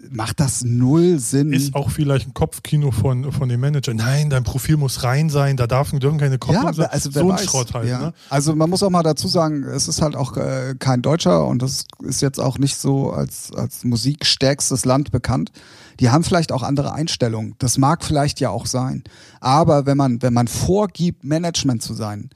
macht 0.09 0.39
das 0.39 0.63
null 0.63 1.19
Sinn. 1.19 1.53
Ist 1.53 1.75
auch 1.75 1.91
vielleicht 1.91 2.27
ein 2.27 2.33
Kopfkino 2.33 2.89
von, 2.89 3.31
von 3.31 3.47
dem 3.47 3.59
Manager. 3.59 3.93
Nein, 3.93 4.31
dein 4.31 4.43
Profil 4.43 4.77
muss 4.77 5.03
rein 5.03 5.29
sein, 5.29 5.57
da 5.57 5.67
darf, 5.67 5.91
dürfen 5.91 6.17
keine 6.17 6.39
Kopplungen 6.39 6.73
sein. 6.73 6.87
also 6.89 7.11
so 7.11 7.19
ein 7.19 7.37
weiß. 7.37 7.45
Schrott 7.45 7.75
halt. 7.75 7.87
Ja. 7.87 7.99
Ne? 7.99 8.13
Also 8.29 8.55
man 8.55 8.71
muss 8.71 8.81
auch 8.81 8.89
mal 8.89 9.03
dazu 9.03 9.27
sagen, 9.27 9.63
es 9.63 9.87
ist 9.87 10.01
halt 10.01 10.15
auch 10.15 10.35
äh, 10.37 10.73
kein 10.79 11.03
Deutscher 11.03 11.45
und 11.45 11.61
das 11.61 11.85
ist 12.01 12.23
jetzt 12.23 12.39
auch 12.39 12.57
nicht 12.57 12.77
so 12.77 13.11
als, 13.11 13.51
als 13.53 13.83
musikstärkstes 13.83 14.85
Land 14.85 15.11
bekannt. 15.11 15.51
Die 15.99 16.09
haben 16.09 16.23
vielleicht 16.23 16.51
auch 16.51 16.63
andere 16.63 16.93
Einstellungen. 16.93 17.53
Das 17.59 17.77
mag 17.77 18.03
vielleicht 18.03 18.39
ja 18.39 18.49
auch 18.49 18.65
sein. 18.65 19.03
Aber 19.39 19.85
wenn 19.85 19.97
man, 19.97 20.23
wenn 20.23 20.33
man 20.33 20.47
vorgibt, 20.47 21.23
Management 21.23 21.83
zu 21.83 21.93
sein, 21.93 22.31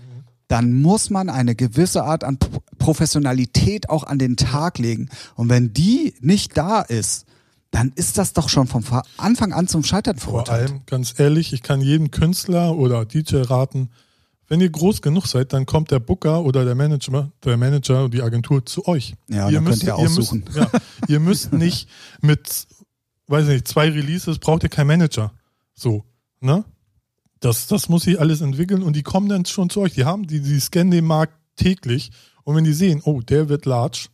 dann 0.47 0.73
muss 0.73 1.09
man 1.09 1.29
eine 1.29 1.55
gewisse 1.55 2.03
Art 2.03 2.23
an 2.23 2.37
Pro- 2.37 2.61
Professionalität 2.77 3.89
auch 3.89 4.03
an 4.03 4.17
den 4.19 4.37
Tag 4.37 4.77
legen. 4.79 5.09
Und 5.35 5.49
wenn 5.49 5.73
die 5.73 6.13
nicht 6.21 6.57
da 6.57 6.81
ist, 6.81 7.25
dann 7.71 7.91
ist 7.95 8.17
das 8.17 8.33
doch 8.33 8.47
schon 8.49 8.67
vom 8.67 8.81
Fa- 8.83 9.03
Anfang 9.17 9.51
an 9.51 9.67
zum 9.67 9.83
Scheitern 9.83 10.17
Vor 10.17 10.45
verurteilt. 10.45 10.69
allem, 10.69 10.81
ganz 10.85 11.13
ehrlich, 11.19 11.51
ich 11.53 11.63
kann 11.63 11.81
jedem 11.81 12.11
Künstler 12.11 12.75
oder 12.77 13.05
DJ 13.05 13.37
raten, 13.41 13.89
wenn 14.47 14.61
ihr 14.61 14.69
groß 14.69 15.01
genug 15.01 15.27
seid, 15.27 15.51
dann 15.51 15.65
kommt 15.65 15.91
der 15.91 15.99
Booker 15.99 16.41
oder 16.43 16.63
der 16.63 16.75
Manager, 16.75 17.29
der 17.43 17.57
Manager 17.57 18.05
und 18.05 18.13
die 18.13 18.21
Agentur 18.21 18.65
zu 18.65 18.87
euch. 18.87 19.15
Ja, 19.27 19.51
dann 19.51 19.65
könnt 19.65 19.83
ihr 19.83 19.95
aussuchen. 19.97 20.45
Müsst, 20.45 20.57
ja, 20.57 20.71
ihr 21.09 21.19
müsst 21.19 21.51
nicht 21.51 21.89
mit, 22.21 22.65
weiß 23.27 23.47
nicht, 23.47 23.67
zwei 23.67 23.89
Releases 23.89 24.39
braucht 24.39 24.63
ihr 24.63 24.69
keinen 24.69 24.87
Manager. 24.87 25.33
So, 25.73 26.05
ne? 26.39 26.63
Das, 27.39 27.67
das 27.67 27.89
muss 27.89 28.03
sich 28.03 28.19
alles 28.19 28.41
entwickeln 28.41 28.83
und 28.83 28.95
die 28.95 29.03
kommen 29.03 29.29
dann 29.29 29.45
schon 29.45 29.69
zu 29.69 29.81
euch. 29.81 29.93
Die 29.93 30.05
haben, 30.05 30.27
die, 30.27 30.41
die 30.41 30.59
scannen 30.59 30.91
den 30.91 31.05
Markt 31.05 31.33
täglich 31.55 32.11
und 32.43 32.55
wenn 32.55 32.63
die 32.63 32.73
sehen, 32.73 33.01
oh, 33.03 33.21
der 33.21 33.49
wird 33.49 33.65
large, 33.65 34.07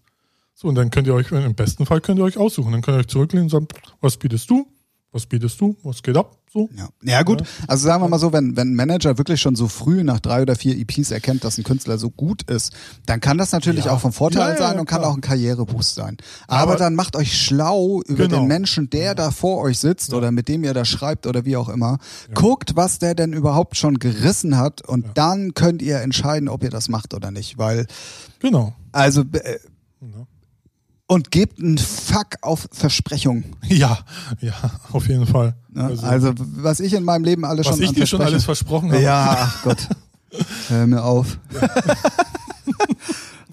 so, 0.56 0.68
und 0.68 0.76
dann 0.76 0.92
könnt 0.92 1.08
ihr 1.08 1.14
euch, 1.14 1.32
im 1.32 1.56
besten 1.56 1.86
Fall 1.86 2.00
könnt 2.00 2.20
ihr 2.20 2.24
euch 2.24 2.38
aussuchen. 2.38 2.72
Dann 2.72 2.82
könnt 2.82 2.96
ihr 2.96 3.00
euch 3.00 3.08
zurücklehnen 3.08 3.46
und 3.46 3.50
sagen, 3.50 3.68
was 4.02 4.18
bietest 4.18 4.50
du? 4.50 4.68
Was 5.12 5.26
bietest 5.26 5.60
du? 5.60 5.76
Was 5.84 6.02
geht 6.02 6.16
ab? 6.16 6.38
So. 6.54 6.70
Ja. 6.78 6.88
ja 7.02 7.24
gut, 7.24 7.44
also 7.68 7.84
sagen 7.88 8.04
wir 8.04 8.08
mal 8.08 8.20
so, 8.20 8.32
wenn, 8.32 8.56
wenn 8.56 8.74
ein 8.74 8.76
Manager 8.76 9.18
wirklich 9.18 9.42
schon 9.42 9.56
so 9.56 9.68
früh 9.68 10.04
nach 10.04 10.20
drei 10.20 10.44
oder 10.44 10.56
vier 10.56 10.78
EPs 10.78 11.10
erkennt, 11.10 11.44
dass 11.44 11.58
ein 11.58 11.64
Künstler 11.64 11.98
so 11.98 12.12
gut 12.12 12.44
ist, 12.44 12.74
dann 13.08 13.20
kann 13.22 13.40
das 13.40 13.52
natürlich 13.54 13.86
Ja. 13.86 13.92
auch 13.94 14.00
vom 14.00 14.14
Vorteil 14.14 14.52
Ja, 14.52 14.58
sein 14.58 14.80
und 14.80 14.86
kann 14.86 15.04
auch 15.04 15.16
ein 15.16 15.22
Karriereboost 15.22 15.96
sein. 15.96 16.18
Aber, 16.48 16.74
Aber- 16.74 16.76
dann 16.76 16.94
macht 16.94 17.16
euch 17.16 17.36
schlau 17.42 18.02
über 18.06 18.28
Genau. 18.28 18.42
den 18.42 18.48
Menschen, 18.48 18.88
der 18.92 19.16
da 19.16 19.32
vor 19.32 19.62
euch 19.64 19.80
sitzt 19.80 20.14
oder 20.14 20.32
mit 20.32 20.48
dem 20.48 20.64
ihr 20.64 20.76
da 20.76 20.86
schreibt 20.86 21.26
oder 21.26 21.44
wie 21.44 21.58
auch 21.58 21.70
immer. 21.70 21.98
Guckt, 22.36 22.76
was 22.76 23.00
der 23.00 23.16
denn 23.16 23.34
überhaupt 23.34 23.76
schon 23.76 23.98
gerissen 23.98 24.56
hat 24.58 24.88
und 24.88 25.08
dann 25.16 25.56
könnt 25.56 25.82
ihr 25.82 26.02
entscheiden, 26.02 26.50
ob 26.50 26.62
ihr 26.64 26.70
das 26.70 26.88
macht 26.88 27.16
oder 27.16 27.32
nicht, 27.32 27.58
weil 27.58 27.88
Genau. 28.40 28.74
also 28.92 29.22
äh. 29.22 29.58
Und 31.14 31.32
gebt 31.32 31.60
einen 31.60 31.78
Fuck 31.78 32.38
auf 32.42 32.68
Versprechungen. 32.72 33.56
Ja, 33.68 34.00
ja, 34.42 34.54
auf 34.92 35.08
jeden 35.08 35.26
Fall. 35.26 35.56
Ne? 35.70 35.98
Also, 36.04 36.34
was 36.38 36.80
ich 36.80 36.94
in 36.94 37.04
meinem 37.04 37.24
Leben 37.24 37.46
alles 37.46 37.66
was 37.66 37.76
schon 37.76 37.84
ich 37.84 37.90
an 37.90 37.96
dir 37.96 38.06
schon 38.08 38.22
alles 38.22 38.44
versprochen 38.46 38.92
habe. 38.92 39.02
Ja, 39.02 39.36
ach 39.40 39.62
Gott. 39.64 39.88
Hör 40.68 40.88
mir 40.88 41.04
auf. 41.04 41.38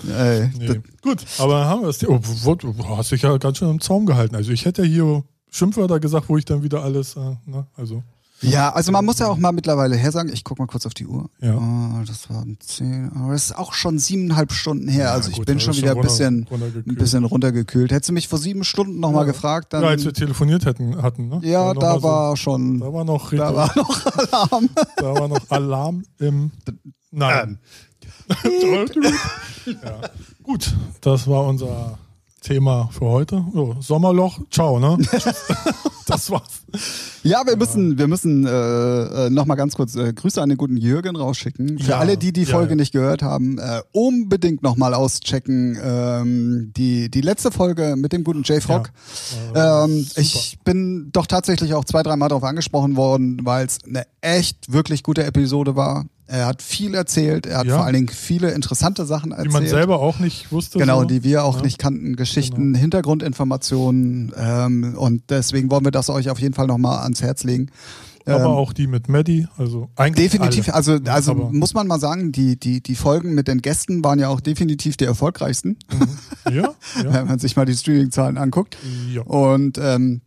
Ey, 0.09 0.51
Nee. 0.59 0.67
das- 0.67 0.77
Gut, 1.03 1.25
aber 1.39 1.65
haben 1.67 1.83
wir 1.83 1.89
es. 1.89 2.07
Oh, 2.07 2.19
wo- 2.43 2.55
du 2.55 2.75
hast 2.97 3.11
dich 3.13 3.23
ja 3.23 3.37
ganz 3.39 3.59
schön 3.59 3.71
im 3.71 3.81
Zaum 3.81 4.07
gehalten. 4.07 4.35
Also 4.35 4.51
ich 4.53 4.65
hätte 4.65 4.83
hier 4.85 5.25
Schimpfwörter 5.51 6.01
gesagt, 6.01 6.29
wo 6.29 6.37
ich 6.39 6.45
dann 6.45 6.63
wieder 6.63 6.83
alles, 6.83 7.17
äh, 7.17 7.37
ne, 7.47 7.67
also 7.77 8.03
ja, 8.43 8.73
also 8.73 8.91
man 8.93 9.05
muss 9.05 9.19
ja 9.19 9.27
auch 9.29 9.37
mal 9.37 9.53
mittlerweile 9.53 9.97
her 9.97 10.13
sagen, 10.13 10.31
ich 10.33 10.45
guck 10.45 10.59
mal 10.59 10.67
kurz 10.67 10.87
auf 10.87 10.95
die 10.95 11.07
Uhr. 11.07 11.29
Ja. 11.41 11.57
Oh, 11.57 12.05
das 12.07 12.31
waren 12.31 12.57
zehn, 12.61 13.11
aber 13.15 13.33
das 13.33 13.47
ist 13.47 13.59
auch 13.59 13.73
schon 13.73 13.99
siebeneinhalb 13.99 14.53
Stunden 14.53 14.89
her. 14.89 15.07
Ja, 15.07 15.13
also 15.13 15.31
ich 15.31 15.37
gut, 15.37 15.47
bin 15.47 15.57
das 15.57 15.65
schon 15.65 15.77
wieder 15.77 15.93
ein 15.95 16.01
bisschen, 16.01 16.47
ein 16.51 16.95
bisschen 16.95 17.25
runtergekühlt. 17.25 17.93
Hättest 17.93 18.09
du 18.09 18.13
mich 18.15 18.29
vor 18.29 18.39
sieben 18.39 18.65
Stunden 18.65 18.99
nochmal 19.01 19.27
Ja. 19.27 19.33
gefragt, 19.33 19.73
dann. 19.73 19.83
ja, 19.83 19.89
als 19.89 20.05
wir 20.05 20.13
telefoniert 20.13 20.65
hätten, 20.67 21.01
hatten, 21.03 21.29
ne? 21.29 21.41
ja, 21.43 21.75
da 21.75 21.95
so- 21.97 22.03
war 22.03 22.37
schon, 22.37 22.81
da 22.81 22.93
war 22.93 23.05
noch 23.05 23.31
da 23.31 23.55
war 23.55 23.73
noch 23.77 24.07
Alarm. 24.07 24.69
da 24.97 25.15
war 25.15 25.29
noch 25.29 25.51
Alarm 25.51 26.03
im, 26.19 26.51
nein. 27.11 27.59
ja. 29.67 30.01
Gut, 30.43 30.75
das 31.01 31.27
war 31.27 31.45
unser 31.47 31.99
Thema 32.41 32.89
für 32.93 33.07
heute. 33.07 33.45
So, 33.53 33.77
Sommerloch, 33.81 34.39
ciao, 34.51 34.79
ne? 34.79 34.99
das 36.07 36.31
war's. 36.31 36.63
Ja, 37.23 37.43
wir 37.47 37.57
müssen, 37.57 37.99
wir 37.99 38.09
müssen 38.09 38.47
äh, 38.47 39.27
äh, 39.27 39.31
noch 39.31 39.47
mal 39.47 39.55
ganz 39.55 39.75
kurz 39.75 39.95
äh, 39.95 40.13
Grüße 40.13 40.41
an 40.41 40.49
den 40.49 40.59
guten 40.59 40.77
Jürgen 40.77 41.17
rausschicken. 41.17 41.79
Für 41.79 41.91
Ja, 41.91 41.99
alle, 41.99 42.17
die 42.17 42.33
die 42.33 42.43
ja, 42.43 42.49
Folge 42.49 42.71
ja. 42.71 42.77
nicht 42.77 42.93
gehört 42.93 43.23
haben, 43.23 43.59
äh, 43.59 43.83
unbedingt 43.93 44.63
noch 44.63 44.77
mal 44.77 44.95
auschecken. 44.95 45.79
Ähm, 45.83 46.73
die 46.77 47.11
die 47.11 47.21
letzte 47.21 47.51
Folge 47.51 47.95
mit 47.97 48.13
dem 48.13 48.25
guten 48.25 48.43
Jay 48.45 48.61
Frog. 48.61 48.91
Ja. 49.55 49.85
Ähm, 49.85 50.07
ich 50.17 50.59
bin 50.65 51.11
doch 51.13 51.27
tatsächlich 51.27 51.75
auch 51.75 51.85
zwei, 51.85 52.03
dreimal 52.03 52.29
darauf 52.29 52.45
angesprochen 52.45 52.97
worden, 52.97 53.41
weil 53.45 53.67
es 53.67 53.79
eine 53.87 54.05
echt 54.21 54.73
wirklich 54.73 55.03
gute 55.03 55.25
Episode 55.25 55.77
war. 55.77 56.07
Er 56.33 56.47
hat 56.47 56.63
viel 56.63 56.95
erzählt, 56.95 57.45
er 57.47 57.59
hat 57.59 57.67
Ja. 57.67 57.77
vor 57.77 57.85
allen 57.87 57.95
Dingen 57.95 58.09
viele 58.09 58.53
interessante 58.53 59.05
Sachen 59.05 59.31
Die 59.31 59.37
erzählt. 59.37 59.53
man 59.53 59.67
selber 59.67 59.99
auch 59.99 60.21
nicht 60.21 60.53
wusste. 60.53 60.79
Genau, 60.79 61.01
so. 61.01 61.05
die 61.07 61.25
wir 61.25 61.43
auch 61.45 61.57
Ja. 61.57 61.63
nicht 61.63 61.79
kannten, 61.79 62.15
Geschichten, 62.15 62.75
Hintergrundinformationen 62.75 64.33
ähm, 64.37 64.95
und 64.97 65.23
deswegen 65.31 65.71
wollen 65.71 65.85
wir 65.85 65.91
das 65.91 66.09
euch 66.11 66.31
auf 66.31 66.39
jeden 66.39 66.55
Fall 66.55 66.67
nochmal 66.67 67.01
ans 67.01 67.23
Herz 67.23 67.45
legen. 67.45 67.67
Aber 68.27 68.41
Ähm, 68.45 68.47
auch 68.47 68.73
die 68.75 68.87
mit 68.87 69.09
Maddie, 69.09 69.49
also 69.57 69.89
eigentlich 69.97 70.31
Definitiv, 70.31 70.69
alle. 70.69 70.75
also, 70.77 70.99
also 71.07 71.31
Aber- 71.33 71.53
muss 71.53 71.75
man 71.75 71.87
mal 71.87 71.99
sagen, 71.99 72.33
die, 72.33 72.61
die, 72.61 72.83
die 72.83 72.95
Folgen 72.95 73.35
mit 73.35 73.49
den 73.49 73.61
Gästen 73.63 74.05
waren 74.05 74.19
ja 74.19 74.29
auch 74.29 74.41
definitiv 74.41 74.97
die 74.99 75.07
erfolgreichsten, 75.07 75.79
Ja, 76.49 76.53
ja. 77.03 77.13
wenn 77.15 77.27
man 77.27 77.39
sich 77.39 77.57
mal 77.57 77.65
die 77.65 77.75
Streaming-Zahlen 77.75 78.37
anguckt. 78.39 78.77
ja. 79.13 79.23
Und 79.23 79.79
ähm, 79.83 80.21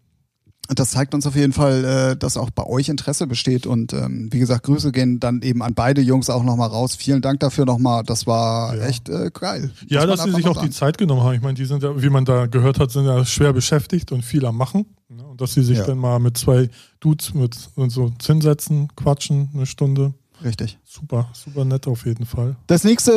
das 0.70 0.92
zeigt 0.92 1.14
uns 1.14 1.28
auf 1.28 1.36
jeden 1.36 1.52
Fall, 1.54 1.84
äh, 2.14 2.16
dass 2.16 2.38
auch 2.38 2.50
bei 2.50 2.66
euch 2.66 2.88
Interesse 2.90 3.28
besteht. 3.28 3.68
Und 3.68 3.92
ähm, 3.94 4.30
wie 4.32 4.40
gesagt, 4.40 4.64
Grüße 4.64 4.92
gehen 4.92 5.20
dann 5.20 5.42
eben 5.42 5.62
an 5.62 5.74
beide 5.74 6.02
Jungs 6.02 6.30
auch 6.30 6.44
nochmal 6.44 6.70
raus. 6.70 6.96
Vielen 6.96 7.22
Dank 7.22 7.42
dafür 7.42 7.66
nochmal. 7.66 8.04
Das 8.04 8.26
war 8.28 8.76
Ja. 8.76 8.86
echt 8.86 9.10
äh, 9.10 9.30
geil. 9.34 9.72
Ja, 9.88 10.06
dass 10.06 10.24
sie 10.24 10.32
sich 10.32 10.46
auch 10.48 10.54
die 10.54 10.60
sagen. 10.60 10.72
Zeit 10.72 10.98
genommen 10.98 11.22
haben. 11.24 11.36
Ich 11.36 11.42
meine, 11.42 11.56
die 11.56 11.66
sind 11.66 11.84
ja, 11.84 12.02
wie 12.02 12.10
man 12.10 12.24
da 12.26 12.46
gehört 12.46 12.80
hat, 12.80 12.92
sind 12.92 13.06
ja 13.06 13.26
schwer 13.26 13.52
beschäftigt 13.54 14.12
und 14.12 14.24
viel 14.24 14.46
am 14.46 14.56
Machen. 14.58 14.86
Ne? 15.10 15.24
Und 15.26 15.42
dass 15.42 15.54
sie 15.54 15.64
sich 15.64 15.78
Ja. 15.80 15.86
dann 15.86 15.98
mal 15.98 16.20
mit 16.20 16.38
zwei 16.38 16.70
Dudes 17.02 17.34
mit 17.34 17.56
und 17.76 17.90
so 17.90 18.12
Zinssätzen 18.20 18.88
quatschen, 18.96 19.50
eine 19.54 19.66
Stunde. 19.66 20.14
Richtig. 20.44 20.78
Super, 20.84 21.30
super 21.34 21.64
nett 21.66 21.88
auf 21.88 22.06
jeden 22.06 22.26
Fall. 22.26 22.56
Das 22.68 22.84
nächste 22.84 23.12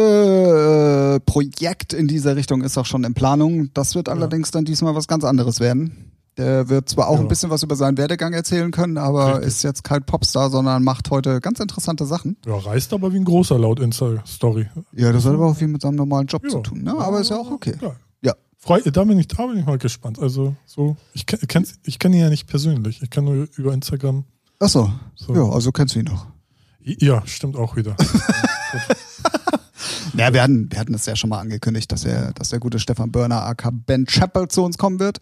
äh, 1.16 1.20
Projekt 1.20 1.92
in 1.92 2.09
dieser 2.09 2.37
Richtung 2.37 2.62
ist 2.62 2.76
auch 2.78 2.87
schon 2.87 3.04
in 3.04 3.14
Planung. 3.14 3.70
Das 3.74 3.94
wird 3.94 4.09
allerdings 4.09 4.50
dann 4.50 4.64
diesmal 4.64 4.94
was 4.94 5.09
ganz 5.09 5.24
anderes 5.24 5.61
werden. 5.61 6.12
Der 6.37 6.68
wird 6.68 6.88
zwar 6.88 7.09
auch 7.09 7.14
Ja. 7.16 7.20
ein 7.20 7.29
bisschen 7.29 7.49
was 7.51 7.62
über 7.62 7.77
seinen 7.77 7.96
Werdegang 7.96 8.33
erzählen 8.35 8.70
können, 8.70 8.99
aber 8.99 9.37
Richtig. 9.37 9.46
ist 9.49 9.62
jetzt 9.62 9.85
kein 9.85 10.05
Popstar, 10.05 10.51
sondern 10.51 10.85
macht 10.85 11.11
heute 11.11 11.40
ganz 11.40 11.61
interessante 11.61 12.05
Sachen. 12.05 12.37
Ja, 12.46 12.57
reist 12.57 12.92
aber 12.92 13.12
wie 13.12 13.16
ein 13.16 13.25
großer 13.25 13.59
laut 13.59 13.81
Insta-Story. 13.81 14.68
Ja, 14.92 15.12
das 15.12 15.25
hat 15.25 15.33
aber 15.33 15.46
auch 15.46 15.57
viel 15.57 15.68
mit 15.68 15.81
seinem 15.81 15.94
normalen 15.96 16.27
Job 16.27 16.42
Ja. 16.44 16.51
zu 16.51 16.61
tun. 16.61 16.83
Ne? 16.83 16.94
Aber 16.99 17.20
ist 17.20 17.31
ja 17.31 17.37
auch 17.38 17.51
okay. 17.51 17.75
Geil. 17.81 17.96
Ja. 18.22 18.35
Freu, 18.59 18.81
da, 18.85 19.05
bin 19.05 19.18
ich, 19.18 19.29
da 19.29 19.46
bin 19.46 19.59
ich 19.59 19.64
mal 19.66 19.79
gespannt. 19.79 20.18
Also, 20.18 20.55
so, 20.66 20.96
ich 21.14 21.25
kenne 21.25 21.46
kenn, 21.46 21.66
ich 21.85 21.99
kenn 21.99 22.12
ihn 22.12 22.20
ja 22.20 22.29
nicht 22.29 22.46
persönlich. 22.46 23.01
Ich 23.03 23.09
kenne 23.11 23.31
nur 23.35 23.49
über 23.57 23.72
Instagram. 23.72 24.25
Ach 24.61 24.68
so. 24.68 24.90
So. 25.14 25.35
Ja, 25.35 25.42
also 25.51 25.72
kennst 25.72 25.94
du 25.94 26.01
ihn 26.01 26.07
noch. 26.07 26.27
Ja, 26.83 27.22
stimmt 27.27 27.57
auch 27.57 27.77
wieder. 27.77 27.96
Ja, 30.16 30.33
wir 30.33 30.42
hatten, 30.42 30.70
wir 30.70 30.79
hatten 30.79 30.94
es 30.94 31.05
ja 31.07 31.14
schon 31.14 31.29
mal 31.31 31.40
angekündigt, 31.40 31.92
dass 31.92 32.05
er, 32.05 32.33
dass 32.33 32.49
der 32.49 32.59
gute 32.59 32.79
Stefan 32.79 33.12
Börner 33.12 33.42
aka 33.42 33.70
Ben 33.70 34.07
Chappell 34.07 34.49
zu 34.49 34.62
uns 34.62 34.79
kommen 34.79 34.99
wird. 34.99 35.20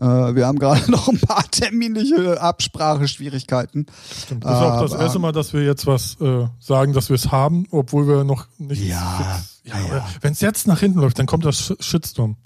Äh, 0.00 0.34
wir 0.34 0.46
haben 0.46 0.58
gerade 0.58 0.90
noch 0.90 1.08
ein 1.08 1.18
paar 1.20 1.48
terminliche 1.50 2.40
Abspracheschwierigkeiten. 2.40 3.86
Stimmt. 4.24 4.44
Das 4.44 4.52
ist 4.52 4.56
auch 4.64 4.82
das 4.82 4.92
Aber- 4.92 5.02
erste 5.04 5.18
Mal, 5.18 5.32
dass 5.32 5.52
wir 5.52 5.64
jetzt 5.64 5.86
was 5.86 6.20
äh, 6.20 6.46
sagen, 6.58 6.92
dass 6.92 7.08
wir 7.08 7.14
es 7.16 7.30
haben, 7.30 7.66
obwohl 7.70 8.06
wir 8.08 8.24
noch 8.24 8.46
nicht. 8.58 8.82
Ja, 8.82 9.40
ja, 9.64 9.78
ja. 9.88 10.08
Wenn 10.20 10.32
es 10.32 10.40
jetzt 10.40 10.66
nach 10.66 10.80
hinten 10.80 11.00
läuft, 11.00 11.18
dann 11.18 11.26
kommt 11.26 11.44
das 11.44 11.56
Sh- 11.70 11.82
Shitstorm. 11.82 12.36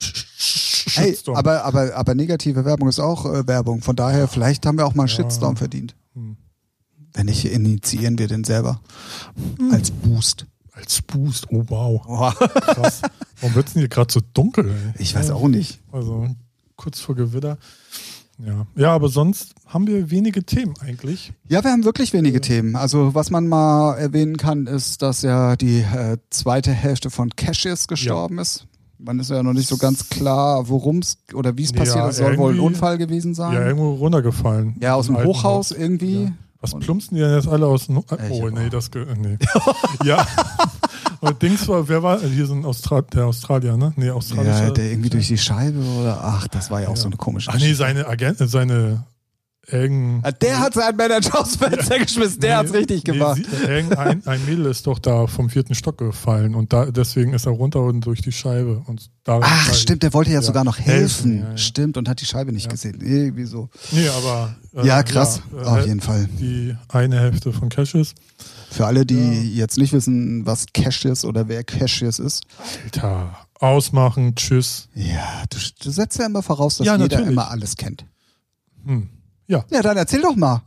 Sh- 0.00 0.14
Sh- 0.38 0.96
Hey, 0.96 1.08
Shitstorm. 1.10 1.36
aber, 1.36 1.64
aber, 1.64 1.94
aber 1.94 2.14
negative 2.14 2.64
Werbung 2.64 2.88
ist 2.88 2.98
auch 3.00 3.26
äh, 3.26 3.46
Werbung. 3.46 3.82
Von 3.82 3.94
daher, 3.96 4.26
vielleicht 4.28 4.64
haben 4.64 4.78
wir 4.78 4.86
auch 4.86 4.94
mal 4.94 5.02
einen 5.04 5.08
Shitstorm 5.08 5.56
verdient. 5.56 5.94
Hm. 6.14 6.36
Wenn 7.12 7.26
nicht, 7.26 7.44
initiieren 7.44 8.18
wir 8.18 8.26
den 8.28 8.44
selber. 8.44 8.80
Als 9.70 9.90
Boost. 9.90 10.46
Als 10.72 11.02
Boost, 11.02 11.46
oh 11.50 11.64
wow, 11.68 12.02
Boah. 12.06 12.32
krass. 12.34 13.02
Warum 13.40 13.54
wird 13.56 13.66
es 13.66 13.72
denn 13.74 13.80
hier 13.80 13.88
gerade 13.88 14.12
so 14.12 14.20
dunkel? 14.32 14.68
Ey? 14.68 15.02
Ich 15.02 15.14
weiß 15.14 15.30
auch 15.30 15.48
nicht. 15.48 15.80
Also 15.92 16.28
kurz 16.78 17.00
vor 17.00 17.14
Gewitter. 17.14 17.58
Ja. 18.38 18.66
ja, 18.76 18.92
aber 18.94 19.08
sonst 19.08 19.52
haben 19.66 19.88
wir 19.88 20.10
wenige 20.12 20.44
Themen 20.44 20.74
eigentlich. 20.80 21.32
Ja, 21.48 21.62
wir 21.64 21.72
haben 21.72 21.84
wirklich 21.84 22.12
wenige 22.12 22.40
Themen. 22.40 22.76
Also 22.76 23.12
was 23.14 23.30
man 23.30 23.48
mal 23.48 23.94
erwähnen 23.96 24.36
kann, 24.36 24.66
ist, 24.68 25.02
dass 25.02 25.22
ja 25.22 25.56
die 25.56 25.80
äh, 25.80 26.18
zweite 26.30 26.70
Hälfte 26.70 27.10
von 27.10 27.30
Cassius 27.30 27.88
gestorben 27.88 28.38
ist. 28.38 28.64
Man 29.00 29.18
ist 29.18 29.30
ja 29.30 29.42
noch 29.42 29.52
nicht 29.54 29.68
so 29.68 29.76
ganz 29.76 30.08
klar, 30.08 30.68
worum 30.68 30.98
es 30.98 31.18
oder 31.34 31.56
wie 31.58 31.64
es 31.64 31.72
Ja, 31.72 31.78
passiert 31.78 32.10
ist. 32.10 32.16
Soll 32.18 32.38
wohl 32.38 32.54
ein 32.54 32.60
Unfall 32.60 32.96
gewesen 32.96 33.34
sein. 33.34 33.54
Ja, 33.54 33.66
irgendwo 33.66 33.94
runtergefallen. 33.94 34.76
Ja, 34.80 34.94
aus 34.94 35.06
dem 35.06 35.16
Hochhaus 35.16 35.70
Haus. 35.70 35.72
irgendwie. 35.72 36.32
Ja. 36.60 36.72
Was 36.72 36.74
plumpsen 36.78 37.16
die 37.16 37.22
denn 37.22 37.34
jetzt 37.34 37.46
alle 37.48 37.66
aus 37.66 37.86
dem 37.86 37.98
Ich 37.98 38.30
Oh, 38.30 38.48
nee, 38.50 38.68
das. 38.68 38.90
ge- 38.90 39.06
Nee. 39.16 39.38
ja. 40.04 40.26
Und 41.20 41.40
Dings 41.42 41.66
war, 41.68 41.88
wer 41.88 42.02
war, 42.02 42.20
hier 42.20 42.46
sind 42.46 42.64
Austra 42.64 43.00
der 43.02 43.26
Australier, 43.26 43.76
ne? 43.76 43.92
Nee, 43.96 44.10
Australischer. 44.10 44.64
Ja, 44.66 44.70
der 44.70 44.90
irgendwie 44.90 45.10
durch 45.10 45.28
die 45.28 45.38
Scheibe 45.38 45.78
oder, 46.00 46.20
ach, 46.22 46.46
das 46.48 46.70
war 46.70 46.80
ja 46.80 46.88
auch 46.88 46.96
so 46.96 47.06
eine 47.06 47.16
komische 47.16 47.50
Ach 47.52 47.58
nee, 47.58 47.72
seine 47.74 48.06
Agent, 48.06 48.40
äh, 48.40 48.46
seine 48.48 49.04
irgendein. 49.70 50.20
Ah, 50.24 50.32
Der 50.32 50.58
hat 50.60 50.74
seinen 50.74 50.96
Manager 50.96 51.40
aufs 51.40 51.56
Fenster 51.56 51.98
geschmissen, 51.98 52.40
der 52.40 52.58
hat's 52.58 52.72
richtig 52.72 53.04
nee, 53.04 53.12
gemacht. 53.12 53.36
sie- 53.44 53.66
Irgendein 53.66 54.26
ein 54.26 54.44
Mädel 54.46 54.66
ist 54.66 54.86
doch 54.86 54.98
da 54.98 55.26
vom 55.26 55.50
vierten 55.50 55.74
Stock 55.74 55.98
gefallen 55.98 56.54
und 56.54 56.72
da, 56.72 56.86
deswegen 56.90 57.32
ist 57.34 57.46
er 57.46 57.52
runter 57.52 57.82
und 57.82 58.00
durch 58.06 58.20
die 58.22 58.32
Scheibe. 58.32 58.82
Und 58.86 59.10
Ach, 59.26 59.74
stimmt, 59.74 60.02
der 60.02 60.14
wollte 60.14 60.30
ja, 60.30 60.40
sogar 60.40 60.64
noch 60.64 60.78
helfen. 60.78 61.32
helfen, 61.32 61.38
ja, 61.42 61.50
ja. 61.50 61.56
Stimmt, 61.58 61.96
und 61.98 62.08
hat 62.08 62.20
die 62.20 62.24
Scheibe 62.26 62.50
nicht 62.52 62.64
Ja. 62.64 62.70
gesehen. 62.70 62.98
Irgendwie 63.02 63.44
so. 63.44 63.68
Nee, 63.92 64.08
aber. 64.08 64.56
äh, 64.74 64.86
Ja, 64.86 65.02
krass. 65.02 65.42
ja, 65.54 65.62
äh, 65.62 65.80
Auf 65.80 65.86
jeden 65.86 66.00
Fall. 66.00 66.28
Die 66.40 66.74
eine 66.88 67.20
Hälfte 67.20 67.52
von 67.52 67.68
Cassius. 67.68 68.14
Für 68.70 68.86
alle, 68.86 69.04
die 69.06 69.54
jetzt 69.54 69.76
nicht 69.78 69.92
wissen, 69.92 70.46
was 70.46 70.66
Cassius 70.72 71.24
oder 71.24 71.48
wer 71.48 71.62
Cassius 71.64 72.18
ist. 72.18 72.44
Alter, 72.84 73.36
ausmachen, 73.60 74.34
tschüss. 74.34 74.88
Ja, 74.94 75.42
du, 75.50 75.58
du 75.82 75.90
setzt 75.90 76.18
ja 76.18 76.26
immer 76.26 76.42
voraus, 76.42 76.78
dass 76.78 76.86
Ja, 76.86 76.94
jeder 76.94 77.04
natürlich. 77.08 77.32
immer 77.32 77.50
alles 77.50 77.76
kennt. 77.76 78.04
Hm. 78.86 79.08
Ja, 79.48 79.64
Ja, 79.70 79.82
dann 79.82 79.96
erzähl 79.96 80.22
doch 80.22 80.36
mal. 80.36 80.62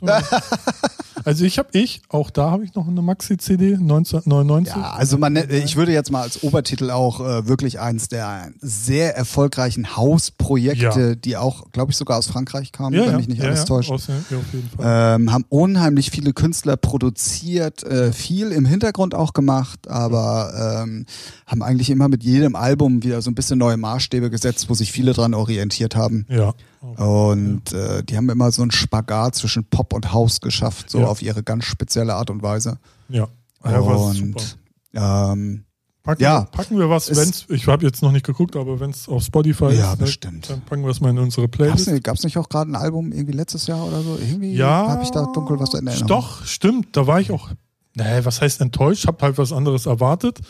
So. 0.00 0.06
also 1.24 1.44
ich 1.46 1.58
habe 1.58 1.68
ich, 1.72 2.02
auch 2.10 2.28
da 2.30 2.50
habe 2.50 2.64
ich 2.64 2.74
noch 2.74 2.86
eine 2.86 3.00
Maxi-CD, 3.00 3.74
1999. 3.76 4.74
Ja, 4.76 4.92
also 4.92 5.16
man, 5.16 5.32
nennt- 5.32 5.50
ich 5.50 5.76
würde 5.76 5.92
jetzt 5.92 6.10
mal 6.10 6.20
als 6.20 6.42
Obertitel 6.42 6.90
auch 6.90 7.20
äh, 7.20 7.46
wirklich 7.48 7.80
eins 7.80 8.08
der 8.08 8.50
sehr 8.60 9.16
erfolgreichen 9.16 9.96
Hausprojekte, 9.96 11.00
Ja. 11.00 11.14
die 11.14 11.36
auch, 11.38 11.70
glaube 11.72 11.92
ich, 11.92 11.96
sogar 11.96 12.18
aus 12.18 12.26
Frankreich 12.26 12.72
kamen, 12.72 12.94
ja, 12.94 13.06
wenn 13.06 13.16
mich 13.16 13.28
nicht 13.28 13.38
ja, 13.40 13.46
alles 13.46 13.60
ja, 13.60 13.64
täuscht. 13.64 13.90
Aus, 13.90 14.08
ja, 14.08 14.16
auf 14.36 14.52
jeden 14.52 14.68
Fall. 14.68 15.14
Ähm, 15.16 15.32
haben 15.32 15.44
unheimlich 15.48 16.10
viele 16.10 16.34
Künstler 16.34 16.76
produziert, 16.76 17.82
äh, 17.84 18.12
viel 18.12 18.52
im 18.52 18.66
Hintergrund 18.66 19.14
auch 19.14 19.32
gemacht, 19.32 19.88
aber 19.88 20.82
ähm, 20.84 21.06
haben 21.46 21.62
eigentlich 21.62 21.88
immer 21.88 22.08
mit 22.08 22.22
jedem 22.24 22.56
Album 22.56 23.02
wieder 23.02 23.22
so 23.22 23.30
ein 23.30 23.34
bisschen 23.34 23.58
neue 23.58 23.78
Maßstäbe 23.78 24.28
gesetzt, 24.28 24.68
wo 24.68 24.74
sich 24.74 24.92
viele 24.92 25.14
dran 25.14 25.32
orientiert 25.32 25.96
haben. 25.96 26.26
ja. 26.28 26.52
Und 26.96 27.72
äh, 27.72 28.02
die 28.04 28.16
haben 28.16 28.28
immer 28.30 28.50
so 28.52 28.62
einen 28.62 28.70
Spagat 28.70 29.34
zwischen 29.34 29.64
Pop 29.64 29.92
und 29.92 30.12
House 30.12 30.40
geschafft, 30.40 30.90
so 30.90 31.00
Ja. 31.00 31.06
auf 31.06 31.22
ihre 31.22 31.42
ganz 31.42 31.64
spezielle 31.64 32.14
Art 32.14 32.30
und 32.30 32.42
Weise. 32.42 32.78
Ja. 33.08 33.28
ja 33.64 33.78
und 33.80 34.58
ähm, 34.94 35.64
Packen, 36.02 36.22
Ja. 36.22 36.42
wir, 36.42 36.46
packen 36.50 36.78
wir 36.78 36.90
was, 36.90 37.08
Es- 37.08 37.16
wenn's, 37.16 37.46
ich 37.48 37.66
habe 37.66 37.84
jetzt 37.86 38.02
noch 38.02 38.12
nicht 38.12 38.26
geguckt, 38.26 38.56
aber 38.56 38.78
wenn 38.78 38.90
es 38.90 39.08
auf 39.08 39.22
Spotify 39.24 39.72
Ja, 39.72 39.94
ist, 39.94 39.98
bestimmt. 40.00 40.50
dann 40.50 40.60
packen 40.60 40.82
wir 40.82 40.90
es 40.90 41.00
mal 41.00 41.08
in 41.10 41.18
unsere 41.18 41.48
Playlist. 41.48 41.88
nicht, 41.90 42.04
gab's 42.04 42.22
nicht 42.24 42.36
auch 42.36 42.48
gerade 42.50 42.70
ein 42.70 42.76
Album 42.76 43.10
irgendwie 43.10 43.32
letztes 43.32 43.66
Jahr 43.66 43.82
oder 43.86 44.02
so? 44.02 44.18
Irgendwie 44.20 44.52
Ja, 44.54 44.86
habe 44.88 45.02
ich 45.02 45.10
da 45.10 45.24
dunkel 45.32 45.58
was 45.58 45.72
in 45.72 45.86
Erinnerung. 45.86 46.08
Doch, 46.08 46.44
stimmt. 46.44 46.94
Da 46.94 47.06
war 47.06 47.20
ich 47.20 47.30
auch, 47.32 47.48
nee, 47.94 48.20
was 48.22 48.42
heißt 48.42 48.60
enttäuscht? 48.60 49.06
Hab 49.06 49.22
halt 49.22 49.38
was 49.38 49.50
anderes 49.50 49.86
erwartet, 49.86 50.40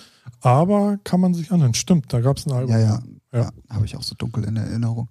aber 0.40 0.98
kann 1.04 1.20
man 1.20 1.34
sich 1.34 1.52
anhören. 1.52 1.74
Stimmt, 1.74 2.12
da 2.12 2.20
gab 2.20 2.36
es 2.38 2.46
ein 2.46 2.52
Album. 2.52 2.72
Ja, 2.72 2.80
ja. 2.80 3.02
Ja. 3.34 3.40
ja. 3.40 3.50
habe 3.68 3.84
ich 3.84 3.96
auch 3.96 4.02
so 4.02 4.14
dunkel 4.16 4.44
in 4.44 4.56
Erinnerung. 4.56 5.08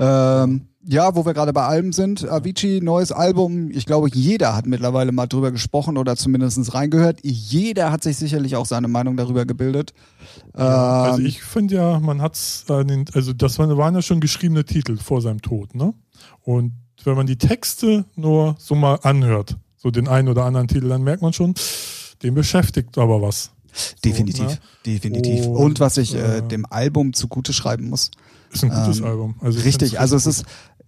Ähm, 0.00 0.68
ja, 0.86 1.14
wo 1.14 1.24
wir 1.24 1.34
gerade 1.34 1.52
bei 1.52 1.64
Alben 1.64 1.92
sind, 1.92 2.28
Avicii, 2.28 2.80
neues 2.80 3.12
Album. 3.12 3.70
Ich 3.70 3.86
glaube, 3.86 4.08
jeder 4.12 4.56
hat 4.56 4.66
mittlerweile 4.66 5.12
mal 5.12 5.26
drüber 5.26 5.50
gesprochen 5.50 5.96
oder 5.96 6.16
zumindest 6.16 6.74
reingehört. 6.74 7.20
Jeder 7.22 7.90
hat 7.90 8.02
sich 8.02 8.16
sicherlich 8.16 8.56
auch 8.56 8.66
seine 8.66 8.88
Meinung 8.88 9.16
darüber 9.16 9.46
gebildet. 9.46 9.94
Ja, 10.56 11.04
also 11.04 11.20
Ähm, 11.20 11.26
ich 11.26 11.42
finde 11.42 11.76
ja, 11.76 12.00
man 12.00 12.20
hat's, 12.20 12.64
an 12.68 12.88
den, 12.88 13.04
also 13.14 13.32
das 13.32 13.58
waren 13.58 13.94
ja 13.94 14.02
schon 14.02 14.20
geschriebene 14.20 14.64
Titel 14.64 14.96
vor 14.96 15.22
seinem 15.22 15.40
Tod, 15.40 15.74
ne? 15.74 15.94
Und 16.42 16.72
wenn 17.04 17.16
man 17.16 17.26
die 17.26 17.38
Texte 17.38 18.04
nur 18.14 18.56
so 18.58 18.74
mal 18.74 18.98
anhört, 19.02 19.56
so 19.76 19.90
den 19.90 20.08
einen 20.08 20.28
oder 20.28 20.44
anderen 20.44 20.68
Titel, 20.68 20.88
dann 20.88 21.02
merkt 21.02 21.22
man 21.22 21.32
schon, 21.32 21.54
den 22.22 22.34
beschäftigt 22.34 22.96
aber 22.98 23.22
was. 23.22 23.53
Definitiv, 24.04 24.46
ne? 24.46 24.58
definitiv. 24.86 25.46
Und, 25.46 25.56
Und, 25.56 25.80
was 25.80 25.96
ich 25.96 26.14
äh, 26.14 26.38
äh, 26.38 26.42
dem 26.42 26.66
Album 26.70 27.12
zugute 27.12 27.52
schreiben 27.52 27.88
muss. 27.88 28.10
Ist 28.52 28.64
ein 28.64 28.70
gutes 28.70 29.00
Ähm, 29.00 29.06
Album. 29.06 29.34
Also 29.40 29.58
ich 29.58 29.64
Richtig, 29.64 29.98
also 29.98 30.16
es 30.16 30.26
ist 30.26 30.44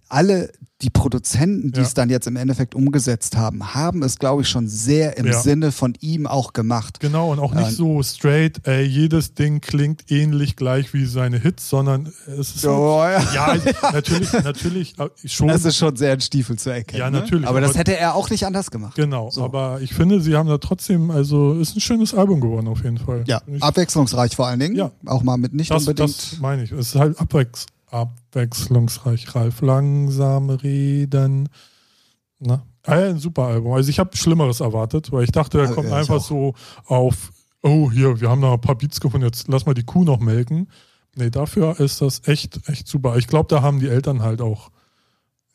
alle 0.09 0.51
die 0.83 0.91
Produzenten, 0.91 1.71
die 1.71 1.79
Ja. 1.79 1.85
es 1.87 1.95
dann 1.95 2.11
jetzt 2.11 2.27
im 2.27 2.35
Endeffekt 2.35 2.75
umgesetzt 2.75 3.35
haben, 3.35 3.73
haben 3.73 4.03
es, 4.03 4.19
glaube 4.19 4.43
ich, 4.43 4.47
schon 4.49 4.67
sehr 4.67 5.17
im 5.17 5.25
Ja. 5.25 5.41
Sinne 5.41 5.71
von 5.71 5.95
ihm 6.01 6.27
auch 6.27 6.53
gemacht. 6.53 6.99
Genau, 6.99 7.31
und 7.31 7.39
auch 7.39 7.55
nicht 7.55 7.69
Ähm, 7.69 7.73
so 7.73 8.03
straight, 8.03 8.59
ey, 8.67 8.83
jedes 8.83 9.33
Ding 9.33 9.59
klingt 9.59 10.11
ähnlich 10.11 10.55
gleich 10.55 10.93
wie 10.93 11.05
seine 11.07 11.39
Hits, 11.39 11.67
sondern 11.67 12.13
es 12.27 12.55
ist. 12.57 12.65
Oh, 12.67 12.99
ja. 13.01 13.23
ja, 13.33 13.57
natürlich, 13.91 14.31
natürlich 14.33 14.99
äh, 14.99 15.09
schon. 15.25 15.47
Das 15.47 15.65
ist 15.65 15.77
schon 15.77 15.95
sehr 15.95 16.13
ein 16.13 16.21
Stiefel 16.21 16.59
zu 16.59 16.69
erkennen. 16.69 16.99
Ja, 16.99 17.09
ne? 17.09 17.21
natürlich, 17.21 17.47
Aber 17.47 17.59
das 17.59 17.71
aber- 17.71 17.79
hätte 17.79 17.97
er 17.97 18.13
auch 18.13 18.29
nicht 18.29 18.45
anders 18.45 18.69
gemacht. 18.69 18.93
genau, 18.95 19.31
So. 19.31 19.43
aber 19.43 19.81
ich 19.81 19.95
finde, 19.95 20.21
sie 20.21 20.35
haben 20.35 20.47
da 20.47 20.59
trotzdem, 20.59 21.09
also 21.09 21.53
ist 21.59 21.75
ein 21.75 21.81
schönes 21.81 22.13
Album 22.13 22.39
geworden 22.39 22.67
auf 22.67 22.83
jeden 22.83 22.99
Fall. 22.99 23.23
Ja, 23.25 23.41
ich, 23.47 23.63
abwechslungsreich 23.63 24.35
vor 24.35 24.45
allen 24.45 24.59
Dingen. 24.59 24.75
Ja. 24.75 24.91
Auch 25.07 25.23
mal 25.23 25.37
mit 25.37 25.55
nicht 25.55 25.71
das, 25.71 25.87
unbedingt. 25.87 26.09
das 26.15 26.37
meine 26.39 26.63
ich. 26.63 26.71
Es 26.71 26.89
ist 26.89 26.95
halt 26.95 27.19
abwechs 27.19 27.65
abwechslungsreich. 27.87 29.35
Ralf, 29.35 29.61
langsam 29.61 30.49
reden. 30.49 31.49
Na? 32.39 32.63
Ah, 32.83 32.93
ein 32.93 33.19
super 33.19 33.43
Album. 33.43 33.73
Also 33.73 33.89
ich 33.89 33.99
habe 33.99 34.15
Schlimmeres 34.15 34.61
erwartet, 34.61 35.11
weil 35.11 35.23
ich 35.23 35.31
dachte, 35.31 35.59
er 35.59 35.73
kommt 35.73 35.87
ich 35.87 35.93
einfach 35.93 36.21
so 36.21 36.53
auf, 36.85 37.31
oh 37.61 37.91
hier, 37.91 38.21
wir 38.21 38.29
haben 38.29 38.39
noch 38.39 38.53
ein 38.53 38.61
paar 38.61 38.77
Beats 38.77 39.01
gefunden, 39.01 39.25
jetzt 39.25 39.47
lass 39.49 39.65
mal 39.65 39.73
die 39.73 39.83
Kuh 39.83 40.05
noch 40.05 40.19
melken. 40.19 40.69
Nee, 41.15 41.29
dafür 41.29 41.79
ist 41.79 42.01
das 42.01 42.27
echt, 42.27 42.69
echt 42.69 42.87
super. 42.87 43.17
Ich 43.17 43.27
glaube, 43.27 43.53
da 43.53 43.61
haben 43.61 43.79
die 43.79 43.89
Eltern 43.89 44.21
halt 44.21 44.41
auch, 44.41 44.71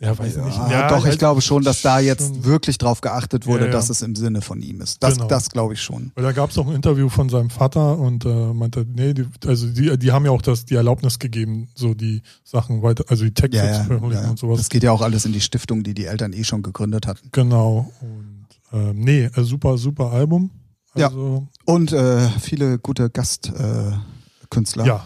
ja, 0.02 0.18
weiß 0.18 0.36
ich 0.36 0.44
nicht. 0.44 0.56
Ja, 0.56 0.70
Ja, 0.70 0.88
doch, 0.88 1.06
ich 1.06 1.18
glaube 1.18 1.40
schon, 1.40 1.62
dass 1.62 1.80
da 1.82 2.00
jetzt 2.00 2.44
wirklich 2.44 2.76
drauf 2.76 3.00
geachtet 3.00 3.46
wurde, 3.46 3.60
Ja, 3.60 3.66
ja. 3.66 3.72
dass 3.72 3.88
es 3.88 4.02
im 4.02 4.14
Sinne 4.16 4.42
von 4.42 4.60
ihm 4.60 4.80
ist. 4.80 5.02
Das, 5.02 5.14
Genau. 5.14 5.28
das 5.28 5.48
glaube 5.50 5.74
ich 5.74 5.80
schon. 5.82 6.10
Weil 6.16 6.24
da 6.24 6.32
gab 6.32 6.50
es 6.50 6.58
auch 6.58 6.66
ein 6.66 6.74
Interview 6.74 7.08
von 7.08 7.28
seinem 7.28 7.50
Vater 7.50 7.98
und 7.98 8.24
äh, 8.24 8.52
meinte, 8.52 8.84
nee, 8.86 9.14
die, 9.14 9.26
also 9.46 9.68
die, 9.68 9.96
die 9.98 10.12
haben 10.12 10.24
ja 10.24 10.30
auch 10.32 10.42
das, 10.42 10.64
die 10.64 10.74
Erlaubnis 10.74 11.18
gegeben, 11.18 11.68
so 11.74 11.94
die 11.94 12.22
Sachen 12.44 12.82
weiter, 12.82 13.04
also 13.08 13.24
die 13.24 13.32
Texte 13.32 13.58
Ja, 13.58 13.64
zu 13.64 13.68
ja, 13.78 13.84
veröffentlichen 13.84 14.24
ja. 14.24 14.30
und 14.30 14.38
sowas. 14.38 14.58
Das 14.58 14.68
geht 14.68 14.82
ja 14.82 14.90
auch 14.92 15.02
alles 15.02 15.24
in 15.24 15.32
die 15.32 15.40
Stiftung, 15.40 15.82
die 15.84 15.94
die 15.94 16.06
Eltern 16.06 16.32
eh 16.32 16.44
schon 16.44 16.62
gegründet 16.62 17.06
hatten. 17.06 17.28
Genau. 17.32 17.92
Und 18.00 18.46
ähm, 18.72 18.98
nee, 18.98 19.24
äh, 19.24 19.42
super, 19.44 19.78
super 19.78 20.10
Album. 20.12 20.50
Ja. 20.94 21.06
Also, 21.06 21.46
Und 21.64 21.92
äh, 21.92 22.28
viele 22.40 22.78
gute 22.78 23.08
Gastkünstler. 23.08 24.02
Künstler. 24.50 24.84
ja. 24.84 25.04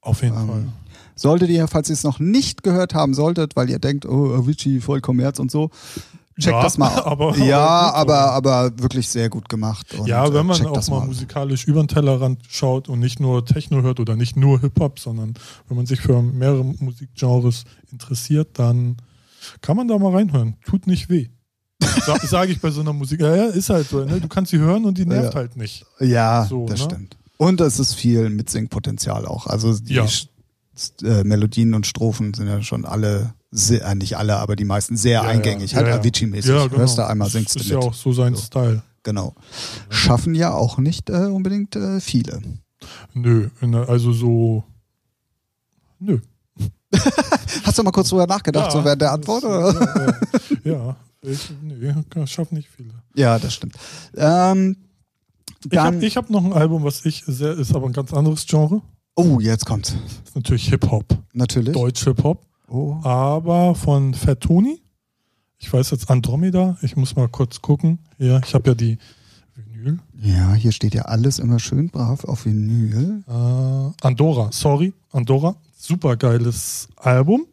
Auf 0.00 0.22
jeden 0.22 0.36
Ähm, 0.38 0.46
Fall. 0.46 0.64
Solltet 1.16 1.48
ihr, 1.48 1.66
falls 1.66 1.88
ihr 1.88 1.94
es 1.94 2.04
noch 2.04 2.18
nicht 2.20 2.62
gehört 2.62 2.94
haben 2.94 3.14
solltet, 3.14 3.56
weil 3.56 3.70
ihr 3.70 3.78
denkt, 3.78 4.04
oh, 4.06 4.34
Avicii, 4.34 4.80
voll 4.80 5.00
Kommerz 5.00 5.38
und 5.38 5.50
so, 5.50 5.70
checkt 6.38 6.54
Ja, 6.54 6.62
das 6.62 6.76
mal. 6.76 6.90
aber- 7.04 7.36
ja, 7.38 7.66
aber 7.94 8.32
aber, 8.32 8.70
wirklich 8.78 9.08
sehr 9.08 9.30
gut 9.30 9.48
gemacht. 9.48 9.94
Und, 9.98 10.06
Ja, 10.06 10.26
äh, 10.26 10.34
wenn 10.34 10.44
man 10.46 10.56
checkt 10.58 10.68
auch 10.68 10.88
mal, 10.88 11.06
musikalisch 11.06 11.64
über 11.66 11.82
den 11.82 11.88
Tellerrand 11.88 12.40
schaut 12.48 12.88
und 12.90 13.00
nicht 13.00 13.18
nur 13.18 13.44
Techno 13.46 13.80
hört 13.82 13.98
oder 13.98 14.14
nicht 14.14 14.36
nur 14.36 14.60
Hip-Hop, 14.60 14.98
sondern 15.00 15.32
wenn 15.68 15.76
man 15.78 15.86
sich 15.86 16.00
für 16.02 16.20
mehrere 16.20 16.62
Musikgenres 16.64 17.64
interessiert, 17.90 18.58
dann 18.58 18.98
kann 19.62 19.76
man 19.76 19.88
da 19.88 19.98
mal 19.98 20.12
reinhören. 20.14 20.56
Tut 20.66 20.86
nicht 20.86 21.08
weh. 21.08 21.28
Sa 22.04 22.18
Sage 22.26 22.52
ich 22.52 22.60
bei 22.60 22.70
so 22.70 22.80
einer 22.82 22.92
Musik. 22.92 23.20
Ja, 23.20 23.34
ja, 23.34 23.44
ist 23.46 23.70
halt 23.70 23.88
so. 23.88 24.04
Ne? 24.04 24.20
Du 24.20 24.28
kannst 24.28 24.50
sie 24.50 24.58
hören 24.58 24.84
und 24.84 24.98
die 24.98 25.06
nervt 25.06 25.32
Ja. 25.32 25.40
halt 25.40 25.56
nicht. 25.56 25.86
Ja, 26.00 26.44
So, 26.46 26.66
das 26.66 26.80
ne? 26.80 26.84
stimmt. 26.84 27.16
Und 27.38 27.60
es 27.60 27.78
ist 27.78 27.94
viel 27.94 28.28
Mitsingpotenzial 28.28 29.24
auch. 29.26 29.46
Also 29.46 29.78
die 29.78 29.94
Ja. 29.94 30.06
Äh, 31.02 31.24
Melodien 31.24 31.74
und 31.74 31.86
Strophen 31.86 32.34
sind 32.34 32.48
ja 32.48 32.62
schon 32.62 32.84
alle, 32.84 33.34
sehr, 33.50 33.84
äh, 33.86 33.94
nicht 33.94 34.16
alle, 34.16 34.36
aber 34.36 34.56
die 34.56 34.64
meisten 34.64 34.96
sehr 34.96 35.22
Ja, 35.22 35.22
eingängig, 35.22 35.72
Ja, 35.72 35.78
halt 35.78 35.88
ja. 35.88 35.96
Avicii-mäßig. 35.96 36.50
Ja, 36.50 36.66
genau. 36.66 36.78
Hörst 36.78 36.98
du 36.98 37.06
einmal, 37.06 37.30
singst 37.30 37.54
du 37.54 37.60
ist 37.60 37.66
mit. 37.70 37.72
ja 37.72 37.78
auch 37.78 37.94
so 37.94 38.12
sein 38.12 38.34
So. 38.34 38.42
Style. 38.42 38.82
Genau. 39.02 39.34
Schaffen 39.88 40.34
ja 40.34 40.52
auch 40.52 40.78
nicht 40.78 41.08
äh, 41.10 41.26
unbedingt 41.26 41.76
äh, 41.76 42.00
viele. 42.00 42.42
Nö, 43.14 43.48
der- 43.62 43.88
also 43.88 44.12
so. 44.12 44.64
Nö. 45.98 46.18
Hast 47.64 47.78
du 47.78 47.82
mal 47.82 47.90
kurz 47.90 48.08
drüber 48.10 48.26
nachgedacht, 48.26 48.72
so 48.72 48.84
während 48.84 49.00
der 49.02 49.12
Antwort? 49.12 49.44
Oder? 49.44 50.18
Ja. 50.64 50.96
Ich, 51.22 51.50
nee, 51.62 51.94
schaffen 52.26 52.54
nicht 52.56 52.68
viele. 52.68 52.90
Ja, 53.14 53.38
das 53.38 53.54
stimmt. 53.54 53.74
Ähm, 54.16 54.76
Ich 55.70 55.76
habe 55.78 56.06
hab 56.06 56.30
noch 56.30 56.44
ein 56.44 56.52
Album, 56.52 56.84
was 56.84 57.04
ich 57.04 57.24
sehr, 57.26 57.52
ist 57.58 57.74
aber 57.74 57.86
ein 57.86 57.92
ganz 57.92 58.12
anderes 58.12 58.46
Genre. 58.46 58.82
Oh, 59.16 59.40
jetzt 59.40 59.66
kommt's. 59.66 59.94
Das 60.04 60.12
ist 60.28 60.36
natürlich 60.36 60.68
Hip-Hop. 60.68 61.04
Natürlich. 61.32 61.72
Deutsch 61.74 62.04
Hip-Hop. 62.04 62.42
Oh. 62.68 62.96
aber 63.04 63.74
von 63.76 64.12
Fat 64.14 64.40
Tony. 64.40 64.82
Ich 65.58 65.72
weiß 65.72 65.92
jetzt 65.92 66.10
Andromeda. 66.10 66.76
Ich 66.82 66.96
muss 66.96 67.14
mal 67.14 67.28
kurz 67.28 67.62
gucken. 67.62 68.00
Hier, 68.18 68.40
ich 68.44 68.54
habe 68.54 68.70
ja 68.70 68.74
die 68.74 68.98
Vinyl. 69.54 70.00
Ja, 70.20 70.52
hier 70.54 70.72
steht 70.72 70.92
ja 70.94 71.02
alles 71.02 71.38
immer 71.38 71.60
schön 71.60 71.88
brav 71.90 72.24
auf 72.24 72.44
Vinyl. 72.44 73.22
Äh, 73.28 74.04
Andorra, 74.04 74.48
sorry, 74.52 74.92
Andorra. 75.12 75.54
Super 75.78 76.16
geiles 76.16 76.88
Album. 76.96 77.46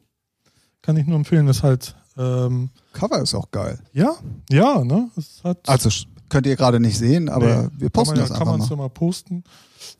Kann 0.82 0.97
ich 0.97 1.06
nur 1.06 1.15
empfehlen. 1.17 1.47
Ist 1.47 1.62
halt, 1.62 1.95
ähm, 2.17 2.71
Cover 2.91 3.21
ist 3.21 3.36
auch 3.36 3.52
geil. 3.52 3.80
ja, 3.93 4.15
ja, 4.49 4.84
ne? 4.84 5.12
Es 5.15 5.41
Also 5.67 5.89
könnt 6.28 6.47
ihr 6.47 6.56
gerade 6.56 6.80
nicht 6.80 6.97
sehen, 6.97 7.30
aber 7.30 7.63
Nee, 7.63 7.69
wir 7.78 7.89
posten 7.91 8.15
kann 8.15 8.19
man, 8.19 8.30
das 8.30 8.30
ja, 8.30 8.38
kann 8.43 8.47
einfach 8.47 8.58
man 8.58 8.60
mal. 8.60 8.69
ja 8.69 8.76
mal 8.76 8.89
posten. 8.89 9.43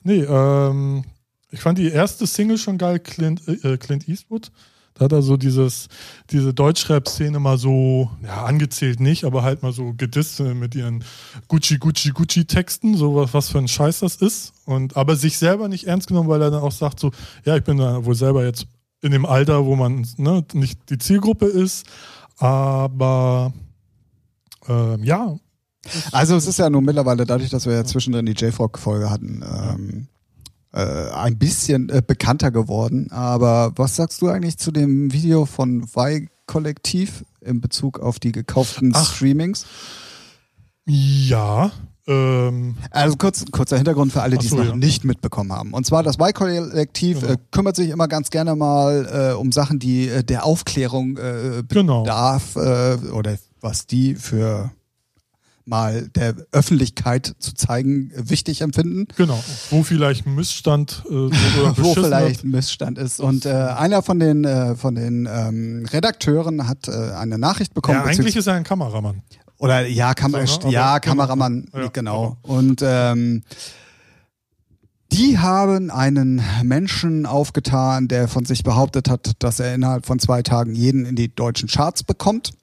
Nee, 0.04 0.24
ähm, 0.24 1.04
ich 1.54 1.62
fand 1.62 1.78
die 1.78 1.92
erste 1.92 2.26
Single 2.26 2.58
schon 2.58 2.80
geil, 2.80 3.00
Clint, 3.00 3.48
äh, 3.48 3.78
Clint 3.78 4.10
Eastwood. 4.10 4.52
Da 4.96 5.06
hat 5.06 5.12
er 5.12 5.22
so 5.22 5.38
dieses, 5.38 5.88
diese 6.32 6.54
Deutschrap-Szene 6.54 7.40
mal 7.40 7.58
so, 7.58 8.12
ja, 8.24 8.44
angezählt 8.46 9.00
nicht, 9.00 9.24
aber 9.24 9.44
halt 9.44 9.62
mal 9.64 9.72
so 9.72 9.94
gedisst 9.94 10.40
mit 10.40 10.76
ihren 10.76 11.04
Gucci, 11.48 11.78
Gucci, 11.78 12.10
Gucci-Texten, 12.10 12.96
so 12.96 13.16
was, 13.16 13.34
was 13.34 13.50
für 13.50 13.60
ein 13.60 13.68
Scheiß 13.68 14.00
das 14.00 14.16
ist. 14.16 14.54
Und 14.66 14.98
aber 14.98 15.16
sich 15.16 15.38
selber 15.38 15.68
nicht 15.68 15.86
ernst 15.86 16.08
genommen, 16.08 16.30
weil 16.30 16.42
er 16.42 16.52
dann 16.52 16.62
auch 16.62 16.72
sagt 16.72 17.00
so, 17.00 17.12
ja, 17.46 17.56
ich 17.56 17.64
bin 17.64 17.78
da 17.78 18.04
wohl 18.04 18.16
selber 18.16 18.44
jetzt 18.44 18.66
in 19.02 19.12
dem 19.12 19.26
Alter, 19.26 19.66
wo 19.66 19.76
man 19.76 20.08
ne, 20.18 20.44
nicht 20.54 20.90
die 20.90 20.98
Zielgruppe 20.98 21.46
ist, 21.46 21.86
aber 22.38 23.54
ähm, 24.68 25.04
ja. 25.04 25.36
Also 26.12 26.36
es 26.36 26.48
ist 26.48 26.60
ja 26.60 26.70
nun 26.70 26.86
mittlerweile 26.86 27.26
dadurch, 27.26 27.50
dass 27.50 27.66
wir 27.66 27.74
ja 27.74 27.84
zwischendrin 27.84 28.26
die 28.26 28.32
J-Frog-Folge 28.34 29.10
hatten, 29.10 29.44
ähm, 29.44 30.08
äh, 30.74 31.10
ein 31.12 31.38
bisschen 31.38 31.90
äh, 31.90 32.02
bekannter 32.06 32.52
geworden. 32.52 33.10
Aber 33.12 33.72
was 33.76 33.96
sagst 33.96 34.22
du 34.22 34.28
eigentlich 34.28 34.58
zu 34.58 34.72
dem 34.72 35.14
Video 35.14 35.46
von 35.46 35.84
Y 35.96 36.28
Kollektiv 36.46 37.24
in 37.42 37.62
Bezug 37.62 38.00
auf 38.00 38.20
die 38.20 38.32
gekauften 38.32 38.92
Ach. 38.96 39.14
Streamings? 39.16 39.66
Ja. 40.86 41.72
Ähm, 42.06 42.76
Also 42.92 43.16
kurz, 43.16 43.46
kurzer 43.52 43.78
Hintergrund 43.78 44.12
für 44.12 44.22
alle, 44.22 44.38
die 44.38 44.48
so, 44.48 44.58
es 44.58 44.64
noch 44.66 44.72
ja. 44.72 44.76
nicht 44.76 45.06
mitbekommen 45.06 45.54
haben. 45.54 45.74
Und 45.74 45.86
zwar 45.86 46.04
das 46.04 46.16
Y-Kollektiv 46.20 47.22
Genau. 47.22 47.34
äh, 47.34 47.38
kümmert 47.52 47.76
sich 47.78 47.90
immer 47.90 48.10
ganz 48.10 48.30
gerne 48.30 48.56
mal 48.56 49.32
äh, 49.32 49.36
um 49.36 49.52
Sachen, 49.54 49.80
die 49.80 50.10
äh, 50.10 50.24
der 50.24 50.46
Aufklärung 50.46 51.18
äh, 51.18 51.64
Genau. 51.70 52.04
bedarf 52.04 52.56
äh, 52.58 52.96
oder 53.12 53.38
was 53.62 53.88
die 53.88 54.16
für 54.16 54.72
mal 55.66 56.10
der 56.10 56.36
Öffentlichkeit 56.52 57.36
zu 57.40 57.54
zeigen 57.54 58.12
wichtig 58.16 58.62
empfinden. 58.62 59.08
genau. 59.16 59.42
Wo 59.70 59.84
vielleicht 59.84 60.26
Missstand 60.26 61.04
äh, 61.10 61.14
oder 61.14 61.78
wo 61.78 61.94
vielleicht 61.94 62.44
ein 62.44 62.52
Missstand 62.52 62.98
ist. 62.98 63.20
Und 63.20 63.46
äh, 63.46 63.50
einer 63.50 64.02
von 64.02 64.20
den, 64.20 64.44
äh, 64.44 64.76
von 64.76 64.96
den 64.96 65.28
ähm, 65.32 65.86
Redakteuren 65.92 66.68
hat 66.68 66.88
äh, 66.88 66.92
eine 66.92 67.38
Nachricht 67.38 67.74
bekommen. 67.74 68.00
Ja, 68.00 68.06
eigentlich 68.06 68.36
ist 68.36 68.48
er 68.48 68.56
ein 68.56 68.64
Kameramann. 68.64 69.22
oder 69.58 69.88
ja, 69.88 70.14
Kam 70.14 70.32
So, 70.32 70.38
ne? 70.38 70.74
Ja 70.74 70.98
genau. 70.98 71.16
Kameramann, 71.16 71.70
Ja, 71.74 71.88
genau. 71.88 72.38
Und 72.42 72.82
ähm, 72.84 73.44
die 75.14 75.38
haben 75.38 75.92
einen 75.92 76.42
Menschen 76.64 77.28
aufgetan, 77.28 78.08
der 78.08 78.28
von 78.28 78.46
sich 78.46 78.64
behauptet 78.64 79.10
hat, 79.10 79.34
dass 79.40 79.60
er 79.60 79.76
innerhalb 79.76 80.08
von 80.08 80.18
zwei 80.18 80.42
Tagen 80.42 80.74
jeden 80.74 81.06
in 81.06 81.16
die 81.16 81.34
deutschen 81.34 81.70
Charts 81.70 82.04
bekommt. 82.04 82.54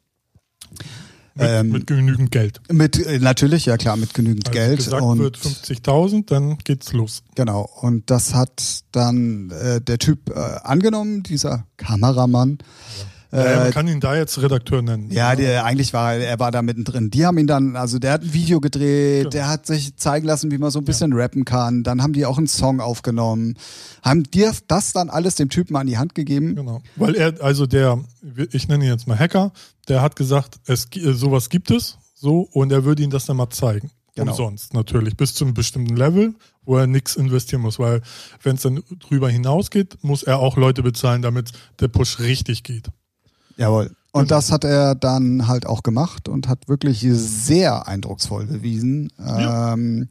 Mit, 1.35 1.47
Ähm, 1.49 1.69
mit 1.71 1.87
genügend 1.87 2.31
Geld. 2.33 2.61
Mit 2.71 2.99
äh, 3.05 3.19
natürlich, 3.21 3.67
ja 3.67 3.77
klar, 3.77 3.97
mit 3.97 4.15
genügend 4.15 4.49
Als 4.49 4.55
Geld. 4.57 4.77
gesagt 4.79 5.03
und 5.03 5.19
wird 5.21 5.39
50.000, 5.39 6.27
dann 6.27 6.59
geht's 6.59 6.93
los. 6.93 7.23
Genau, 7.37 7.69
und 7.81 8.11
das 8.11 8.35
hat 8.35 8.83
dann 8.93 9.51
äh, 9.51 9.81
der 9.81 9.99
Typ 9.99 10.31
äh, 10.31 10.33
angenommen, 10.63 11.23
dieser 11.23 11.67
Kameramann. 11.77 12.59
Ja, 12.59 13.05
ja, 13.33 13.39
Äh, 13.45 13.57
man 13.65 13.71
kann 13.73 13.89
ihn 13.89 14.01
da 14.01 14.17
jetzt 14.17 14.41
Redakteur 14.43 14.83
nennen. 14.83 15.11
ja, 15.11 15.37
der, 15.37 15.65
eigentlich 15.65 15.93
war 15.93 16.15
er, 16.15 16.39
war 16.39 16.51
da 16.51 16.63
mittendrin. 16.63 17.11
Die 17.11 17.25
haben 17.27 17.39
ihn 17.39 17.47
dann, 17.47 17.77
also 17.77 17.99
der 17.99 18.13
hat 18.13 18.23
ein 18.23 18.33
Video 18.33 18.61
gedreht, 18.61 19.21
Genau. 19.25 19.31
der 19.31 19.49
hat 19.49 19.67
sich 19.67 19.97
zeigen 19.97 20.27
lassen, 20.27 20.51
wie 20.51 20.59
man 20.59 20.71
so 20.71 20.79
ein 20.79 20.85
bisschen 20.85 21.13
rappen 21.13 21.45
kann. 21.45 21.83
Dann 21.83 22.03
haben 22.03 22.13
die 22.13 22.27
auch 22.27 22.39
einen 22.39 22.47
Song 22.49 22.81
aufgenommen, 22.81 23.57
haben 24.03 24.25
dir 24.25 24.53
das 24.69 24.93
dann 24.93 25.11
alles 25.11 25.35
dem 25.37 25.49
Typen 25.49 25.77
an 25.77 25.87
die 25.87 25.99
Hand 25.99 26.15
gegeben. 26.15 26.55
Genau. 26.57 26.83
Weil 26.97 27.15
er, 27.15 27.41
also 27.43 27.67
der, 27.67 27.99
ich 28.53 28.69
nenne 28.69 28.85
ihn 28.85 28.91
jetzt 28.91 29.07
mal 29.07 29.19
Hacker, 29.19 29.53
der 29.89 30.03
hat 30.03 30.17
gesagt, 30.17 30.61
es, 30.67 30.87
äh, 30.97 31.13
sowas 31.13 31.49
gibt 31.49 31.71
es, 31.71 31.99
so, 32.15 32.49
und 32.53 32.71
er 32.73 32.85
würde 32.85 33.03
ihnen 33.03 33.11
das 33.13 33.27
dann 33.27 33.37
mal 33.37 33.51
zeigen. 33.51 33.91
Genau. 34.17 34.33
Umsonst 34.33 34.75
natürlich, 34.75 35.17
bis 35.17 35.35
zu 35.35 35.45
einem 35.45 35.55
bestimmten 35.55 35.97
Level, 35.97 36.35
wo 36.65 36.77
er 36.77 36.87
nichts 36.89 37.15
investieren 37.17 37.63
muss, 37.63 37.79
weil 37.79 38.03
wenn 38.43 38.57
es 38.57 38.63
dann 38.63 38.83
drüber 38.99 39.31
hinausgeht, 39.31 39.99
muss 40.03 40.25
er 40.25 40.41
auch 40.41 40.57
Leute 40.57 40.83
bezahlen, 40.83 41.23
damit 41.23 41.53
der 41.79 41.89
Push 41.89 42.19
richtig 42.19 42.65
geht. 42.65 42.89
Jawohl. 43.61 43.91
Und 44.13 44.23
Genau. 44.23 44.37
das 44.39 44.51
hat 44.51 44.65
er 44.65 44.95
dann 44.97 45.47
halt 45.47 45.67
auch 45.67 45.83
gemacht 45.85 46.29
und 46.29 46.49
hat 46.49 46.67
wirklich 46.69 47.07
sehr 47.09 47.87
eindrucksvoll 47.87 48.47
bewiesen, 48.47 49.13
Ja. 49.19 49.75
ähm, 49.75 50.09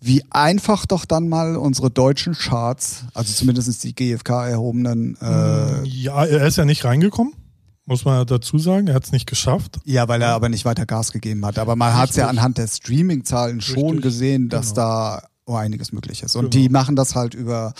wie 0.00 0.24
einfach 0.30 0.86
doch 0.86 1.04
dann 1.04 1.28
mal 1.28 1.56
unsere 1.56 1.90
deutschen 1.90 2.34
Charts, 2.34 3.04
also 3.14 3.32
zumindest 3.32 3.82
die 3.84 3.94
GfK 3.94 4.46
erhobenen, 4.48 5.16
äh, 5.20 5.84
ja, 5.86 6.24
er 6.24 6.46
ist 6.46 6.56
ja 6.56 6.64
nicht 6.64 6.84
reingekommen, 6.84 7.34
muss 7.84 8.04
man 8.04 8.14
ja 8.14 8.24
dazu 8.24 8.58
sagen, 8.58 8.86
er 8.88 8.94
hat 8.94 9.04
es 9.04 9.12
nicht 9.12 9.26
geschafft. 9.28 9.78
ja, 9.84 10.08
weil 10.08 10.22
er 10.22 10.30
aber 10.34 10.48
nicht 10.48 10.64
weiter 10.64 10.86
Gas 10.86 11.12
gegeben 11.12 11.44
hat. 11.46 11.58
Aber 11.58 11.74
man 11.76 11.94
hat 11.94 12.10
es 12.10 12.16
ja 12.16 12.28
anhand 12.28 12.58
der 12.58 12.66
Streaming-Zahlen 12.68 13.60
schon 13.60 14.00
gesehen, 14.00 14.48
dass 14.48 14.68
Genau. 14.74 14.86
da 14.86 15.22
oh, 15.46 15.54
einiges 15.54 15.92
möglich 15.92 16.22
ist. 16.22 16.36
Und 16.36 16.50
Genau. 16.50 16.62
die 16.64 16.68
machen 16.68 16.94
das 16.96 17.14
halt 17.14 17.34
über 17.34 17.72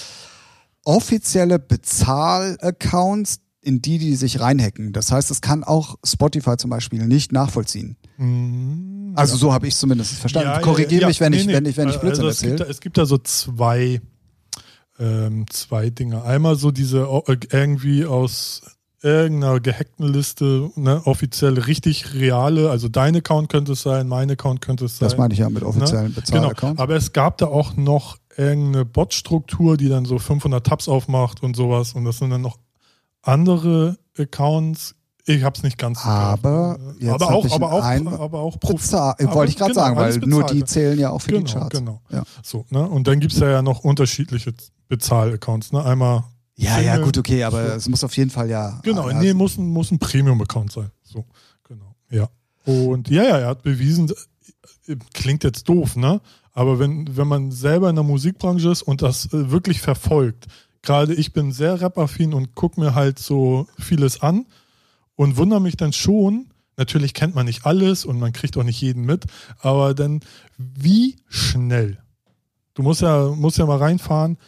offizielle 0.85 1.59
Bezahl-Accounts, 1.59 3.41
in 3.61 3.83
die 3.83 3.99
die 3.99 4.15
sich 4.17 4.41
reinhacken. 4.41 4.93
Das 4.93 5.11
heißt, 5.11 5.31
es 5.31 5.41
kann 5.41 5.65
auch 5.65 5.97
Spotify 6.05 6.57
zum 6.57 6.71
Beispiel 6.71 7.05
nicht 7.07 7.33
nachvollziehen. 7.33 7.97
Mhm, 8.17 9.13
Also 9.17 9.35
ja. 9.35 9.39
so 9.41 9.53
habe 9.53 9.67
ich 9.67 9.75
es 9.75 9.81
zumindest 9.81 10.13
verstanden. 10.15 10.49
Ja, 10.51 10.61
Korrigiere 10.61 11.03
ja, 11.03 11.09
mich, 11.09 11.21
wenn 11.21 11.33
nee, 11.33 11.39
ich, 11.39 11.47
nee. 11.47 11.53
wenn 11.55 11.67
ich, 11.67 11.77
wenn 11.77 11.89
ich 11.89 11.97
Blödsinn 11.99 12.25
also 12.25 12.29
es 12.31 12.41
gibt, 12.41 12.61
da, 12.61 12.65
erzähle. 12.65 12.71
es 12.71 12.81
gibt 12.81 12.99
da 12.99 13.07
so 13.07 13.19
zwei, 13.19 14.01
ähm, 14.99 15.47
zwei 15.51 15.91
Dinge. 15.91 16.23
Einmal 16.23 16.57
so 16.57 16.71
diese 16.71 17.01
äh, 17.27 17.37
irgendwie 17.51 18.05
aus 18.05 18.63
irgendeiner 19.03 19.61
gehackten 19.61 20.09
Liste, 20.09 20.71
ne, 20.75 21.03
offiziell 21.05 21.59
richtig 21.59 22.15
reale, 22.15 22.69
also 22.71 22.89
dein 22.89 23.15
Account 23.15 23.49
könnte 23.49 23.73
es 23.73 23.83
sein, 23.83 24.09
mein 24.09 24.29
Account 24.31 24.61
könnte 24.61 24.87
es 24.87 24.99
sein. 24.99 25.09
Das 25.09 25.17
meine 25.17 25.33
ich 25.35 25.39
ja 25.41 25.49
mit 25.51 25.63
offiziellen 25.63 26.07
Genau, 26.15 26.21
Bezahl-Accounts. 26.21 26.81
aber 26.83 26.97
es 26.97 27.13
gab 27.13 27.39
da 27.39 27.47
auch 27.47 27.77
noch 27.77 28.19
irgendeine 28.37 28.85
Bot-Struktur, 28.85 29.77
die 29.77 29.89
dann 29.89 30.05
so 30.05 30.19
500 30.19 30.67
Tabs 30.67 30.89
aufmacht 30.89 31.43
und 31.45 31.55
sowas 31.55 31.93
und 31.93 32.05
das 32.05 32.19
sind 32.19 32.31
dann 32.31 32.41
noch 32.43 32.57
andere 33.23 33.99
Accounts. 34.19 34.95
Ich 35.27 35.43
habe 35.43 35.57
es 35.57 35.63
nicht 35.63 35.77
ganz. 35.77 36.05
Aber 36.07 36.79
begriffen. 36.79 36.97
jetzt 37.01 37.11
aber 37.23 37.35
auch, 37.35 37.45
ich 37.45 37.53
aber 37.53 37.73
auch, 37.73 37.85
ein- 37.85 38.09
aber 38.09 38.41
auch 38.41 38.57
Profi- 38.59 38.95
aber 38.97 39.35
wollte 39.35 39.51
ich 39.53 39.59
gerade 39.59 39.73
genau, 39.75 39.85
sagen, 39.85 39.97
weil 39.97 40.17
nur 40.19 40.45
die 40.45 40.65
zählen 40.65 40.99
ja 40.99 41.11
auch 41.11 41.21
für 41.21 41.33
die 41.33 41.45
Genau, 41.45 41.51
Charts. 41.53 41.79
genau. 41.79 42.01
Ja. 42.11 42.23
So, 42.43 42.65
ne? 42.71 42.89
Und 42.89 43.07
dann 43.07 43.21
gibt's 43.21 43.39
da 43.39 43.51
ja 43.51 43.61
noch 43.63 43.81
unterschiedliche 43.81 44.55
Bezahl-Accounts. 44.89 45.73
Ne? 45.73 45.85
Einmal. 45.85 46.25
Ja, 46.57 46.81
ja, 46.81 46.93
Single, 46.95 47.05
gut, 47.05 47.19
okay, 47.19 47.45
aber 47.45 47.69
so. 47.69 47.75
es 47.77 47.89
muss 47.89 48.03
auf 48.05 48.17
jeden 48.17 48.31
Fall 48.31 48.49
ja. 48.51 48.81
Genau, 48.83 49.09
ja, 49.11 49.21
nee, 49.21 49.33
muss 49.35 49.59
ein, 49.59 49.67
muss 49.69 49.91
ein 49.93 49.99
Premium-Account 49.99 50.73
sein. 50.73 50.91
So, 51.05 51.25
genau. 51.63 51.95
Ja. 52.11 52.29
Und 52.65 53.09
ja, 53.11 53.23
ja, 53.23 53.39
er 53.39 53.47
hat 53.49 53.63
bewiesen, 53.63 54.11
äh, 54.89 54.97
klingt 55.15 55.45
jetzt 55.45 55.69
doof, 55.69 55.95
ne? 55.95 56.21
Aber 56.53 56.79
wenn, 56.81 57.17
wenn 57.17 57.29
man 57.29 57.53
selber 57.53 57.89
in 57.91 57.95
der 57.95 58.03
Musikbranche 58.05 58.71
ist 58.71 58.83
und 58.83 59.03
das 59.03 59.27
äh, 59.27 59.51
wirklich 59.53 59.81
verfolgt, 59.81 60.47
gerade 60.83 61.15
ich 61.15 61.33
bin 61.33 61.53
sehr 61.53 61.81
rap-affin 61.81 62.35
und 62.35 62.55
guck 62.55 62.79
mir 62.79 62.95
halt 62.95 63.19
so 63.19 63.67
vieles 63.79 64.23
an 64.23 64.47
und 65.17 65.37
wundere 65.37 65.61
mich 65.61 65.77
dann 65.77 65.93
schon, 65.93 66.47
natürlich 66.77 67.15
kennt 67.15 67.35
man 67.35 67.47
nicht 67.47 67.67
alles 67.67 68.05
und 68.05 68.19
man 68.19 68.33
kriegt 68.33 68.57
auch 68.57 68.65
nicht 68.65 68.81
jeden 68.81 69.05
mit, 69.05 69.25
aber 69.61 69.95
dann 69.95 70.21
wie 70.57 71.17
schnell. 71.29 71.99
Du 72.75 72.83
musst 72.83 73.03
ja, 73.03 73.29
musst 73.35 73.59
ja 73.59 73.67
mal 73.67 73.79
reinfahren, 73.79 74.39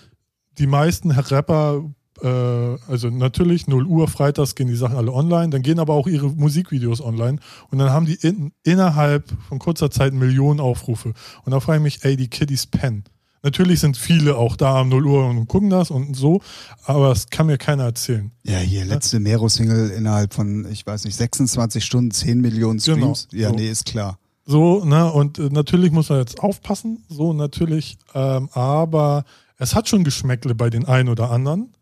die 0.59 0.69
meisten 0.69 1.11
Rapper, 1.11 1.83
äh, 2.23 2.27
also 2.27 3.11
natürlich 3.11 3.67
0 3.67 3.87
Uhr 3.87 4.07
freitags 4.09 4.55
gehen 4.55 4.69
die 4.69 4.77
Sachen 4.77 4.97
alle 4.97 5.13
online, 5.13 5.51
dann 5.51 5.63
gehen 5.63 5.81
aber 5.81 5.95
auch 5.95 6.07
ihre 6.07 6.29
Musikvideos 6.29 7.01
online 7.01 7.39
und 7.71 7.79
dann 7.79 7.91
haben 7.91 8.07
die 8.07 8.15
in, 8.15 8.53
innerhalb 8.63 9.25
von 9.49 9.59
kurzer 9.59 9.91
Zeit 9.91 10.13
Millionen 10.13 10.61
Aufrufe. 10.61 11.15
Und 11.45 11.53
da 11.53 11.61
frage 11.61 11.79
ich 11.79 11.83
mich, 11.83 12.05
ey, 12.05 12.17
die 12.17 12.29
Kiddies 12.29 12.67
pennen. 12.67 13.05
Natürlich 13.43 13.81
sind 13.81 13.97
viele 13.97 14.37
auch 14.37 14.55
da 14.57 14.83
um 14.83 14.91
0 14.91 15.07
Uhr 15.07 15.27
und 15.29 15.47
gucken 15.49 15.71
das 15.71 15.91
und 15.91 16.15
so, 16.15 16.43
aber 16.85 17.09
das 17.09 17.31
kann 17.31 17.47
mir 17.47 17.57
keiner 17.57 17.85
erzählen. 17.85 18.31
Ja, 18.45 18.59
hier, 18.59 18.85
letzte 18.85 19.19
Mero-Single 19.19 19.91
innerhalb 19.91 20.35
von, 20.35 20.71
ich 20.71 20.87
weiß 20.87 21.05
nicht, 21.05 21.17
26 21.17 21.83
Stunden, 21.85 22.11
10 22.11 22.41
Millionen 22.41 22.79
Genau, 22.81 23.15
Streams. 23.15 23.29
Ja, 23.33 23.49
so. 23.49 23.55
nee, 23.55 23.71
ist 23.71 23.87
klar. 23.87 24.19
So, 24.45 24.85
ne, 24.85 25.11
und 25.11 25.39
äh, 25.39 25.49
natürlich 25.51 25.91
muss 25.91 26.09
man 26.11 26.19
jetzt 26.19 26.41
aufpassen, 26.41 27.05
so 27.09 27.33
natürlich, 27.33 27.97
ähm, 28.15 28.49
aber 28.53 29.25
es 29.59 29.75
hat 29.75 29.89
schon 29.89 30.05
Geschmäckle 30.05 30.55
bei 30.55 30.69
den 30.71 30.87
einen 30.87 31.09
oder 31.09 31.31
anderen. 31.31 31.73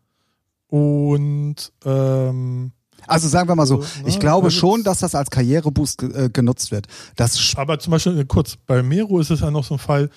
Und 0.67 1.55
ähm, 1.85 2.71
Also 3.07 3.27
sagen 3.27 3.49
wir 3.49 3.55
mal 3.55 3.65
so, 3.65 3.77
ne, 3.77 3.85
ich 4.05 4.19
glaube 4.19 4.47
also- 4.47 4.57
schon, 4.59 4.83
dass 4.83 4.99
das 4.99 5.15
als 5.15 5.29
Karriereboost 5.29 6.03
äh, 6.03 6.29
genutzt 6.31 6.71
wird. 6.71 6.87
Das 7.15 7.53
Aber 7.57 7.79
zum 7.79 7.91
Beispiel 7.91 8.19
äh, 8.19 8.25
kurz, 8.25 8.55
bei 8.67 8.83
Mero 8.83 9.19
ist 9.19 9.31
es 9.31 9.39
ja 9.39 9.49
noch 9.51 9.63
so 9.63 9.75
ein 9.75 9.79
Fall, 9.79 10.09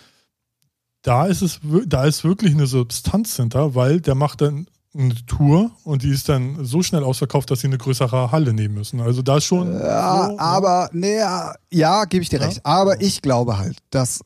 da 1.03 1.27
ist 1.27 1.43
es, 1.43 1.61
da 1.87 2.05
ist 2.05 2.25
wirklich 2.25 2.53
eine 2.55 2.67
Substanz 2.67 3.37
hinter, 3.37 3.75
weil 3.75 4.01
der 4.01 4.15
macht 4.15 4.41
dann 4.41 4.67
eine 4.95 5.15
Tour 5.27 5.71
und 5.85 6.03
die 6.03 6.11
ist 6.11 6.29
dann 6.29 6.65
so 6.65 6.83
schnell 6.83 7.03
ausverkauft, 7.03 7.51
dass 7.51 7.61
sie 7.61 7.67
eine 7.67 7.79
größere 7.79 8.31
Halle 8.31 8.53
nehmen 8.53 8.75
müssen. 8.75 9.01
Also 9.01 9.23
da 9.23 9.41
schon. 9.41 9.73
ja, 9.73 10.27
so, 10.27 10.33
ne? 10.33 10.39
aber, 10.41 10.91
nee, 10.93 11.17
ja, 11.17 11.55
ja 11.71 12.05
gebe 12.05 12.23
ich 12.23 12.29
dir 12.29 12.41
Ja. 12.41 12.47
recht. 12.47 12.65
Aber 12.65 13.01
ich 13.01 13.23
glaube 13.23 13.57
halt, 13.59 13.79
dass 13.91 14.21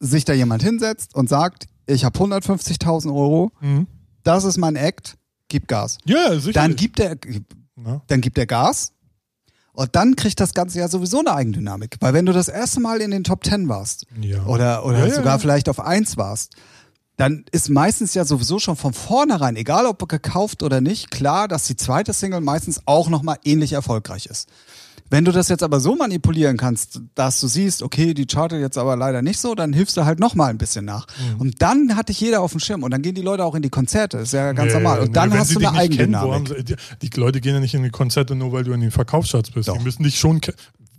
sich 0.00 0.24
da 0.24 0.32
jemand 0.32 0.62
hinsetzt 0.62 1.14
und 1.14 1.28
sagt, 1.28 1.66
ich 1.86 2.04
habe 2.04 2.18
150.000 2.18 3.14
Euro, 3.14 3.52
Mhm. 3.60 3.86
das 4.22 4.44
ist 4.44 4.56
mein 4.56 4.76
Act, 4.76 5.16
gib 5.48 5.68
Gas. 5.68 5.98
Ja, 6.06 6.32
sicher. 6.38 6.52
Dann 6.54 6.74
gibt 6.74 6.98
er, 6.98 7.16
dann 8.06 8.20
gibt 8.22 8.38
er 8.38 8.46
Gas 8.46 8.92
und 9.74 9.94
dann 9.96 10.16
kriegt 10.16 10.38
das 10.40 10.54
Ganze 10.54 10.78
ja 10.78 10.88
sowieso 10.88 11.20
eine 11.20 11.34
Eigendynamik. 11.34 11.96
Weil 12.00 12.12
wenn 12.14 12.26
du 12.26 12.32
das 12.32 12.48
erste 12.48 12.80
Mal 12.80 13.00
in 13.00 13.10
den 13.10 13.24
Top 13.24 13.44
10 13.44 13.68
warst 13.68 14.06
Ja. 14.20 14.44
oder, 14.44 14.84
oder 14.84 15.06
Ja, 15.06 15.14
sogar 15.14 15.34
ja. 15.34 15.38
vielleicht 15.38 15.68
auf 15.68 15.80
1 15.80 16.16
warst, 16.16 16.54
dann 17.16 17.44
ist 17.52 17.68
meistens 17.68 18.14
ja 18.14 18.24
sowieso 18.24 18.58
schon 18.58 18.76
von 18.76 18.92
vornherein, 18.92 19.56
egal 19.56 19.86
ob 19.86 20.08
gekauft 20.08 20.62
oder 20.62 20.80
nicht, 20.80 21.10
klar, 21.10 21.46
dass 21.46 21.64
die 21.66 21.76
zweite 21.76 22.12
Single 22.12 22.40
meistens 22.40 22.82
auch 22.86 23.08
nochmal 23.08 23.36
ähnlich 23.44 23.72
erfolgreich 23.74 24.26
ist. 24.26 24.48
Wenn 25.12 25.26
du 25.26 25.30
das 25.30 25.48
jetzt 25.50 25.62
aber 25.62 25.78
so 25.78 25.94
manipulieren 25.94 26.56
kannst, 26.56 27.00
dass 27.14 27.38
du 27.38 27.46
siehst, 27.46 27.82
okay, 27.82 28.14
die 28.14 28.24
chartet 28.26 28.60
jetzt 28.62 28.78
aber 28.78 28.96
leider 28.96 29.20
nicht 29.20 29.38
so, 29.38 29.54
dann 29.54 29.74
hilfst 29.74 29.94
du 29.98 30.06
halt 30.06 30.18
nochmal 30.18 30.48
ein 30.48 30.56
bisschen 30.56 30.86
nach. 30.86 31.06
Mhm. 31.34 31.40
Und 31.40 31.60
dann 31.60 31.96
hat 31.96 32.08
dich 32.08 32.18
jeder 32.18 32.40
auf 32.40 32.52
dem 32.52 32.60
Schirm 32.60 32.82
und 32.82 32.90
dann 32.92 33.02
gehen 33.02 33.14
die 33.14 33.20
Leute 33.20 33.44
auch 33.44 33.54
in 33.54 33.60
die 33.60 33.68
Konzerte, 33.68 34.16
ist 34.16 34.32
ja 34.32 34.52
ganz 34.52 34.72
Nee, 34.72 34.78
normal. 34.80 35.00
Und 35.00 35.08
nee, 35.08 35.12
dann 35.12 35.30
wenn 35.30 35.38
hast 35.38 35.54
du 35.54 35.60
eine 35.60 35.86
nicht 35.88 35.98
kennen, 35.98 36.46
sie, 36.46 36.64
die, 36.64 36.76
die 37.10 37.20
Leute 37.20 37.42
gehen 37.42 37.52
ja 37.52 37.60
nicht 37.60 37.74
in 37.74 37.82
die 37.82 37.90
Konzerte 37.90 38.34
nur, 38.34 38.52
weil 38.52 38.64
du 38.64 38.72
in 38.72 38.80
den 38.80 38.90
Verkaufscharts 38.90 39.50
bist. 39.50 39.68
Doch. 39.68 39.76
Die 39.76 39.84
müssen 39.84 40.02
dich 40.02 40.18
schon 40.18 40.40
kennen. 40.40 40.56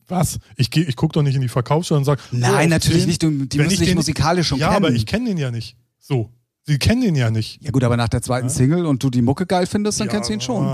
Was? 0.08 0.38
Ich, 0.58 0.69
geh- 0.69 0.84
ich 0.84 0.95
gucke 0.95 1.13
doch 1.13 1.23
nicht 1.23 1.34
in 1.36 1.41
die 1.41 1.47
Verkaufscharts 1.49 1.97
und 1.97 2.06
sage, 2.06 2.21
Nein, 2.32 2.69
natürlich 2.69 3.08
nicht. 3.08 3.23
Du- 3.23 3.32
die 3.32 3.58
müssen 3.58 3.69
dich 3.80 3.88
den, 3.89 3.95
musikalisch 3.97 4.47
schon 4.49 4.60
ja, 4.60 4.73
kennen. 4.73 4.86
aber 4.86 4.93
ich 4.93 5.08
kenne 5.08 5.26
den 5.30 5.38
ja 5.38 5.49
nicht. 5.49 5.76
So. 5.97 6.30
Sie 6.67 6.78
kennen 6.78 7.02
den 7.02 7.15
ja 7.15 7.32
nicht. 7.32 7.63
Ja 7.63 7.71
gut, 7.71 7.84
aber 7.84 7.97
nach 7.97 8.10
der 8.10 8.21
zweiten 8.21 8.49
Single 8.49 8.86
und 8.86 9.02
du 9.04 9.10
die 9.10 9.21
Mucke 9.21 9.45
geil 9.47 9.65
findest, 9.65 9.99
dann 9.99 10.08
kennst 10.08 10.30
du 10.30 10.34
ihn 10.34 10.41
schon. 10.41 10.65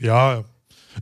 Ja. 0.00 0.42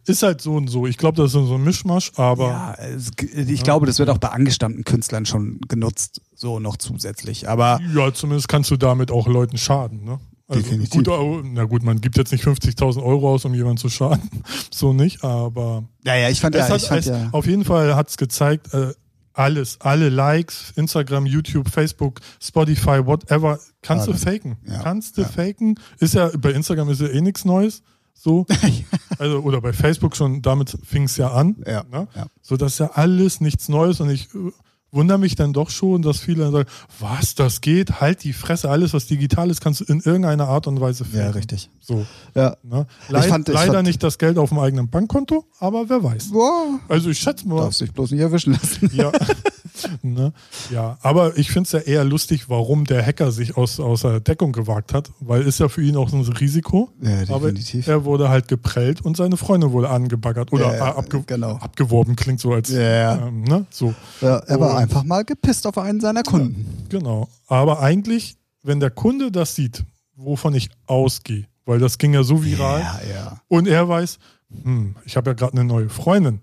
Ist 0.06 0.22
halt 0.22 0.40
so 0.40 0.54
und 0.54 0.68
so. 0.68 0.86
Ich 0.86 0.96
glaube, 0.98 1.16
das 1.16 1.34
ist 1.34 1.48
so 1.48 1.54
ein 1.54 1.64
Mischmasch, 1.64 2.12
aber 2.16 2.48
Ja, 2.48 2.74
es, 2.74 3.10
ich 3.34 3.62
glaube, 3.62 3.86
das 3.86 3.98
wird 3.98 4.10
auch 4.10 4.18
bei 4.18 4.28
angestammten 4.28 4.84
Künstlern 4.84 5.26
schon 5.26 5.60
genutzt, 5.68 6.20
so 6.34 6.58
noch 6.58 6.76
zusätzlich. 6.76 7.48
Aber 7.48 7.80
ja, 7.94 8.12
zumindest 8.12 8.48
kannst 8.48 8.70
du 8.70 8.76
damit 8.76 9.10
auch 9.10 9.26
Leuten 9.26 9.58
schaden. 9.58 10.04
Ne? 10.04 10.20
Also 10.48 10.62
Definitiv. 10.62 11.04
Gut, 11.04 11.44
na 11.52 11.64
gut, 11.64 11.82
man 11.84 12.00
gibt 12.00 12.16
jetzt 12.16 12.32
nicht 12.32 12.44
50.000 12.44 13.02
Euro 13.02 13.32
aus, 13.32 13.44
um 13.44 13.54
jemanden 13.54 13.78
zu 13.78 13.88
schaden. 13.88 14.28
So 14.72 14.92
nicht, 14.92 15.24
aber 15.24 15.84
ja, 16.04 16.14
ja, 16.16 16.28
ich 16.28 16.40
fand 16.40 16.54
es 16.54 16.68
ja, 16.68 16.74
hat, 16.74 16.82
ich 16.82 16.88
fand 16.88 17.00
es, 17.00 17.06
ja. 17.06 17.28
auf 17.32 17.46
jeden 17.46 17.64
Fall 17.64 17.94
hat 17.96 18.08
es 18.08 18.16
gezeigt, 18.16 18.72
äh, 18.72 18.94
alles, 19.32 19.80
alle 19.80 20.08
Likes, 20.08 20.72
Instagram, 20.76 21.26
YouTube, 21.26 21.68
Facebook, 21.68 22.20
Spotify, 22.42 23.04
whatever, 23.04 23.58
kannst 23.82 24.08
Alles. 24.08 24.20
du 24.20 24.30
faken. 24.30 24.56
Ja, 24.66 24.82
Kannst 24.82 25.16
du 25.16 25.22
ja. 25.22 25.28
faken. 25.28 25.78
Ist 25.98 26.14
ja, 26.14 26.30
bei 26.36 26.50
Instagram 26.52 26.90
ist 26.90 27.00
ja 27.00 27.08
eh 27.08 27.20
nichts 27.20 27.44
Neues. 27.44 27.82
So. 28.22 28.44
also, 29.18 29.38
oder 29.40 29.62
bei 29.62 29.72
Facebook 29.72 30.14
schon, 30.14 30.42
damit 30.42 30.76
fing 30.84 31.04
es 31.04 31.16
ja 31.16 31.32
an. 31.32 31.56
Ja, 31.66 31.84
Ne? 31.90 32.06
ja. 32.14 32.26
So, 32.42 32.58
das 32.58 32.74
ist 32.74 32.78
ja 32.80 32.90
alles 32.92 33.40
nichts 33.40 33.70
Neues 33.70 34.00
und 34.00 34.10
ich 34.10 34.28
äh, 34.34 34.52
wundere 34.92 35.18
mich 35.18 35.34
dann 35.36 35.52
doch 35.52 35.70
schon, 35.70 36.02
dass 36.02 36.18
viele 36.20 36.44
dann 36.44 36.52
sagen, 36.52 36.68
was, 36.98 37.34
das 37.34 37.60
geht? 37.60 38.00
Halt 38.00 38.24
die 38.24 38.32
Fresse, 38.32 38.70
alles, 38.70 38.92
was 38.94 39.06
digital 39.06 39.50
ist, 39.50 39.60
kannst 39.60 39.80
du 39.80 39.84
in 39.84 40.00
irgendeiner 40.00 40.48
Art 40.48 40.66
und 40.66 40.80
Weise 40.80 41.04
faken. 41.04 41.18
Ja, 41.20 41.30
richtig. 41.30 41.70
So. 41.80 42.04
Ja. 42.34 42.56
Ne? 42.62 42.86
Leid, 43.08 43.26
fand- 43.26 43.48
leider 43.48 43.74
fand- 43.74 43.86
nicht 43.88 44.02
das 44.02 44.18
Geld 44.18 44.38
auf 44.38 44.48
dem 44.50 44.58
eigenen 44.58 44.88
Bankkonto, 44.88 45.44
aber 45.58 45.88
wer 45.88 46.02
weiß. 46.02 46.30
Boah, 46.32 46.78
Also 46.88 47.10
ich 47.10 47.18
schätze 47.18 47.46
mal. 47.48 47.60
darfst 47.62 47.80
dich 47.80 47.92
bloß 47.92 48.10
nicht 48.12 48.20
erwischen 48.20 48.52
lassen. 48.52 48.90
Ja. 48.92 49.10
ne? 50.02 50.32
ja, 50.70 50.98
aber 51.02 51.36
ich 51.38 51.50
finde 51.50 51.66
es 51.66 51.72
ja 51.72 51.78
eher 51.80 52.04
lustig, 52.04 52.48
warum 52.48 52.84
der 52.84 53.04
Hacker 53.04 53.32
sich 53.32 53.56
aus, 53.56 53.80
aus 53.80 54.02
der 54.02 54.20
Deckung 54.20 54.52
gewagt 54.52 54.92
hat, 54.94 55.10
weil 55.20 55.42
ist 55.42 55.58
ja 55.60 55.68
für 55.68 55.82
ihn 55.82 55.96
auch 55.96 56.12
ein 56.12 56.20
Risiko. 56.22 56.90
Ja, 57.00 57.34
aber 57.34 57.52
definitiv. 57.52 57.86
er 57.86 58.04
wurde 58.04 58.28
halt 58.28 58.48
geprellt 58.48 59.00
und 59.00 59.16
seine 59.16 59.36
Freundin 59.36 59.72
wurde 59.72 59.88
angebaggert 59.90 60.52
oder 60.52 60.72
Ja, 60.72 60.86
ja, 60.86 60.96
abge 60.96 61.22
genau. 61.26 61.56
abgeworben, 61.56 62.16
klingt 62.16 62.40
so 62.40 62.52
als 62.52 62.70
Ja. 62.70 63.26
Ähm, 63.28 63.42
ne? 63.44 63.66
so. 63.70 63.94
Ja, 64.20 64.38
er 64.38 64.60
war 64.60 64.76
einfach 64.80 65.04
mal 65.04 65.24
gepisst 65.24 65.66
auf 65.66 65.78
einen 65.78 66.00
seiner 66.00 66.22
Kunden. 66.22 66.86
Genau. 66.88 67.28
Aber 67.46 67.80
eigentlich, 67.80 68.36
wenn 68.62 68.80
der 68.80 68.90
Kunde 68.90 69.30
das 69.30 69.54
sieht, 69.54 69.84
wovon 70.16 70.54
ich 70.54 70.70
ausgehe, 70.86 71.46
weil 71.64 71.78
das 71.78 71.98
ging 71.98 72.14
ja 72.14 72.22
so 72.22 72.44
viral, 72.44 72.80
Ja, 72.80 73.00
ja. 73.14 73.40
und 73.48 73.68
er 73.68 73.88
weiß, 73.88 74.18
hm, 74.64 74.96
ich 75.04 75.16
habe 75.16 75.30
ja 75.30 75.34
gerade 75.34 75.52
eine 75.52 75.64
neue 75.64 75.88
Freundin. 75.88 76.40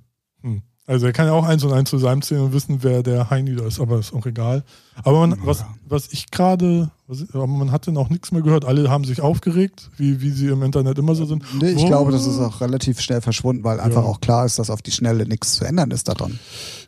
Also 0.90 1.06
er 1.06 1.12
kann 1.12 1.26
ja 1.28 1.34
auch 1.34 1.44
eins 1.44 1.66
und 1.66 1.74
eins 1.74 1.90
zusammenzählen 1.90 2.42
und 2.46 2.54
wissen, 2.54 2.78
wer 2.82 3.04
der 3.04 3.30
Heini 3.30 3.56
da 3.58 3.66
ist, 3.68 3.82
aber 3.82 4.00
ist 4.00 4.14
auch 4.14 4.26
egal. 4.26 4.64
Aber 5.04 5.20
man, 5.28 5.38
was, 5.44 5.66
was 5.86 6.08
ich 6.14 6.32
gerade, 6.32 6.90
man 7.34 7.74
hat 7.74 7.88
dann 7.88 7.98
auch 7.98 8.10
nichts 8.10 8.32
mehr 8.32 8.42
gehört. 8.42 8.64
Alle 8.64 8.90
haben 8.90 9.04
sich 9.04 9.20
aufgeregt, 9.20 9.90
wie, 9.98 10.22
wie 10.22 10.30
sie 10.32 10.48
im 10.48 10.64
Internet 10.64 10.98
immer 10.98 11.14
so 11.14 11.26
sind. 11.26 11.44
Nee, 11.62 11.72
ich 11.72 11.84
Oh. 11.84 11.88
glaube, 11.88 12.14
das 12.14 12.26
ist 12.26 12.40
auch 12.40 12.62
relativ 12.62 13.02
schnell 13.02 13.20
verschwunden, 13.20 13.66
weil 13.66 13.82
einfach 13.82 14.04
Ja. 14.04 14.08
auch 14.08 14.22
klar 14.22 14.46
ist, 14.46 14.60
dass 14.60 14.70
auf 14.70 14.82
die 14.82 14.92
Schnelle 14.92 15.26
nichts 15.28 15.56
zu 15.56 15.66
ändern 15.66 15.92
ist 15.92 16.08
daran. 16.08 16.40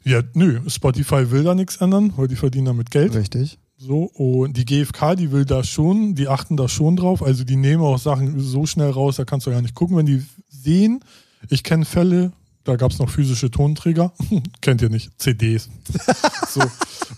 Ja, 0.06 0.22
nö, 0.34 0.62
Spotify 0.68 1.30
will 1.32 1.44
da 1.44 1.54
nichts 1.54 1.76
ändern, 1.78 2.14
weil 2.16 2.30
die 2.30 2.38
verdienen 2.38 2.68
damit 2.68 2.92
Geld. 2.92 3.14
Richtig. 3.14 3.60
So, 3.76 4.04
und 4.14 4.56
die 4.56 4.64
GfK, 4.66 5.16
die 5.18 5.32
will 5.34 5.44
da 5.44 5.62
schon, 5.66 6.16
die 6.16 6.30
achten 6.30 6.56
da 6.56 6.70
schon 6.70 6.96
drauf. 6.96 7.22
Also 7.22 7.44
die 7.44 7.58
nehmen 7.58 7.84
auch 7.84 7.98
Sachen 8.00 8.40
so 8.40 8.66
schnell 8.66 8.92
raus, 8.92 9.18
da 9.18 9.26
kannst 9.26 9.46
du 9.46 9.52
gar 9.52 9.62
nicht 9.62 9.76
gucken, 9.76 9.98
wenn 9.98 10.06
die 10.06 10.24
sehen. 10.50 11.02
Ich 11.50 11.64
kenne 11.64 11.84
Fälle, 11.86 12.32
da 12.70 12.76
gab 12.76 12.92
es 12.92 13.00
noch 13.00 13.10
physische 13.10 13.50
Tonträger, 13.52 14.14
kennt 14.62 14.82
ihr 14.82 14.90
nicht, 14.90 15.12
CDs. 15.20 15.70
so. 16.50 16.62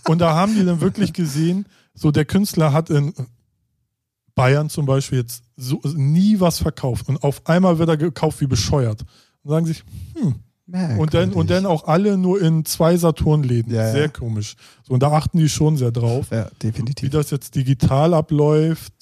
Und 0.08 0.18
da 0.18 0.34
haben 0.34 0.54
die 0.54 0.64
dann 0.64 0.80
wirklich 0.80 1.12
gesehen, 1.12 1.66
so 1.94 2.10
der 2.10 2.24
Künstler 2.24 2.72
hat 2.72 2.90
in 2.90 3.12
Bayern 4.34 4.70
zum 4.70 4.86
Beispiel 4.86 5.18
jetzt 5.18 5.44
so, 5.56 5.80
nie 5.84 6.40
was 6.40 6.58
verkauft 6.58 7.08
und 7.08 7.22
auf 7.22 7.46
einmal 7.46 7.78
wird 7.78 7.90
er 7.90 7.98
gekauft 7.98 8.40
wie 8.40 8.46
bescheuert. 8.46 9.04
Und 9.42 9.50
sagen 9.50 9.66
sich, 9.66 9.84
hm, 10.14 10.36
und 10.98 11.12
dann, 11.12 11.32
und 11.32 11.50
dann 11.50 11.66
auch 11.66 11.86
alle 11.86 12.16
nur 12.16 12.40
in 12.40 12.64
zwei 12.64 12.96
Saturnläden. 12.96 13.74
Ja, 13.74 13.86
ja. 13.86 13.92
Sehr 13.92 14.08
komisch. 14.08 14.54
So, 14.84 14.94
und 14.94 15.02
da 15.02 15.12
achten 15.12 15.36
die 15.36 15.48
schon 15.48 15.76
sehr 15.76 15.90
drauf. 15.90 16.28
Ja, 16.30 16.46
Wie 16.46 16.68
definitiv. 16.68 17.10
das 17.10 17.30
jetzt 17.30 17.54
digital 17.54 18.14
abläuft. 18.14 18.94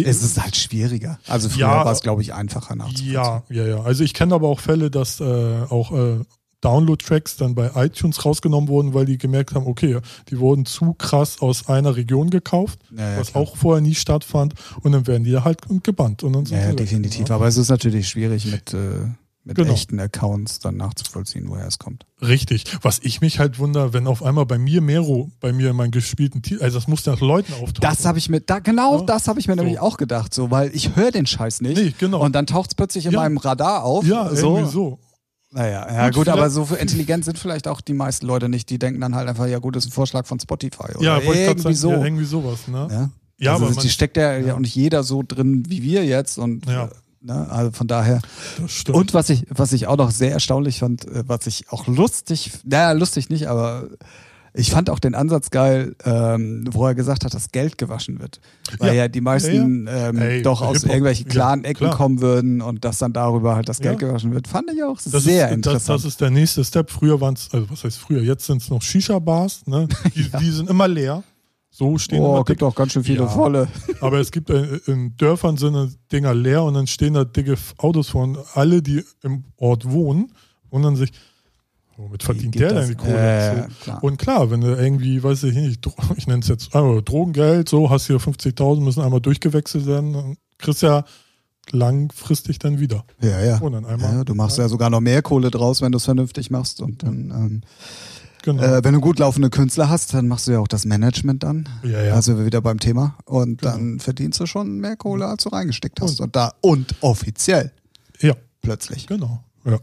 Es 0.00 0.22
ist 0.22 0.40
halt 0.42 0.56
schwieriger. 0.56 1.18
Also 1.28 1.48
früher 1.48 1.60
Ja. 1.66 1.84
war 1.84 1.92
es, 1.92 2.00
glaube 2.00 2.22
ich, 2.22 2.32
einfacher 2.32 2.74
nachzuvollziehen. 2.76 3.12
ja, 3.12 3.42
ja, 3.50 3.66
ja. 3.66 3.82
Also 3.82 4.02
ich 4.04 4.14
kenne 4.14 4.34
aber 4.34 4.48
auch 4.48 4.60
Fälle, 4.60 4.90
dass 4.90 5.20
äh, 5.20 5.24
auch 5.68 5.92
äh, 5.92 6.20
Download-Tracks 6.62 7.36
dann 7.36 7.54
bei 7.56 7.70
iTunes 7.74 8.24
rausgenommen 8.24 8.68
wurden, 8.68 8.94
weil 8.94 9.04
die 9.04 9.18
gemerkt 9.18 9.54
haben, 9.54 9.66
okay, 9.66 9.98
die 10.30 10.38
wurden 10.38 10.64
zu 10.64 10.94
krass 10.94 11.40
aus 11.40 11.68
einer 11.68 11.96
Region 11.96 12.30
gekauft, 12.30 12.78
Ja, 12.96 13.10
ja, 13.14 13.18
was 13.18 13.32
klar. 13.32 13.42
auch 13.42 13.56
vorher 13.56 13.80
nie 13.82 13.94
stattfand. 13.96 14.54
Und 14.82 14.92
dann 14.92 15.06
werden 15.08 15.24
die 15.24 15.36
halt 15.36 15.58
gebannt. 15.82 16.22
Und 16.22 16.34
dann 16.34 16.46
sind 16.46 16.56
Ja, 16.58 16.62
ja 16.64 16.70
weg, 16.70 16.76
definitiv. 16.76 17.28
ne? 17.28 17.34
Aber 17.34 17.48
es 17.48 17.56
ist 17.56 17.68
natürlich 17.68 18.08
schwierig 18.08 18.46
mit, 18.46 18.72
äh, 18.74 18.78
mit 19.44 19.56
Genau. 19.56 19.72
echten 19.72 19.98
Accounts 19.98 20.60
dann 20.60 20.76
nachzuvollziehen, 20.76 21.48
woher 21.48 21.66
es 21.66 21.78
kommt. 21.78 22.06
Richtig. 22.20 22.64
Was 22.82 23.00
ich 23.02 23.20
mich 23.20 23.38
halt 23.40 23.58
wundere, 23.58 23.92
wenn 23.92 24.06
auf 24.06 24.22
einmal 24.22 24.46
bei 24.46 24.56
mir 24.58 24.80
Mero, 24.80 25.30
bei 25.40 25.52
mir 25.52 25.70
in 25.70 25.76
meinen 25.76 25.90
gespielten 25.90 26.42
Titel, 26.42 26.62
also 26.62 26.78
das 26.78 26.86
muss 26.86 27.04
nach 27.06 27.20
Leuten 27.20 27.52
auftauchen. 27.54 27.80
Das 27.80 28.04
habe 28.04 28.18
ich 28.18 28.28
mir, 28.28 28.40
da, 28.40 28.60
genau 28.60 29.00
Ja. 29.00 29.04
das 29.06 29.26
habe 29.26 29.40
ich 29.40 29.48
mir 29.48 29.56
nämlich 29.56 29.80
auch 29.80 29.96
gedacht, 29.96 30.32
so, 30.32 30.50
weil 30.52 30.70
ich 30.74 30.94
höre 30.94 31.10
den 31.10 31.26
Scheiß 31.26 31.60
nicht. 31.60 31.76
Nee, 31.76 31.92
genau. 31.98 32.22
Und 32.24 32.34
dann 32.36 32.46
taucht 32.46 32.70
es 32.70 32.74
plötzlich 32.76 33.06
in 33.06 33.12
Ja. 33.12 33.20
meinem 33.20 33.36
Radar 33.38 33.82
auf. 33.84 34.04
ja, 34.06 34.32
so. 34.34 34.56
irgendwie 34.56 34.72
so. 34.72 34.98
Naja, 35.54 35.86
ja 35.92 36.06
Gut, 36.06 36.14
gut, 36.14 36.28
aber 36.28 36.48
so 36.48 36.64
intelligent 36.80 37.24
sind 37.26 37.38
vielleicht 37.38 37.68
auch 37.68 37.82
die 37.82 37.92
meisten 37.92 38.24
Leute 38.26 38.48
nicht. 38.48 38.70
Die 38.70 38.78
denken 38.78 39.00
dann 39.02 39.14
halt 39.14 39.28
einfach, 39.28 39.46
ja 39.46 39.58
gut, 39.58 39.76
das 39.76 39.84
ist 39.84 39.90
ein 39.90 39.92
Vorschlag 39.94 40.24
von 40.24 40.40
Spotify. 40.40 40.94
Oder 40.96 41.02
Ja, 41.02 41.18
irgendwie 41.18 41.58
sagen, 41.62 41.74
so. 41.74 41.90
ja, 41.90 42.02
irgendwie 42.04 42.24
sowas, 42.24 42.68
ne? 42.68 42.88
Ja, 42.90 43.10
Ja, 43.38 43.52
also 43.54 43.66
aber 43.66 43.74
die 43.82 43.90
steckt 43.90 44.16
ja, 44.16 44.36
ja 44.38 44.54
auch 44.54 44.60
nicht 44.60 44.74
jeder 44.74 45.02
so 45.02 45.22
drin 45.26 45.64
wie 45.68 45.82
wir 45.82 46.06
jetzt. 46.06 46.38
Und 46.38 46.64
Ja. 46.66 46.88
Ne, 47.22 47.46
also 47.50 47.70
von 47.72 47.86
daher. 47.86 48.20
das 48.60 48.70
stimmt. 48.72 48.96
Und 48.98 49.14
was 49.14 49.30
ich, 49.30 49.44
was 49.48 49.72
ich 49.72 49.86
auch 49.86 49.96
noch 49.96 50.10
sehr 50.10 50.32
erstaunlich 50.32 50.78
fand, 50.80 51.04
äh, 51.06 51.24
was 51.26 51.46
ich 51.46 51.70
auch 51.70 51.86
lustig, 51.86 52.50
naja, 52.64 52.92
lustig 52.92 53.28
nicht, 53.30 53.46
aber 53.48 53.88
ich 54.54 54.70
fand 54.70 54.90
auch 54.90 54.98
den 54.98 55.14
Ansatz 55.14 55.48
geil, 55.48 55.96
ähm, 56.04 56.64
wo 56.72 56.86
er 56.86 56.94
gesagt 56.94 57.24
hat, 57.24 57.32
dass 57.32 57.52
Geld 57.52 57.78
gewaschen 57.78 58.20
wird. 58.20 58.38
Weil 58.78 58.88
ja, 58.88 58.94
Ja. 59.04 59.08
die 59.08 59.22
meisten 59.22 59.86
Ähm, 59.90 60.18
Ey, 60.18 60.42
doch 60.42 60.60
aus 60.60 60.84
irgendwelchen 60.84 61.24
Ja, 61.28 61.32
klaren 61.32 61.64
Ecken 61.64 61.86
klar. 61.86 61.96
kommen 61.96 62.20
würden 62.20 62.60
und 62.60 62.84
dass 62.84 62.98
dann 62.98 63.14
darüber 63.14 63.56
halt 63.56 63.70
das 63.70 63.78
Geld 63.80 64.02
Ja. 64.02 64.08
gewaschen 64.08 64.34
wird. 64.34 64.48
Fand 64.48 64.70
ich 64.70 64.84
auch 64.84 64.96
Das 65.00 65.04
sehr 65.24 65.46
ist, 65.46 65.50
das, 65.50 65.52
interessant. 65.52 65.98
das 66.00 66.04
ist 66.04 66.20
der 66.20 66.28
nächste 66.30 66.62
Step. 66.66 66.90
Früher 66.90 67.18
waren 67.22 67.32
es, 67.32 67.48
also 67.50 67.70
was 67.70 67.82
heißt 67.82 67.96
früher, 67.96 68.20
jetzt 68.22 68.44
sind 68.44 68.60
es 68.60 68.68
noch 68.68 68.82
Shisha-Bars, 68.82 69.66
ne? 69.68 69.88
Die, 70.14 70.30
die 70.38 70.50
sind 70.50 70.68
immer 70.68 70.86
leer. 70.86 71.22
So 71.74 71.96
stehen 71.96 72.20
oh, 72.20 72.34
immer 72.34 72.44
gibt 72.44 72.62
auch 72.62 72.74
ganz 72.74 72.92
schön 72.92 73.02
viele 73.02 73.22
Ja. 73.22 73.28
volle. 73.28 73.66
Aber 74.02 74.20
es 74.20 74.30
gibt 74.30 74.50
in 74.50 75.16
Dörfern 75.16 75.56
sind 75.56 75.98
Dinger 76.12 76.34
leer 76.34 76.62
und 76.64 76.74
dann 76.74 76.86
stehen 76.86 77.14
da 77.14 77.24
dicke 77.24 77.56
Autos 77.78 78.10
vor 78.10 78.24
und 78.24 78.38
alle, 78.52 78.82
die 78.82 79.02
im 79.22 79.44
Ort 79.56 79.90
wohnen, 79.90 80.32
wundern 80.70 80.96
sich, 80.96 81.12
womit 81.96 82.22
verdient 82.22 82.58
der 82.58 82.74
denn 82.74 82.88
die 82.88 82.94
Kohle? 82.94 83.16
Äh, 83.16 83.62
so. 83.62 83.68
klar. 83.84 84.04
Und 84.04 84.18
klar, 84.18 84.50
wenn 84.50 84.60
du 84.60 84.68
irgendwie, 84.68 85.22
weiß 85.22 85.44
ich 85.44 85.54
nicht, 85.54 85.88
ich 86.16 86.26
nenne 86.26 86.40
es 86.40 86.48
jetzt 86.48 86.74
äh, 86.74 87.02
Drogengeld, 87.02 87.70
so 87.70 87.88
hast 87.88 88.06
hier 88.06 88.18
50.000, 88.18 88.82
müssen 88.82 89.00
einmal 89.00 89.22
durchgewechselt 89.22 89.86
werden, 89.86 90.12
dann 90.12 90.36
kriegst 90.58 90.82
du 90.82 90.86
ja 90.88 91.04
langfristig 91.70 92.58
dann 92.58 92.80
wieder. 92.80 93.04
Ja, 93.22 93.42
ja. 93.42 93.58
Und 93.58 93.72
dann 93.72 93.86
einmal. 93.86 94.12
ja 94.12 94.24
du 94.24 94.34
machst 94.34 94.58
ja 94.58 94.68
sogar 94.68 94.90
noch 94.90 95.00
mehr 95.00 95.22
Kohle 95.22 95.50
draus, 95.50 95.80
wenn 95.80 95.92
du 95.92 95.96
es 95.96 96.04
vernünftig 96.04 96.50
machst. 96.50 96.82
Und 96.82 97.02
dann, 97.02 97.30
ähm, 97.30 97.60
Genau. 98.42 98.62
äh, 98.62 98.84
wenn 98.84 98.94
du 98.94 99.00
gut 99.00 99.18
laufende 99.18 99.50
Künstler 99.50 99.88
hast, 99.88 100.14
dann 100.14 100.28
machst 100.28 100.46
du 100.48 100.52
ja 100.52 100.58
auch 100.58 100.68
das 100.68 100.84
Management 100.84 101.42
dann. 101.42 101.68
ja, 101.82 102.02
ja. 102.02 102.14
Also 102.14 102.36
wir 102.38 102.44
wieder 102.44 102.60
beim 102.60 102.78
Thema. 102.80 103.16
Und 103.24 103.60
Genau. 103.60 103.72
dann 103.72 104.00
verdienst 104.00 104.40
du 104.40 104.46
schon 104.46 104.78
mehr 104.78 104.96
Kohle, 104.96 105.26
als 105.26 105.44
du 105.44 105.50
reingesteckt 105.50 106.00
hast. 106.00 106.20
Und 106.20 106.34
da 106.36 106.52
und 106.60 106.94
offiziell 107.00 107.72
ja. 108.20 108.34
plötzlich. 108.60 109.06
Genau. 109.06 109.42
Ja, 109.64 109.78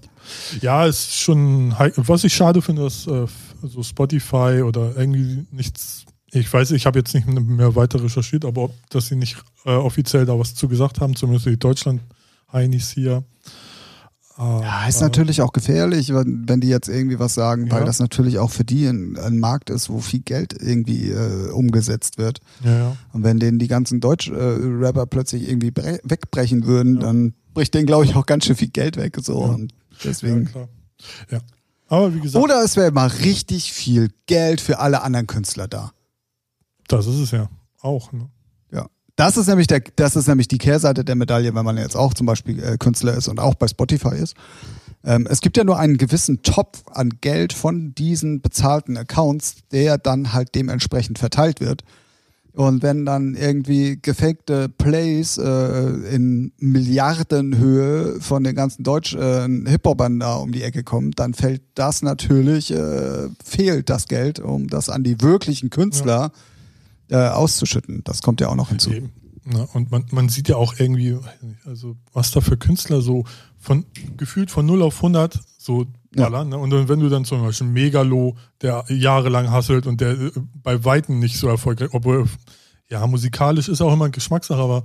ja 0.62 0.86
ist 0.86 1.16
schon, 1.16 1.74
was 1.96 2.24
ich 2.26 2.34
schade 2.34 2.62
finde, 2.62 2.84
dass 2.84 3.08
äh, 3.08 3.26
so 3.64 3.82
Spotify 3.82 4.62
oder 4.62 4.96
irgendwie 4.98 5.46
nichts, 5.52 6.04
ich 6.32 6.52
weiß, 6.52 6.72
ich 6.72 6.86
habe 6.86 7.00
jetzt 7.00 7.14
nicht 7.14 7.28
mehr 7.28 7.76
weiter 7.76 8.04
recherchiert, 8.04 8.44
aber 8.44 8.64
ob, 8.64 8.74
dass 8.90 9.08
sie 9.08 9.16
nicht 9.16 9.38
äh, 9.66 9.70
offiziell 9.72 10.26
da 10.26 10.38
was 10.38 10.54
zu 10.54 10.68
gesagt 10.68 11.00
haben, 11.00 11.16
zumindest 11.16 11.46
die 11.46 11.58
Deutschland-Heinis 11.58 12.92
hier. 12.92 13.24
Ja, 14.40 14.88
ist 14.88 15.02
natürlich 15.02 15.42
auch 15.42 15.52
gefährlich, 15.52 16.14
wenn, 16.14 16.62
die 16.62 16.70
jetzt 16.70 16.88
irgendwie 16.88 17.20
was 17.20 17.34
sagen, 17.34 17.70
weil 17.72 17.82
Ja. 17.82 17.86
das 17.86 18.00
natürlich 18.00 18.40
auch 18.40 18.50
für 18.52 18.64
die 18.64 18.86
ein, 18.86 19.18
ein 19.18 19.38
Markt 19.38 19.70
ist, 19.70 19.90
wo 19.90 20.00
viel 20.00 20.22
Geld 20.22 20.54
irgendwie 20.58 21.10
äh, 21.12 21.50
umgesetzt 21.52 22.18
wird. 22.18 22.40
Ja, 22.64 22.72
ja. 22.78 22.98
Und 23.12 23.24
wenn 23.24 23.40
denen 23.40 23.60
die 23.60 23.68
ganzen 23.68 24.00
Deutsch-Rapper 24.00 25.08
plötzlich 25.08 25.50
irgendwie 25.50 25.72
bre- 25.72 26.00
wegbrechen 26.04 26.66
würden, 26.66 27.00
dann 27.02 27.34
bricht 27.54 27.74
denen, 27.74 27.86
glaube 27.86 28.06
ich, 28.06 28.16
auch 28.16 28.26
ganz 28.26 28.46
schön 28.46 28.56
viel 28.56 28.70
Geld 28.70 28.96
weg. 28.96 29.18
So. 29.22 29.42
Ja. 29.42 29.48
Und 29.54 29.72
ja, 29.72 29.78
deswegen. 30.06 30.46
klar. 30.46 30.70
Ja. 31.30 31.40
Aber 31.90 32.14
wie 32.16 32.20
gesagt, 32.22 32.44
Oder 32.44 32.64
es 32.64 32.78
wäre 32.78 32.92
mal 32.92 33.08
richtig 33.08 33.74
viel 33.74 34.10
Geld 34.28 34.62
für 34.62 34.80
alle 34.80 35.02
anderen 35.02 35.28
Künstler 35.28 35.68
da. 35.68 35.92
das 36.88 37.08
ist 37.08 37.18
es 37.20 37.32
ja 37.32 37.50
auch. 37.82 38.12
Ne? 38.14 38.30
Ja. 39.20 39.26
Das 39.26 39.38
ist 39.38 39.48
nämlich 39.48 39.68
der, 39.68 39.82
das 39.96 40.16
ist 40.16 40.28
nämlich 40.28 40.48
die 40.48 40.58
Kehrseite 40.58 41.04
der 41.04 41.16
Medaille, 41.16 41.54
wenn 41.54 41.66
man 41.66 41.78
jetzt 41.78 41.96
auch 41.96 42.14
zum 42.14 42.26
Beispiel 42.26 42.64
äh, 42.64 42.78
Künstler 42.78 43.16
ist 43.16 43.28
und 43.28 43.40
auch 43.40 43.56
bei 43.56 43.68
Spotify 43.68 44.16
ist. 44.16 44.36
Ähm, 45.04 45.28
es 45.30 45.42
gibt 45.42 45.58
ja 45.58 45.64
nur 45.64 45.78
einen 45.78 45.98
gewissen 45.98 46.42
Topf 46.42 46.84
an 46.92 47.12
Geld 47.22 47.54
von 47.54 47.94
diesen 47.96 48.42
bezahlten 48.42 48.98
Accounts, 48.98 49.58
der 49.72 49.98
dann 49.98 50.34
halt 50.34 50.56
dementsprechend 50.56 51.20
verteilt 51.20 51.60
wird. 51.60 51.84
Und 52.54 52.82
wenn 52.82 53.06
dann 53.06 53.36
irgendwie 53.36 54.00
gefakte 54.02 54.70
Plays 54.70 55.38
äh, 55.38 56.14
in 56.14 56.52
Milliardenhöhe 56.58 58.20
von 58.20 58.44
den 58.44 58.56
ganzen 58.56 58.84
deutsch 58.84 59.16
äh, 59.16 59.48
Hip-Hopern 59.48 60.20
da 60.20 60.36
um 60.36 60.52
die 60.52 60.64
Ecke 60.64 60.84
kommen, 60.84 61.12
dann 61.12 61.34
fällt 61.34 61.62
das 61.76 62.02
natürlich, 62.02 62.72
äh, 62.72 63.30
fehlt 63.44 63.90
das 63.90 64.08
Geld, 64.08 64.40
um 64.40 64.68
das 64.68 64.90
an 64.90 65.04
die 65.04 65.22
wirklichen 65.22 65.70
Künstler 65.70 66.32
äh, 67.10 67.16
auszuschütten. 67.28 68.04
Das 68.04 68.22
kommt 68.22 68.42
ja 68.42 68.50
auch 68.50 68.56
noch 68.56 68.70
hinzu. 68.70 68.92
Eben. 68.92 69.12
Ne? 69.46 69.68
Und 69.74 69.92
man, 69.92 70.06
man 70.12 70.30
sieht 70.30 70.48
ja 70.48 70.58
auch 70.58 70.76
irgendwie, 70.78 71.18
also 71.66 71.96
was 72.14 72.32
da 72.32 72.42
für 72.42 72.58
Künstler 72.58 73.02
so 73.02 73.26
von 73.58 73.86
gefühlt 74.18 74.52
von 74.52 74.66
0 74.66 74.84
auf 74.84 74.98
100 74.98 75.40
so 75.58 75.86
Ja. 76.16 76.30
ballern. 76.30 76.50
Ne? 76.50 76.58
Und 76.58 76.88
wenn 76.88 77.00
du 77.00 77.10
dann 77.10 77.26
zum 77.26 77.42
Beispiel 77.42 77.68
Megalo, 77.68 78.36
der 78.62 78.86
jahrelang 78.90 79.50
hasselt 79.50 79.88
und 79.88 80.02
der 80.02 80.12
äh, 80.12 80.32
bei 80.62 80.84
Weitem 80.86 81.20
nicht 81.20 81.38
so 81.38 81.48
erfolgreich, 81.48 81.90
obwohl, 81.94 82.26
ja, 82.90 83.06
musikalisch 83.08 83.70
ist 83.70 83.82
auch 83.82 83.94
immer 83.94 84.06
ein 84.06 84.12
Geschmackssache, 84.12 84.60
aber 84.62 84.84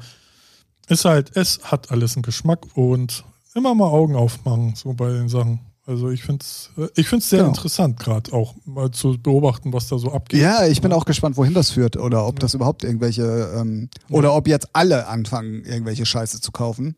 ist 0.88 1.04
halt, 1.04 1.36
es 1.36 1.60
hat 1.64 1.90
alles 1.90 2.16
einen 2.16 2.22
Geschmack 2.22 2.66
und 2.76 3.24
immer 3.54 3.74
mal 3.74 3.86
Augen 3.88 4.16
aufmachen, 4.16 4.74
so 4.76 4.92
bei 4.94 5.10
den 5.10 5.28
Sachen. 5.28 5.60
Also 5.86 6.08
ich 6.10 6.22
finde 6.22 6.42
es 6.44 6.70
ich 6.96 7.06
find's 7.08 7.28
sehr 7.28 7.40
Genau. 7.40 7.50
interessant, 7.50 7.98
gerade 8.00 8.32
auch 8.32 8.54
mal 8.64 8.90
zu 8.90 9.18
beobachten, 9.22 9.72
was 9.74 9.86
da 9.88 9.98
so 9.98 10.12
abgeht. 10.12 10.40
Ja, 10.40 10.66
ich 10.66 10.80
bin 10.80 10.92
auch 10.92 11.04
gespannt, 11.04 11.36
wohin 11.36 11.52
das 11.52 11.70
führt 11.70 11.96
oder 11.98 12.26
ob 12.26 12.40
das 12.40 12.54
überhaupt 12.54 12.84
irgendwelche 12.84 13.52
ähm, 13.54 13.90
oder 14.08 14.34
ob 14.34 14.48
jetzt 14.48 14.68
alle 14.72 15.06
anfangen, 15.08 15.62
irgendwelche 15.64 16.06
Scheiße 16.06 16.40
zu 16.40 16.52
kaufen. 16.52 16.96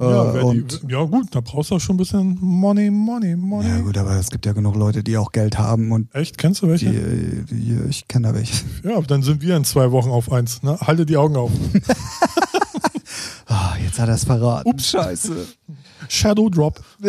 Ja, 0.00 0.32
Äh, 0.36 0.42
und 0.44 0.82
die, 0.84 0.92
ja 0.92 1.02
gut, 1.02 1.34
da 1.34 1.40
brauchst 1.40 1.72
du 1.72 1.74
auch 1.74 1.80
schon 1.80 1.96
ein 1.96 1.98
bisschen 1.98 2.38
Money, 2.40 2.88
Money, 2.88 3.34
Money. 3.34 3.68
ja 3.68 3.80
gut, 3.80 3.98
aber 3.98 4.12
es 4.12 4.30
gibt 4.30 4.46
ja 4.46 4.52
genug 4.52 4.76
Leute, 4.76 5.02
die 5.02 5.16
auch 5.16 5.32
Geld 5.32 5.58
haben 5.58 5.90
und 5.90 6.14
Echt? 6.14 6.38
Kennst 6.38 6.62
du 6.62 6.68
welche? 6.68 6.88
die, 6.88 7.44
die 7.52 7.78
ich 7.88 8.06
kenne 8.06 8.28
da 8.28 8.34
welche. 8.34 8.64
Ja, 8.84 9.00
dann 9.00 9.24
sind 9.24 9.42
wir 9.42 9.56
in 9.56 9.64
zwei 9.64 9.90
Wochen 9.90 10.10
auf 10.10 10.30
eins. 10.30 10.62
Ne? 10.62 10.78
Halte 10.80 11.04
die 11.04 11.16
Augen 11.16 11.34
auf. 11.36 11.50
Ah, 13.50 13.74
jetzt 13.82 13.98
hat 13.98 14.08
er 14.08 14.14
es 14.14 14.24
verraten. 14.24 14.68
Ups, 14.68 14.90
scheiße. 14.90 15.46
Shadow 16.08 16.48
Drop. 16.48 16.80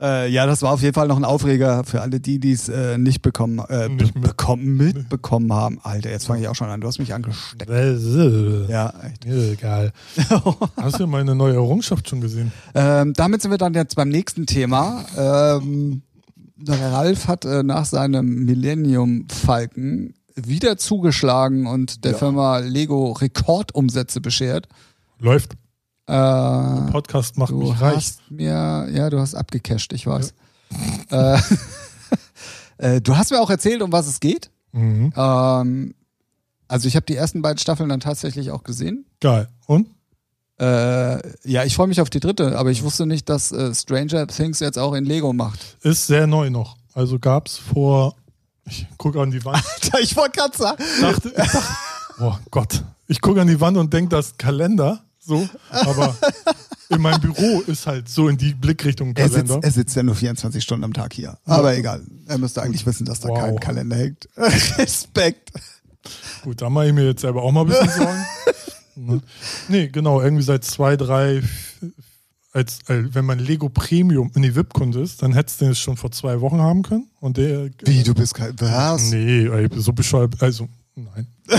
Äh, 0.00 0.30
ja, 0.30 0.46
das 0.46 0.62
war 0.62 0.72
auf 0.74 0.80
jeden 0.80 0.94
Fall 0.94 1.08
noch 1.08 1.16
ein 1.16 1.24
Aufreger 1.24 1.82
für 1.82 2.00
alle 2.02 2.20
die, 2.20 2.38
die 2.38 2.52
es 2.52 2.68
äh, 2.68 2.96
nicht 2.98 3.20
bekommen, 3.20 3.58
äh, 3.68 3.88
Nicht 3.88 4.14
mit- 4.14 4.22
bekommen, 4.22 4.76
mitbekommen 4.76 5.52
haben. 5.52 5.80
Alter, 5.82 6.08
jetzt 6.10 6.26
fange 6.28 6.40
ich 6.40 6.46
auch 6.46 6.54
schon 6.54 6.68
an. 6.68 6.80
Du 6.80 6.86
hast 6.86 7.00
mich 7.00 7.12
angesteckt. 7.12 7.68
Ja. 7.68 8.62
Ja, 8.68 8.94
echt. 9.04 9.26
Egal. 9.26 9.92
Hast 10.76 11.00
du 11.00 11.08
meine 11.08 11.34
neue 11.34 11.54
Errungenschaft 11.54 12.08
schon 12.08 12.20
gesehen? 12.20 12.52
Ähm, 12.76 13.12
damit 13.14 13.42
sind 13.42 13.50
wir 13.50 13.58
dann 13.58 13.74
jetzt 13.74 13.96
beim 13.96 14.08
nächsten 14.08 14.46
Thema. 14.46 15.04
Ähm, 15.16 16.02
Ralf 16.68 17.26
hat 17.26 17.44
äh, 17.44 17.64
nach 17.64 17.84
seinem 17.84 18.44
Millennium 18.44 19.26
Falken 19.28 20.14
wieder 20.36 20.76
zugeschlagen 20.76 21.66
und 21.66 22.04
der 22.04 22.12
Ja. 22.12 22.18
Firma 22.18 22.58
Lego 22.58 23.10
Rekordumsätze 23.14 24.20
beschert. 24.20 24.68
Läuft. 25.18 25.54
Äh, 26.08 26.90
Podcast 26.90 27.36
macht 27.36 27.50
du 27.50 27.58
mich 27.58 27.80
reich. 27.80 27.96
hast 27.96 28.30
mir, 28.30 28.88
ja, 28.90 29.10
du 29.10 29.20
hast 29.20 29.34
abgecasht, 29.34 29.92
ich 29.92 30.06
weiß. 30.06 30.32
Äh, 31.10 31.38
äh, 32.78 33.00
du 33.02 33.16
hast 33.16 33.30
mir 33.30 33.40
auch 33.40 33.50
erzählt, 33.50 33.82
um 33.82 33.92
was 33.92 34.06
es 34.06 34.18
geht. 34.18 34.50
Mhm. 34.72 35.12
Ähm, 35.14 35.94
also 36.66 36.88
ich 36.88 36.96
habe 36.96 37.04
die 37.04 37.14
ersten 37.14 37.42
beiden 37.42 37.58
Staffeln 37.58 37.90
dann 37.90 38.00
tatsächlich 38.00 38.50
auch 38.50 38.62
gesehen. 38.62 39.04
Geil. 39.20 39.48
Und? 39.66 39.88
Äh, 40.58 41.20
ja, 41.48 41.64
ich 41.64 41.76
freue 41.76 41.88
mich 41.88 42.00
auf 42.00 42.08
die 42.08 42.20
dritte, 42.20 42.58
aber 42.58 42.70
ich 42.70 42.82
wusste 42.82 43.04
nicht, 43.04 43.28
dass 43.28 43.52
äh, 43.52 43.74
Stranger 43.74 44.26
Things 44.26 44.60
jetzt 44.60 44.78
auch 44.78 44.94
in 44.94 45.04
Lego 45.04 45.34
macht. 45.34 45.76
Ist 45.82 46.06
sehr 46.06 46.26
neu 46.26 46.48
noch. 46.48 46.78
Also 46.94 47.18
gab's 47.18 47.58
vor. 47.58 48.16
Ich 48.64 48.86
gucke 48.96 49.20
an 49.20 49.30
die 49.30 49.44
Wand. 49.44 49.62
ich 50.00 50.16
wollte 50.16 50.38
gerade 50.38 50.56
sagen. 50.56 50.82
dachte, 51.02 51.28
ich 51.28 51.34
dachte, 51.34 51.62
oh 52.20 52.34
Gott. 52.50 52.82
Ich 53.06 53.20
gucke 53.20 53.40
an 53.40 53.46
die 53.46 53.60
Wand 53.60 53.76
und 53.76 53.92
denke, 53.92 54.08
das 54.08 54.36
Kalender. 54.38 55.04
So. 55.28 55.46
Aber 55.70 56.16
in 56.88 57.02
meinem 57.02 57.20
Büro 57.20 57.60
ist 57.66 57.86
halt 57.86 58.08
so 58.08 58.28
in 58.28 58.38
die 58.38 58.54
Blickrichtung 58.54 59.10
ein 59.10 59.16
Er 59.16 59.28
sitzt, 59.28 59.46
Kalender. 59.48 59.66
er 59.66 59.70
sitzt 59.70 59.94
ja 59.94 60.02
nur 60.02 60.14
24 60.14 60.64
Stunden 60.64 60.84
am 60.84 60.94
Tag 60.94 61.12
hier. 61.12 61.36
Aber 61.44 61.76
egal. 61.76 62.02
Er 62.26 62.38
müsste 62.38 62.62
eigentlich 62.62 62.86
wissen, 62.86 63.04
dass 63.04 63.20
da 63.20 63.28
Wow. 63.28 63.38
kein 63.40 63.60
Kalender 63.60 63.96
hängt. 63.96 64.26
Respekt. 64.36 65.50
Gut, 66.42 66.62
da 66.62 66.70
mache 66.70 66.86
ich 66.86 66.92
mir 66.94 67.04
jetzt 67.08 67.20
selber 67.20 67.42
auch 67.42 67.52
mal 67.52 67.60
ein 67.60 67.66
bisschen 67.68 67.90
Sorgen. 67.90 68.24
Ne? 69.00 69.20
nee, 69.68 69.86
genau, 69.86 70.20
irgendwie 70.20 70.42
seit 70.42 70.64
zwei, 70.64 70.96
drei, 70.96 71.40
als, 72.52 72.80
äh, 72.88 73.04
wenn 73.14 73.24
man 73.26 73.38
Lego 73.38 73.68
Premium 73.68 74.32
in 74.34 74.42
die 74.42 74.56
VIP-Kunde 74.56 75.00
ist, 75.02 75.22
dann 75.22 75.34
hättest 75.34 75.60
du 75.60 75.66
den 75.66 75.76
schon 75.76 75.96
vor 75.96 76.10
zwei 76.10 76.40
Wochen 76.40 76.60
haben 76.60 76.82
können. 76.82 77.08
Und 77.20 77.36
der. 77.36 77.70
Wie, 77.84 78.02
du 78.02 78.12
bist 78.12 78.34
kein. 78.34 78.58
Was? 78.60 79.10
Nee, 79.12 79.46
ey, 79.46 79.68
so 79.76 79.92
bescheuert. 79.92 80.42
Also, 80.42 80.68
nein. 80.96 81.28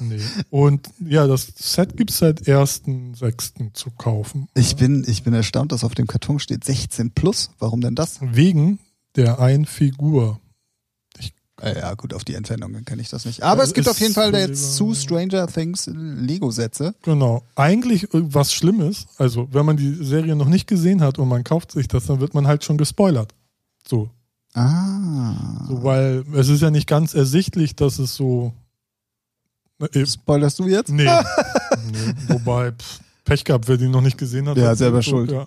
nee. 0.00 0.20
Und 0.50 0.88
ja, 1.00 1.26
das 1.26 1.52
Set 1.56 1.96
gibt 1.96 2.10
es 2.10 2.18
seit 2.18 2.42
1.6. 2.42 3.74
zu 3.74 3.90
kaufen. 3.90 4.48
Ich 4.54 4.76
bin, 4.76 5.04
ich 5.06 5.22
bin 5.22 5.34
erstaunt, 5.34 5.72
dass 5.72 5.84
auf 5.84 5.94
dem 5.94 6.06
Karton 6.06 6.38
steht 6.38 6.64
16 6.64 7.10
plus. 7.12 7.50
Warum 7.58 7.80
denn 7.80 7.94
das? 7.94 8.18
Wegen 8.20 8.78
der 9.16 9.40
einen 9.40 9.66
Figur. 9.66 10.40
Äh, 11.60 11.78
ja, 11.78 11.94
gut, 11.94 12.12
auf 12.12 12.24
die 12.24 12.34
Entfernungen 12.34 12.84
kenne 12.84 13.02
ich 13.02 13.08
das 13.08 13.24
nicht. 13.24 13.42
Aber 13.42 13.62
es 13.62 13.72
gibt 13.72 13.88
auf 13.88 14.00
jeden 14.00 14.14
Fall 14.14 14.34
jetzt 14.34 14.74
zu 14.74 14.94
Stranger 14.94 15.46
Things 15.46 15.88
Lego-Sätze. 15.92 16.94
Genau. 17.02 17.44
Eigentlich 17.54 18.08
was 18.10 18.52
Schlimmes, 18.52 19.06
also 19.16 19.48
wenn 19.52 19.64
man 19.64 19.76
die 19.76 19.94
Serie 19.94 20.34
noch 20.34 20.48
nicht 20.48 20.66
gesehen 20.66 21.02
hat 21.02 21.18
und 21.18 21.28
man 21.28 21.44
kauft 21.44 21.70
sich 21.70 21.86
das, 21.86 22.06
dann 22.06 22.20
wird 22.20 22.34
man 22.34 22.48
halt 22.48 22.64
schon 22.64 22.78
gespoilert. 22.78 23.34
So. 23.86 24.10
Ah. 24.54 25.64
so 25.66 25.82
weil 25.82 26.24
es 26.34 26.48
ist 26.48 26.60
ja 26.60 26.70
nicht 26.70 26.86
ganz 26.86 27.14
ersichtlich, 27.14 27.74
dass 27.74 27.98
es 27.98 28.14
so. 28.14 28.52
Spoilerst 30.06 30.58
du 30.58 30.68
jetzt? 30.68 30.90
nee. 30.90 31.04
nee. 31.92 32.14
Wobei, 32.28 32.72
pff, 32.72 33.00
Pech 33.24 33.44
gehabt, 33.44 33.68
wer 33.68 33.76
die 33.76 33.88
noch 33.88 34.00
nicht 34.00 34.18
gesehen 34.18 34.48
hat. 34.48 34.56
Ja, 34.56 34.70
hat 34.70 34.78
selber 34.78 35.00
schuld. 35.00 35.30
Ja. 35.30 35.46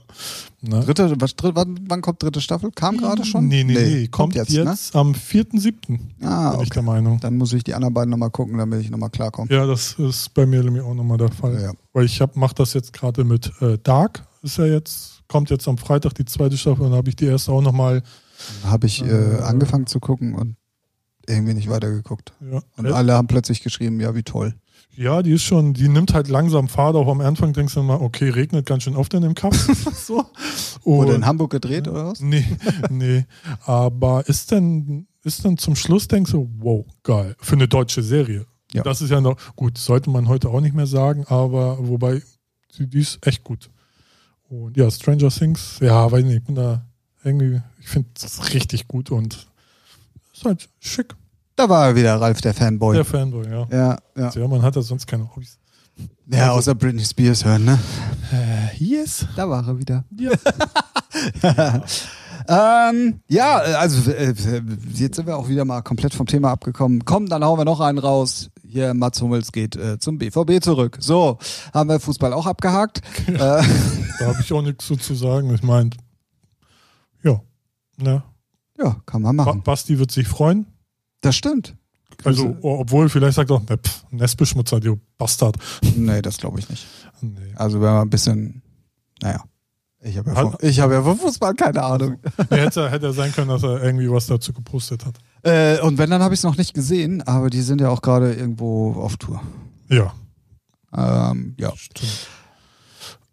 Ne? 0.61 0.79
Dritte, 0.79 1.13
was, 1.19 1.35
dritt, 1.35 1.55
wann, 1.55 2.01
kommt 2.01 2.23
dritte 2.23 2.39
Staffel? 2.39 2.71
Kam 2.71 2.97
gerade 2.97 3.25
schon? 3.25 3.47
Nee, 3.47 3.65
nee, 3.65 3.73
nee. 3.73 4.07
Kommt, 4.07 4.35
jetzt, 4.35 4.51
ne? 4.53 4.75
am 4.93 5.11
4.7. 5.11 5.99
Ah, 6.21 6.51
bin 6.51 6.61
ich 6.61 6.67
okay. 6.67 6.69
der 6.75 6.83
Meinung. 6.83 7.19
Dann 7.19 7.35
muss 7.35 7.51
ich 7.51 7.65
die 7.65 7.73
anderen 7.73 7.93
beiden 7.93 8.11
nochmal 8.11 8.31
gucken, 8.31 8.57
damit 8.57 8.79
ich 8.79 8.89
nochmal 8.89 9.09
klarkomme. 9.09 9.51
Ja, 9.51 9.67
das 9.67 9.93
ist 9.99 10.33
bei 10.33 10.45
mir 10.45 10.63
nämlich 10.63 10.83
auch 10.83 10.93
nochmal 10.93 11.17
der 11.17 11.31
Fall. 11.31 11.61
Ja. 11.61 11.73
Weil 11.91 12.05
ich 12.05 12.21
mache 12.35 12.55
das 12.55 12.73
jetzt 12.73 12.93
gerade 12.93 13.25
mit 13.25 13.51
äh, 13.61 13.77
Dark. 13.83 14.25
Ist 14.41 14.57
ja 14.57 14.65
jetzt, 14.65 15.23
kommt 15.27 15.49
jetzt 15.49 15.67
am 15.67 15.77
Freitag 15.77 16.13
die 16.13 16.25
zweite 16.25 16.57
Staffel 16.57 16.83
und 16.85 16.91
dann 16.91 16.97
habe 16.97 17.09
ich 17.09 17.17
die 17.17 17.25
erste 17.25 17.51
auch 17.51 17.61
nochmal. 17.61 18.03
Habe 18.63 18.87
ich 18.87 19.03
äh, 19.03 19.07
Äh. 19.07 19.41
angefangen 19.41 19.87
zu 19.87 19.99
gucken 19.99 20.35
und 20.35 20.55
irgendwie 21.27 21.53
nicht 21.53 21.69
weitergeguckt. 21.69 22.33
Ja, 22.39 22.61
Und 22.77 22.91
alle 22.91 23.13
haben 23.13 23.27
plötzlich 23.27 23.61
geschrieben, 23.61 23.99
ja, 23.99 24.15
wie 24.15 24.23
toll. 24.23 24.55
ja, 24.95 25.21
die 25.21 25.31
ist 25.31 25.43
schon, 25.43 25.73
die 25.73 25.87
nimmt 25.89 26.13
halt 26.13 26.27
langsam 26.27 26.67
Fahrt. 26.67 26.95
Auch 26.95 27.07
am 27.07 27.21
Anfang 27.21 27.53
denkst 27.53 27.73
du 27.73 27.81
immer, 27.81 28.01
okay, 28.01 28.29
regnet 28.29 28.65
ganz 28.65 28.83
schön 28.83 28.95
oft 28.95 29.13
in 29.13 29.21
dem 29.21 29.35
Kaff. 29.35 29.55
so. 30.05 30.25
Wurde 30.83 31.13
in 31.15 31.25
Hamburg 31.25 31.51
gedreht 31.51 31.87
oder 31.87 32.07
was? 32.07 32.19
Nee, 32.21 32.45
nee. 32.89 33.25
Aber 33.65 34.27
ist 34.27 34.51
denn, 34.51 35.07
ist 35.23 35.43
dann 35.43 35.57
zum 35.57 35.75
Schluss 35.75 36.07
denkst 36.07 36.31
du, 36.31 36.49
wow, 36.59 36.85
geil. 37.03 37.35
Für 37.39 37.55
eine 37.55 37.67
deutsche 37.67 38.03
Serie. 38.03 38.45
Ja. 38.73 38.83
Das 38.83 39.01
ist 39.01 39.09
ja 39.09 39.21
noch, 39.21 39.37
gut, 39.55 39.77
sollte 39.77 40.09
man 40.09 40.27
heute 40.27 40.49
auch 40.49 40.61
nicht 40.61 40.75
mehr 40.75 40.87
sagen, 40.87 41.25
aber 41.27 41.77
wobei, 41.79 42.21
die, 42.77 42.87
die 42.87 42.99
ist 42.99 43.25
echt 43.25 43.43
gut. 43.43 43.69
Und 44.49 44.77
ja, 44.77 44.89
Stranger 44.91 45.29
Things, 45.29 45.77
ja, 45.81 46.11
weiß 46.11 46.23
nicht, 46.23 46.37
ich 46.37 46.43
bin 46.43 46.55
da 46.55 46.85
irgendwie, 47.23 47.61
ich 47.79 47.87
finde 47.87 48.09
es 48.15 48.53
richtig 48.53 48.87
gut 48.87 49.09
und 49.11 49.47
ist 50.37 50.45
halt 50.45 50.69
schick. 50.79 51.15
Da 51.55 51.69
war 51.69 51.87
er 51.87 51.95
wieder, 51.95 52.19
Ralf, 52.19 52.41
der 52.41 52.53
Fanboy. 52.53 52.95
Der 52.95 53.05
Fanboy, 53.05 53.47
ja. 53.49 53.67
ja, 53.71 53.97
ja. 54.17 54.29
Ja, 54.29 54.47
man 54.47 54.61
hat 54.61 54.75
ja 54.75 54.81
sonst 54.81 55.07
keine 55.07 55.29
Hobbys. 55.33 55.57
Ja, 56.27 56.47
Also- 56.47 56.57
außer 56.57 56.75
Britney 56.75 57.05
Spears 57.05 57.45
hören, 57.45 57.63
ne? 57.65 57.79
Äh, 58.33 58.75
yes. 58.83 59.25
Da 59.35 59.49
war 59.49 59.65
er 59.65 59.79
wieder. 59.79 60.03
Ja. 60.17 60.31
Ähm, 62.47 63.21
ja, 63.27 63.55
also 63.57 64.11
äh, 64.11 64.33
jetzt 64.93 65.15
sind 65.15 65.25
wir 65.25 65.35
auch 65.35 65.47
wieder 65.47 65.65
mal 65.65 65.81
komplett 65.81 66.13
vom 66.13 66.27
Thema 66.27 66.51
abgekommen. 66.51 67.03
Komm, 67.03 67.25
dann 67.27 67.43
hauen 67.43 67.57
wir 67.59 67.65
noch 67.65 67.79
einen 67.79 67.97
raus. 67.97 68.51
Hier, 68.67 68.93
Mats 68.93 69.19
Hummels 69.19 69.51
geht 69.51 69.75
äh, 69.75 69.97
zum 69.97 70.19
BVB 70.19 70.63
zurück. 70.63 70.97
So, 70.99 71.39
haben 71.73 71.89
wir 71.89 71.99
Fußball 71.99 72.33
auch 72.33 72.45
abgehakt. 72.45 73.01
äh, 73.27 73.33
Da 73.37 73.63
habe 74.21 74.37
ich 74.41 74.53
auch 74.53 74.61
nichts 74.61 74.85
so 74.85 74.95
zu 74.95 75.15
sagen. 75.15 75.51
Ich 75.55 75.63
meine, 75.63 75.89
ja. 77.23 77.41
Ne? 77.97 78.21
Ja, 78.77 78.97
kann 79.05 79.21
man 79.21 79.35
machen. 79.35 79.63
Basti 79.63 79.97
wird 79.99 80.11
sich 80.11 80.27
freuen. 80.27 80.65
Das 81.21 81.35
stimmt. 81.35 81.75
Also, 82.23 82.55
o- 82.61 82.79
obwohl, 82.79 83.09
vielleicht 83.09 83.35
sagt 83.35 83.49
er 83.49 83.57
auch, 83.57 83.69
ne, 83.69 83.77
pff, 83.77 84.05
Nestbeschmutzer, 84.11 84.79
du 84.79 84.99
Bastard. 85.17 85.57
Nee, 85.95 86.21
das 86.21 86.37
glaube 86.37 86.59
ich 86.59 86.69
nicht. 86.69 86.85
Nee. 87.21 87.53
Also 87.55 87.81
wenn 87.81 87.91
man 87.93 88.01
ein 88.03 88.09
bisschen, 88.09 88.61
naja. 89.21 89.43
Ich 90.01 90.17
habe 90.17 90.29
ja, 90.29 90.35
Hat- 90.35 90.51
von- 90.51 90.69
ich 90.69 90.79
hab 90.79 90.91
ja 90.91 91.01
von 91.01 91.17
Fußball 91.17 91.53
keine 91.55 91.81
Ahnung. 91.83 92.17
Nee, 92.51 92.57
hätte, 92.57 92.89
hätte 92.91 93.11
sein 93.11 93.31
können, 93.33 93.49
dass 93.49 93.63
er 93.63 93.81
irgendwie 93.83 94.09
was 94.09 94.27
dazu 94.27 94.53
gepostet 94.53 95.03
hat. 95.05 95.17
Äh, 95.41 95.79
und 95.81 95.97
wenn, 95.97 96.09
dann 96.09 96.21
habe 96.21 96.33
ich 96.35 96.39
es 96.39 96.43
noch 96.43 96.57
nicht 96.57 96.73
gesehen, 96.73 97.21
aber 97.23 97.49
die 97.49 97.61
sind 97.61 97.81
ja 97.81 97.89
auch 97.89 98.01
gerade 98.01 98.33
irgendwo 98.33 98.93
auf 98.93 99.17
Tour. 99.17 99.41
Ja, 99.89 100.13
Ähm, 100.95 101.55
ja. 101.59 101.73
stimmt. 101.75 102.27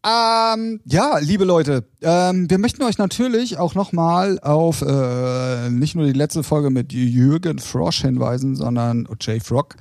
Ähm, 0.05 0.81
ja, 0.85 1.19
liebe 1.19 1.45
Leute, 1.45 1.85
ähm, 2.01 2.51
wir 2.51 2.59
möchten 2.59 2.83
euch 2.83 2.99
natürlich 2.99 3.59
auch 3.59 3.77
nochmal 3.77 4.41
auf 4.41 4.83
äh, 4.83 5.71
nicht 5.71 5.95
nur 5.95 6.07
die 6.07 6.13
letzte 6.13 6.43
Folge 6.43 6.71
mit 6.71 6.93
Jürgen 6.93 7.61
Frosch 7.61 8.03
hinweisen, 8.03 8.57
sondern 8.57 9.07
Jay 9.21 9.39
Frog, 9.39 9.77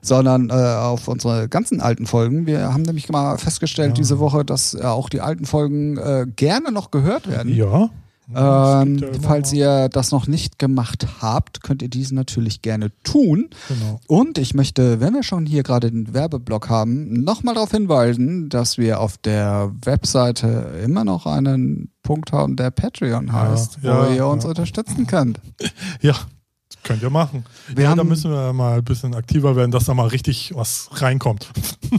sondern 0.00 0.48
äh, 0.48 0.54
auf 0.54 1.08
unsere 1.08 1.48
ganzen 1.50 1.82
alten 1.82 2.06
Folgen. 2.06 2.46
Wir 2.46 2.72
haben 2.72 2.82
nämlich 2.82 3.10
mal 3.10 3.36
festgestellt 3.36 3.88
Ja. 3.90 3.94
diese 3.94 4.18
Woche, 4.18 4.46
dass 4.46 4.72
äh, 4.72 4.82
auch 4.82 5.10
die 5.10 5.20
alten 5.20 5.44
Folgen 5.44 5.98
äh, 5.98 6.26
gerne 6.34 6.72
noch 6.72 6.90
gehört 6.90 7.28
werden. 7.28 7.54
Ja. 7.54 7.90
Ähm, 8.34 8.98
ja 8.98 9.08
falls 9.22 9.52
ihr 9.52 9.88
das 9.88 10.10
noch 10.10 10.26
nicht 10.26 10.58
gemacht 10.58 11.06
habt, 11.20 11.62
könnt 11.62 11.80
ihr 11.82 11.88
dies 11.88 12.10
natürlich 12.12 12.60
gerne 12.62 12.90
tun. 13.04 13.50
Genau. 13.68 14.00
Und 14.08 14.38
ich 14.38 14.54
möchte, 14.54 14.98
wenn 15.00 15.14
wir 15.14 15.22
schon 15.22 15.46
hier 15.46 15.62
gerade 15.62 15.90
den 15.90 16.12
Werbeblock 16.12 16.68
haben, 16.68 17.22
nochmal 17.22 17.54
darauf 17.54 17.70
hinweisen, 17.70 18.48
dass 18.48 18.78
wir 18.78 19.00
auf 19.00 19.16
der 19.18 19.70
Webseite 19.84 20.80
immer 20.84 21.04
noch 21.04 21.26
einen 21.26 21.90
Punkt 22.02 22.32
haben, 22.32 22.56
der 22.56 22.70
Patreon 22.70 23.28
Ja, 23.28 23.50
heißt, 23.50 23.82
wo 23.82 23.86
ja, 23.88 24.10
ihr 24.10 24.26
uns 24.26 24.44
unterstützen 24.44 25.06
könnt. 25.06 25.40
Ja, 26.00 26.12
das 26.12 26.82
könnt 26.82 27.02
ihr 27.02 27.10
machen. 27.10 27.44
Wir 27.74 27.84
ja, 27.84 27.90
haben- 27.90 27.98
da 27.98 28.04
müssen 28.04 28.30
wir 28.30 28.52
mal 28.52 28.78
ein 28.78 28.84
bisschen 28.84 29.14
aktiver 29.14 29.54
werden, 29.56 29.70
dass 29.70 29.84
da 29.84 29.94
mal 29.94 30.08
richtig 30.08 30.52
was 30.54 30.88
reinkommt. 30.94 31.48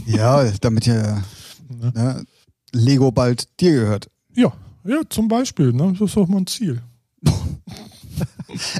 Ja, 0.06 0.44
damit 0.60 0.86
ihr 0.86 1.22
Ne? 1.70 1.92
ne, 1.94 2.24
Lego 2.72 3.10
bald 3.12 3.60
dir 3.60 3.72
gehört. 3.72 4.08
Ja, 4.34 4.52
ja, 4.88 5.00
zum 5.08 5.28
Beispiel. 5.28 5.72
Ne? 5.72 5.92
Das 5.92 6.08
ist 6.08 6.16
doch 6.16 6.26
mal 6.28 6.38
ein 6.38 6.46
Ziel. 6.46 6.82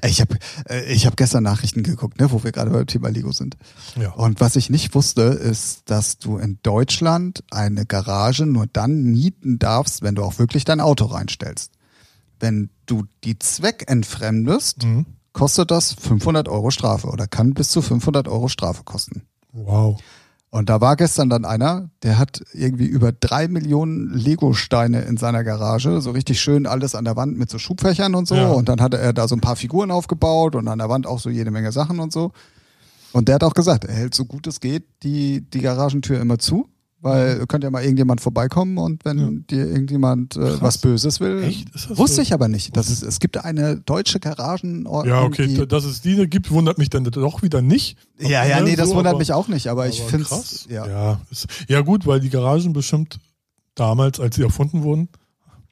Ich 0.04 0.20
habe 0.20 0.36
ich 0.88 1.06
hab 1.06 1.16
gestern 1.16 1.44
Nachrichten 1.44 1.82
geguckt, 1.82 2.18
ne, 2.18 2.32
wo 2.32 2.42
wir 2.42 2.50
gerade 2.50 2.70
beim 2.70 2.86
Thema 2.86 3.09
Lego 3.11 3.30
sind. 3.30 3.56
Ja. 4.00 4.11
Und 4.12 4.40
was 4.40 4.56
ich 4.56 4.70
nicht 4.70 4.94
wusste, 4.94 5.22
ist, 5.22 5.82
dass 5.90 6.18
du 6.18 6.38
in 6.38 6.59
Deutschland 6.62 7.44
eine 7.50 7.86
Garage 7.86 8.46
nur 8.46 8.66
dann 8.66 9.04
mieten 9.04 9.59
darfst, 9.59 10.02
wenn 10.02 10.14
du 10.16 10.24
auch 10.24 10.38
wirklich 10.38 10.64
dein 10.64 10.80
Auto 10.80 11.04
reinstellst. 11.04 11.72
Wenn 12.40 12.70
du 12.86 13.04
die 13.24 13.38
zweckentfremdest, 13.38 14.84
Mhm. 14.84 15.06
kostet 15.32 15.70
das 15.70 15.92
500 15.92 16.48
Euro 16.48 16.70
Strafe 16.70 17.09
oder 17.09 17.26
kann 17.28 17.54
bis 17.54 17.68
zu 17.70 17.82
500 17.82 18.26
Euro 18.26 18.48
Strafe 18.48 18.82
kosten. 18.84 19.22
Wow. 19.52 20.00
Und 20.51 20.70
da 20.70 20.80
war 20.80 20.96
gestern 20.96 21.28
dann 21.28 21.44
einer, 21.44 21.90
der 22.03 22.18
hat 22.18 22.42
irgendwie 22.55 22.86
über 22.86 23.12
drei 23.12 23.49
Millionen 23.49 24.14
Lego-Steine 24.14 25.03
in 25.03 25.18
seiner 25.18 25.44
Garage, 25.44 26.01
so 26.01 26.11
richtig 26.12 26.40
schön 26.40 26.66
alles 26.66 26.94
an 26.94 27.05
der 27.05 27.16
Wand 27.16 27.36
mit 27.36 27.51
so 27.51 27.59
Schubfächern 27.59 28.14
und 28.14 28.26
so. 28.26 28.34
Ja. 28.34 28.49
Und 28.49 28.68
dann 28.68 28.80
hatte 28.80 28.96
er 28.96 29.12
da 29.12 29.28
so 29.28 29.36
ein 29.36 29.42
paar 29.42 29.57
Figuren 29.57 29.90
aufgebaut 29.90 30.55
und 30.55 30.66
an 30.68 30.78
der 30.78 30.88
Wand 30.88 31.07
auch 31.07 31.18
so 31.18 31.28
jede 31.28 31.51
Menge 31.51 31.70
Sachen 31.70 32.01
und 32.01 32.12
so. 32.12 32.32
Und 33.12 33.28
der 33.28 33.36
hat 33.36 33.44
auch 33.44 33.55
gesagt, 33.55 33.84
er 33.84 33.94
hält 33.94 34.14
so 34.14 34.24
gut 34.24 34.46
es 34.46 34.61
geht 34.61 34.84
die, 35.03 35.42
die 35.42 35.61
Garagentür 35.61 36.20
immer 36.20 36.38
zu, 36.38 36.68
weil 37.01 37.46
könnte 37.46 37.66
ja 37.66 37.70
mal 37.70 37.82
irgendjemand 37.82 38.20
vorbeikommen 38.20 38.76
und 38.78 39.05
wenn 39.05 39.18
Ja. 39.18 39.28
dir 39.51 39.66
irgendjemand 39.68 40.36
äh, 40.36 40.61
was 40.61 40.78
Böses 40.78 41.20
will. 41.20 41.42
Echt? 41.44 41.72
Das 41.74 41.88
Wusste 41.96 42.16
so? 42.16 42.22
ich 42.22 42.32
aber 42.32 42.49
nicht. 42.49 42.76
Das 42.76 42.90
ist, 42.90 43.03
es 43.03 43.20
gibt 43.20 43.36
eine 43.44 43.76
deutsche 43.78 44.18
Garagenordnung. 44.20 45.14
Ja, 45.14 45.22
okay, 45.22 45.46
die, 45.46 45.66
dass 45.68 45.84
es 45.84 46.01
diese 46.01 46.26
gibt, 46.26 46.51
wundert 46.51 46.78
mich 46.78 46.90
dann 46.90 47.05
doch 47.05 47.42
wieder 47.42 47.62
nicht. 47.62 47.96
ja, 48.18 48.44
ja, 48.44 48.59
Ne, 48.61 48.64
nee, 48.70 48.76
das 48.76 48.88
so, 48.90 48.96
wundert 48.96 49.12
aber- 49.12 49.18
mich 49.20 49.32
auch 49.32 49.49
nicht, 49.49 49.68
aber, 49.68 49.86
ich 49.88 50.01
aber 50.01 50.11
finde 50.11 50.24
krass. 50.26 50.66
ja. 50.68 50.86
Ja, 50.86 51.20
ist, 51.30 51.46
ja, 51.68 51.80
gut, 51.82 52.07
weil 52.07 52.20
die 52.20 52.30
Garagen 52.30 52.72
bestimmt 52.72 53.20
damals, 53.74 54.18
als 54.18 54.36
sie 54.36 54.42
erfunden 54.42 54.82
wurden, 54.82 55.09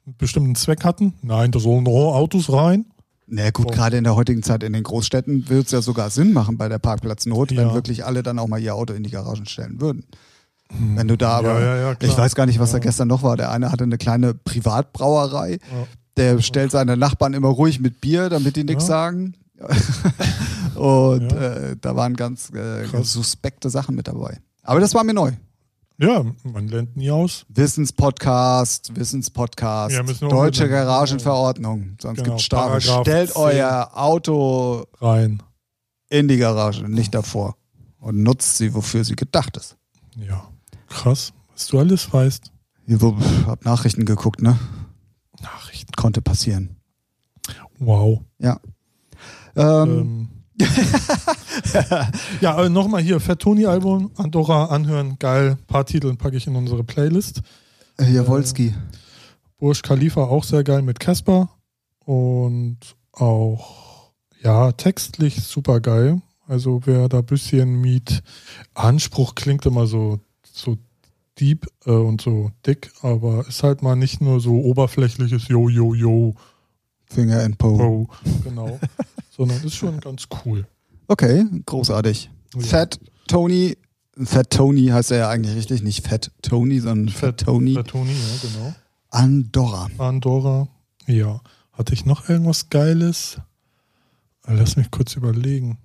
einen 0.05 0.15
bestimmten 0.17 0.55
Zweck 0.55 0.85
hatten. 0.85 1.13
Nein, 1.21 1.51
da 1.51 1.59
sollen 1.59 1.83
nur 1.83 2.15
Autos 2.15 2.49
rein. 2.51 2.85
Na 3.29 3.49
gut, 3.49 3.67
So. 3.67 3.73
gerade 3.75 3.97
in 3.97 4.05
der 4.05 4.15
heutigen 4.15 4.41
Zeit 4.41 4.63
in 4.63 4.71
den 4.71 4.83
Großstädten 4.83 5.49
würde 5.49 5.63
es 5.63 5.71
ja 5.71 5.81
sogar 5.81 6.09
Sinn 6.09 6.31
machen 6.31 6.57
bei 6.57 6.69
der 6.69 6.79
Parkplatznot, 6.79 7.49
wenn 7.51 7.67
Ja. 7.67 7.73
wirklich 7.73 8.05
alle 8.05 8.23
dann 8.23 8.39
auch 8.39 8.47
mal 8.47 8.61
ihr 8.61 8.73
Auto 8.73 8.93
in 8.93 9.03
die 9.03 9.09
Garagen 9.09 9.45
stellen 9.45 9.81
würden. 9.81 10.05
Wenn 10.69 11.07
du 11.07 11.17
da 11.17 11.31
aber, 11.37 11.59
ja, 11.61 11.75
ja, 11.77 11.95
ich 12.01 12.17
weiß 12.17 12.35
gar 12.35 12.45
nicht, 12.45 12.59
was 12.59 12.71
da 12.71 12.79
gestern 12.79 13.07
noch 13.07 13.23
war. 13.23 13.37
Der 13.37 13.51
eine 13.51 13.71
hatte 13.71 13.83
eine 13.85 13.97
kleine 13.97 14.33
Privatbrauerei, 14.33 15.59
der 16.17 16.41
stellt 16.41 16.71
seine 16.71 16.97
Nachbarn 16.97 17.33
immer 17.33 17.49
ruhig 17.49 17.79
mit 17.79 18.01
Bier, 18.01 18.29
damit 18.29 18.55
die 18.55 18.63
nichts 18.63 18.85
sagen. 18.85 19.33
Und 20.75 21.31
äh, 21.33 21.75
da 21.81 21.95
waren 21.95 22.15
ganz, 22.15 22.51
äh, 22.53 22.87
ganz 22.91 23.11
suspekte 23.13 23.69
Sachen 23.69 23.95
mit 23.95 24.07
dabei. 24.07 24.39
Aber 24.63 24.79
das 24.79 24.93
war 24.93 25.03
mir 25.03 25.13
neu. 25.13 25.31
ja, 25.97 26.23
man 26.43 26.67
lernt 26.67 26.95
nie 26.95 27.09
aus. 27.09 27.45
Wissenspodcast, 27.49 28.95
Wissenspodcast, 28.95 29.95
Ja, 29.95 30.03
deutsche 30.27 30.69
Garagenverordnung. 30.69 31.95
Sonst 31.99 32.17
Genau, 32.23 32.35
gibt 32.35 32.41
Strafe. 32.41 32.67
Paragraph 32.85 33.01
Stellt 33.01 33.29
10. 33.31 33.41
euer 33.41 33.89
Auto 33.93 34.85
Rein. 35.01 35.41
in 36.09 36.27
die 36.27 36.37
Garage, 36.37 36.83
nicht 36.87 37.15
davor. 37.15 37.55
Und 37.99 38.21
nutzt 38.21 38.57
sie, 38.57 38.73
wofür 38.75 39.03
sie 39.03 39.15
gedacht 39.15 39.57
ist. 39.57 39.75
Ja. 40.15 40.47
Krass. 40.87 41.33
Was 41.53 41.67
du 41.67 41.79
alles 41.79 42.11
weißt. 42.11 42.51
Ich 42.85 43.01
hab 43.45 43.65
Nachrichten 43.65 44.05
geguckt, 44.05 44.41
ne? 44.41 44.57
Nachrichten. 45.41 45.91
Konnte 45.95 46.21
passieren. 46.21 46.77
Wow. 47.79 48.21
Ja. 48.39 48.59
Ähm, 49.55 49.89
Ähm. 49.89 50.29
ja, 52.41 52.53
aber 52.55 52.69
nochmal 52.69 53.01
hier, 53.01 53.19
Fat 53.19 53.39
Tony 53.39 53.65
Album, 53.67 54.11
Andorra 54.15 54.65
anhören, 54.65 55.17
geil. 55.19 55.51
Ein 55.59 55.65
paar 55.67 55.85
Titel 55.85 56.15
packe 56.15 56.37
ich 56.37 56.47
in 56.47 56.55
unsere 56.55 56.83
Playlist. 56.83 57.41
äh, 57.99 58.11
Jawolski. 58.11 58.73
Burj 59.59 59.81
Khalifa 59.81 60.23
auch 60.23 60.43
sehr 60.43 60.63
geil 60.63 60.81
mit 60.81 60.99
Casper 60.99 61.49
und 62.05 62.77
auch, 63.11 64.11
ja, 64.41 64.71
textlich 64.71 65.43
super 65.43 65.79
geil. 65.79 66.21
Also 66.47 66.81
wer 66.85 67.09
da 67.09 67.19
ein 67.19 67.25
bisschen 67.25 67.81
mit 67.81 68.23
Anspruch 68.73 69.35
klingt 69.35 69.65
immer 69.65 69.85
so, 69.87 70.19
so 70.57 70.77
deep 71.39 71.67
äh, 71.85 71.91
und 71.91 72.21
so 72.21 72.51
dick, 72.65 72.91
aber 73.01 73.47
ist 73.47 73.63
halt 73.63 73.81
mal 73.81 73.95
nicht 73.95 74.21
nur 74.21 74.39
so 74.39 74.53
oberflächliches 74.53 75.47
Yo, 75.47 75.69
Yo, 75.69 75.93
Yo, 75.93 76.35
Finger 77.05 77.43
in 77.43 77.55
Po. 77.55 77.69
Oh, 77.69 78.29
genau, 78.43 78.79
sondern 79.29 79.63
ist 79.63 79.75
schon 79.75 79.99
ganz 79.99 80.27
cool. 80.45 80.67
Okay, 81.07 81.45
großartig. 81.65 82.29
Ja. 82.55 82.61
Fat 82.61 82.99
Tony. 83.27 83.77
Fat 84.23 84.49
Tony 84.49 84.87
heißt 84.87 85.11
er 85.11 85.17
ja 85.17 85.29
eigentlich 85.29 85.55
richtig, 85.55 85.83
nicht 85.83 86.07
Fat 86.07 86.31
Tony, 86.41 86.79
sondern 86.79 87.09
Fat, 87.09 87.41
Tony. 87.41 87.75
Fat 87.75 87.87
Tony, 87.87 88.11
ja, 88.11 88.49
genau. 88.49 88.75
Andorra. 89.09 89.87
Andorra. 89.99 90.67
Ja. 91.05 91.41
Hatte 91.71 91.93
ich 91.93 92.05
noch 92.05 92.27
irgendwas 92.27 92.69
Geiles? 92.69 93.37
Lass 94.47 94.75
mich 94.75 94.89
kurz 94.89 95.15
überlegen. 95.15 95.77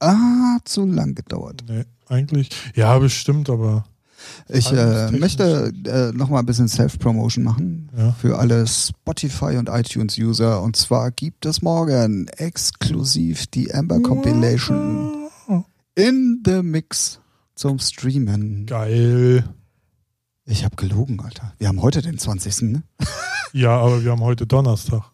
Ah, 0.00 0.58
zu 0.64 0.84
lang 0.84 1.14
gedauert. 1.14 1.64
Nee, 1.68 1.84
eigentlich. 2.08 2.50
Ja, 2.74 2.98
bestimmt, 2.98 3.48
aber 3.48 3.84
Ich 4.48 4.72
äh, 4.72 5.10
möchte 5.12 5.72
äh, 5.84 6.16
noch 6.16 6.28
mal 6.28 6.40
ein 6.40 6.46
bisschen 6.46 6.68
Self-Promotion 6.68 7.44
machen 7.44 7.90
ja. 7.96 8.12
für 8.12 8.38
alle 8.38 8.66
Spotify 8.66 9.56
und 9.56 9.68
iTunes-User. 9.68 10.62
Und 10.62 10.76
zwar 10.76 11.10
gibt 11.10 11.46
es 11.46 11.62
morgen 11.62 12.28
exklusiv 12.28 13.46
die 13.46 13.72
Amber 13.74 14.00
Compilation 14.00 15.28
in 15.94 16.42
the 16.44 16.62
Mix 16.62 17.20
zum 17.54 17.78
Streamen. 17.78 18.66
Geil. 18.66 19.44
Ich 20.46 20.64
habe 20.64 20.76
gelogen, 20.76 21.20
Alter. 21.20 21.52
Wir 21.58 21.68
haben 21.68 21.82
heute 21.82 22.02
den 22.02 22.18
20. 22.18 22.62
Ne? 22.62 22.82
Ja, 23.52 23.78
aber 23.78 24.04
wir 24.04 24.12
haben 24.12 24.22
heute 24.22 24.46
Donnerstag. 24.46 25.10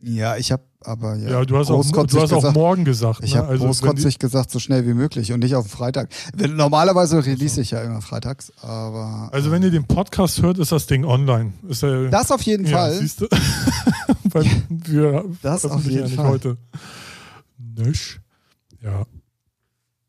Ja, 0.00 0.36
ich 0.36 0.50
habe 0.52 0.62
aber 0.84 1.16
ja, 1.16 1.30
Ja, 1.30 1.44
du 1.44 1.56
hast, 1.56 1.70
auch, 1.70 1.82
du 1.84 2.20
hast 2.20 2.32
auch 2.32 2.36
gesagt, 2.36 2.54
morgen 2.54 2.84
gesagt. 2.84 3.24
ich 3.24 3.34
ne? 3.34 3.40
habe 3.40 3.48
also, 3.48 3.66
großkotzig 3.66 4.18
gesagt, 4.18 4.50
so 4.50 4.58
schnell 4.58 4.86
wie 4.86 4.94
möglich 4.94 5.32
und 5.32 5.40
nicht 5.40 5.54
auf 5.54 5.66
Freitag. 5.66 6.08
Wenn, 6.34 6.56
normalerweise 6.56 7.24
release 7.24 7.60
ich 7.60 7.72
ja 7.72 7.82
immer 7.82 8.00
freitags, 8.00 8.52
aber 8.62 9.28
also 9.32 9.50
wenn 9.50 9.62
ihr 9.62 9.70
den 9.70 9.86
Podcast 9.86 10.42
hört, 10.42 10.58
ist 10.58 10.72
das 10.72 10.86
Ding 10.86 11.04
online. 11.04 11.52
Ist 11.68 11.82
ja, 11.82 12.08
das 12.08 12.30
auf 12.30 12.42
jeden 12.42 12.66
ja, 12.66 12.76
Fall. 12.76 12.94
Siehst 12.94 13.20
du? 13.20 13.26
Weil 14.24 14.46
wir 14.68 15.24
Das 15.42 15.64
auf 15.64 15.84
jeden 15.84 15.96
ja 15.96 16.04
nicht 16.04 16.16
Fall. 16.16 16.28
heute. 16.28 16.56
Nösch. 17.58 18.20
Ja. 18.82 19.04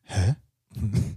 Hä? 0.03 0.35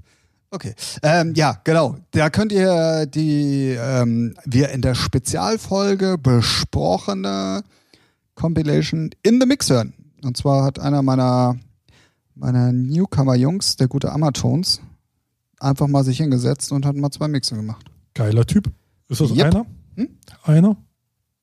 Okay. 0.55 0.75
Ähm, 1.03 1.33
ja, 1.35 1.59
genau. 1.65 1.97
Da 2.11 2.29
könnt 2.29 2.53
ihr 2.53 3.07
die 3.07 3.71
ähm, 3.71 4.35
wir 4.45 4.69
in 4.69 4.83
der 4.83 4.95
Spezialfolge 4.95 6.19
besprochene 6.19 7.63
Compilation 8.43 9.11
in 9.23 9.41
the 9.41 9.47
Mix 9.47 9.71
hören. 9.71 9.95
Und 10.25 10.37
zwar 10.37 10.65
hat 10.65 10.81
einer 10.81 11.01
meiner 11.01 11.57
meiner 12.35 12.73
Newcomer-Jungs, 12.73 13.77
der 13.77 13.87
gute 13.87 14.11
Amatones, 14.11 14.81
einfach 15.61 15.87
mal 15.87 16.03
sich 16.03 16.17
hingesetzt 16.17 16.73
und 16.73 16.85
hat 16.85 16.97
mal 16.97 17.13
zwei 17.13 17.29
Mixe 17.29 17.55
gemacht. 17.55 17.87
Geiler 18.15 18.45
Typ. 18.45 18.69
Ist 19.09 19.21
das 19.21 19.31
Yep. 19.31 19.45
einer? 19.47 19.67
Hm? 19.97 20.09
Einer? 20.43 20.77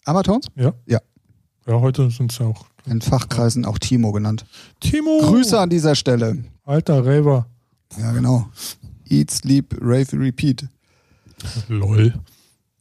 Amatones? 0.04 0.48
Ja, 0.56 0.74
heute 1.68 2.10
sind 2.10 2.34
es 2.34 2.40
ja 2.40 2.48
auch. 2.48 2.66
In 2.86 3.00
Fachkreisen 3.02 3.64
auch 3.64 3.78
Timo 3.78 4.12
genannt. 4.12 4.46
Timo! 4.82 5.20
Grüße 5.22 5.58
an 5.58 5.70
dieser 5.70 5.96
Stelle. 5.96 6.44
Alter 6.66 7.06
Raver. 7.06 7.46
Ja, 7.98 8.12
genau. 8.12 8.50
Eat, 9.06 9.32
Sleep, 9.32 9.74
Rave, 9.80 10.20
Repeat. 10.20 10.68
Lol. 11.70 12.14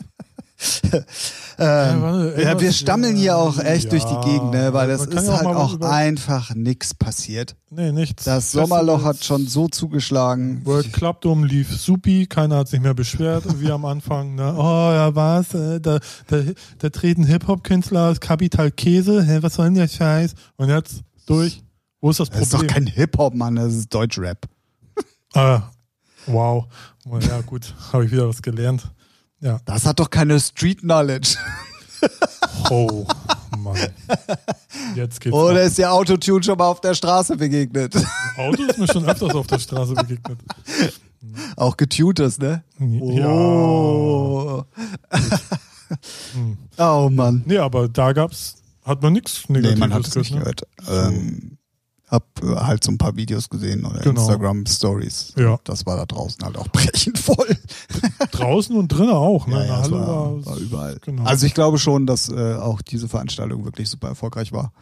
Ähm, 1.58 2.02
warte, 2.02 2.28
ja, 2.30 2.36
wir 2.36 2.46
irgendwas- 2.46 2.76
stammeln 2.78 3.16
hier 3.16 3.36
auch 3.36 3.58
echt 3.58 3.84
Ja, 3.84 3.90
durch 3.90 4.04
die 4.04 4.20
Gegend, 4.30 4.50
ne? 4.52 4.72
weil 4.72 4.90
es 4.90 5.02
ist 5.06 5.26
ja 5.26 5.34
auch 5.34 5.44
halt 5.44 5.56
auch 5.56 5.80
einfach 5.80 6.54
nichts 6.54 6.94
passiert. 6.94 7.56
Nee, 7.70 7.92
nichts. 7.92 8.24
Das 8.24 8.52
Sommerloch 8.52 9.04
hat 9.04 9.24
schon 9.24 9.46
so 9.46 9.68
zugeschlagen. 9.68 10.60
World 10.64 10.92
Club 10.92 11.20
Dome 11.22 11.46
lief 11.46 11.76
supi, 11.78 12.26
keiner 12.26 12.56
hat 12.58 12.68
sich 12.68 12.80
mehr 12.80 12.94
beschwert, 12.94 13.44
wie 13.60 13.70
am 13.70 13.84
Anfang. 13.84 14.34
Ne? 14.34 14.54
Oh, 14.56 14.62
ja, 14.92 15.14
was? 15.14 15.54
Äh, 15.54 15.80
Da, 15.80 15.98
da, 16.28 16.42
da 16.78 16.88
treten 16.90 17.24
Hip-Hop-Künstler 17.24 18.10
aus 18.10 18.20
Kapital 18.20 18.70
Käse. 18.70 19.22
Hä, 19.24 19.38
was 19.42 19.54
soll 19.54 19.66
denn 19.66 19.74
der 19.74 19.88
Scheiß? 19.88 20.34
Und 20.56 20.68
jetzt 20.68 21.00
durch. 21.26 21.62
Wo 22.00 22.10
ist 22.10 22.20
das 22.20 22.30
Das 22.30 22.40
ist 22.42 22.52
doch 22.54 22.58
Problem? 22.60 22.74
kein 22.74 22.86
Hip-Hop, 22.86 23.34
Mann, 23.34 23.56
das 23.56 23.74
ist 23.74 23.92
Deutschrap. 23.92 24.46
ah, 25.34 25.62
wow. 26.26 26.64
Ja, 27.28 27.40
gut, 27.40 27.74
habe 27.92 28.04
ich 28.04 28.12
wieder 28.12 28.28
was 28.28 28.42
gelernt. 28.42 28.90
Ja. 29.46 29.60
Das 29.64 29.86
hat 29.86 30.00
doch 30.00 30.10
keine 30.10 30.40
Street 30.40 30.80
Knowledge. 30.80 31.36
Oh, 32.68 33.06
Mann. 33.56 33.76
Jetzt 34.96 35.20
geht's. 35.20 35.34
Oder 35.34 35.60
ab. 35.60 35.66
ist 35.66 35.78
der 35.78 35.92
Autotune 35.92 36.42
schon 36.42 36.58
mal 36.58 36.66
auf 36.66 36.80
der 36.80 36.94
Straße 36.94 37.36
begegnet? 37.36 37.94
Auto 38.36 38.64
ist 38.64 38.76
mir 38.76 38.88
schon 38.88 39.08
öfters 39.08 39.34
auf 39.34 39.46
der 39.46 39.60
Straße 39.60 39.94
begegnet. 39.94 40.40
auch 41.56 41.76
getuntes, 41.76 42.38
ne? 42.38 42.64
Ja. 42.80 43.28
Oh. 43.28 44.64
Hm. 46.32 46.58
oh 46.78 47.08
Mann. 47.12 47.44
Nee, 47.46 47.58
aber 47.58 47.88
da 47.88 48.12
gab's, 48.12 48.56
hat 48.84 49.00
man 49.00 49.12
nichts 49.12 49.44
Nee, 49.48 49.58
Negatives 49.60 49.78
man 49.78 49.94
hat 49.94 50.06
es 50.08 50.16
nicht 50.16 50.32
ne? 50.32 50.40
gehört. 50.40 50.62
Ähm, 50.88 51.58
hab 52.08 52.24
äh, 52.42 52.54
halt 52.54 52.84
so 52.84 52.92
ein 52.92 52.98
paar 52.98 53.16
Videos 53.16 53.48
gesehen 53.48 53.84
oder 53.84 54.00
Genau. 54.00 54.20
Instagram-Stories. 54.20 55.34
Ja. 55.36 55.58
Das 55.64 55.86
war 55.86 55.96
da 55.96 56.06
draußen 56.06 56.44
halt 56.44 56.56
auch 56.56 56.68
brechend 56.72 57.18
voll. 57.18 57.56
Draußen 58.30 58.76
und 58.76 58.88
drinnen 58.88 59.10
auch. 59.10 59.46
Ne? 59.46 59.54
Ja, 59.54 59.58
der 59.60 59.66
ja, 59.68 59.82
Halle 59.82 59.92
war, 59.92 60.46
war, 60.46 60.56
überall. 60.58 60.98
Genau. 61.00 61.24
Also 61.24 61.46
ich 61.46 61.54
glaube 61.54 61.78
schon, 61.78 62.06
dass 62.06 62.28
äh, 62.28 62.54
auch 62.54 62.80
diese 62.82 63.08
Veranstaltung 63.08 63.64
wirklich 63.64 63.88
super 63.88 64.08
erfolgreich 64.08 64.52
war. 64.52 64.72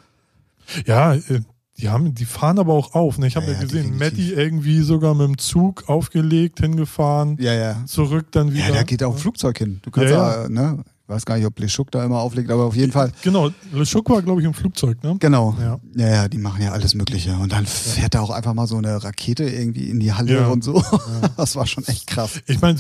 Ja, 0.87 1.15
äh, 1.15 1.41
die 1.79 1.89
haben, 1.89 2.15
die 2.15 2.25
fahren 2.25 2.59
aber 2.61 2.73
auch 2.75 2.95
auf. 2.95 3.19
Ne? 3.19 3.27
Ich 3.27 3.37
habe 3.37 3.47
Ja, 3.47 3.53
ja, 3.55 3.61
gesehen, 3.61 3.99
definitiv. 3.99 4.37
Irgendwie 4.37 4.81
sogar 4.83 5.15
mit 5.15 5.27
dem 5.27 5.39
Zug 5.39 5.89
aufgelegt, 5.89 6.61
hingefahren, 6.61 7.37
Ja, 7.41 7.53
ja. 7.53 7.85
zurück 7.87 8.27
dann 8.31 8.53
wieder. 8.53 8.69
Ja, 8.69 8.75
da 8.75 8.83
geht 8.85 9.03
auch 9.03 9.13
ein 9.13 9.19
Flugzeug 9.19 9.59
hin. 9.59 9.81
Du 9.83 9.91
kannst 9.91 10.11
Ja, 10.13 10.35
ja, 10.37 10.43
ja. 10.43 10.49
ne? 10.49 10.85
Ich 11.07 11.09
weiß 11.11 11.27
gar 11.27 11.37
nicht, 11.37 11.45
ob 11.47 11.59
Leschuk 11.61 11.91
da 11.91 12.03
immer 12.03 12.19
auflegt, 12.21 12.51
aber 12.51 12.65
auf 12.65 12.75
jeden 12.77 12.91
Fall. 12.91 13.13
Genau, 13.23 13.51
Le 13.73 13.85
Choc 13.85 14.09
war, 14.09 14.23
glaube 14.23 14.41
ich, 14.41 14.47
im 14.47 14.55
Flugzeug, 14.55 15.03
ne? 15.05 15.17
Genau. 15.21 15.55
Ja. 15.61 15.79
Ja, 15.95 16.09
ja, 16.09 16.29
die 16.29 16.39
machen 16.39 16.63
ja 16.63 16.73
alles 16.73 16.95
Mögliche. 16.95 17.35
Und 17.37 17.53
dann 17.53 17.67
fährt 17.67 18.15
da 18.15 18.21
auch 18.21 18.31
einfach 18.31 18.55
mal 18.55 18.67
so 18.67 18.79
eine 18.79 19.05
Rakete 19.05 19.45
irgendwie 19.45 19.91
in 19.91 20.01
die 20.01 20.15
Halle 20.15 20.33
Ja. 20.35 20.47
und 20.49 20.65
so. 20.65 20.83
Das 21.37 21.57
war 21.57 21.67
schon 21.67 21.85
echt 21.89 22.07
krass. 22.07 22.41
Ich 22.47 22.63
meine, 22.63 22.79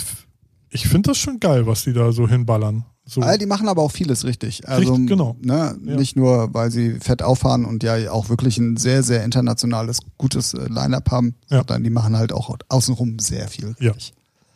ich 0.70 0.88
finde 0.88 1.10
das 1.10 1.18
schon 1.18 1.38
geil, 1.38 1.66
was 1.66 1.84
die 1.84 1.92
da 1.92 2.12
so 2.12 2.26
hinballern. 2.26 2.84
So. 3.04 3.20
All 3.20 3.36
die 3.36 3.44
machen 3.44 3.68
aber 3.68 3.82
auch 3.82 3.90
vieles 3.92 4.24
richtig. 4.24 4.66
Also, 4.66 4.92
Richtig, 4.94 5.08
genau. 5.08 5.36
Ne, 5.42 5.76
Ja. 5.84 5.94
Nicht 5.96 6.16
nur, 6.16 6.54
weil 6.54 6.70
sie 6.70 6.98
fett 7.00 7.22
auffahren 7.22 7.66
und 7.66 7.82
ja 7.82 8.10
auch 8.10 8.30
wirklich 8.30 8.56
ein 8.56 8.78
sehr, 8.78 9.02
sehr 9.02 9.22
internationales, 9.24 9.98
gutes 10.16 10.54
äh, 10.54 10.66
Line-Up 10.68 11.10
haben, 11.10 11.34
Ja. 11.50 11.58
sondern 11.58 11.84
die 11.84 11.90
machen 11.90 12.16
halt 12.16 12.32
auch 12.32 12.56
außenrum 12.70 13.18
sehr 13.18 13.48
viel 13.48 13.76
Ja. 13.78 13.90
richtig. 13.92 14.14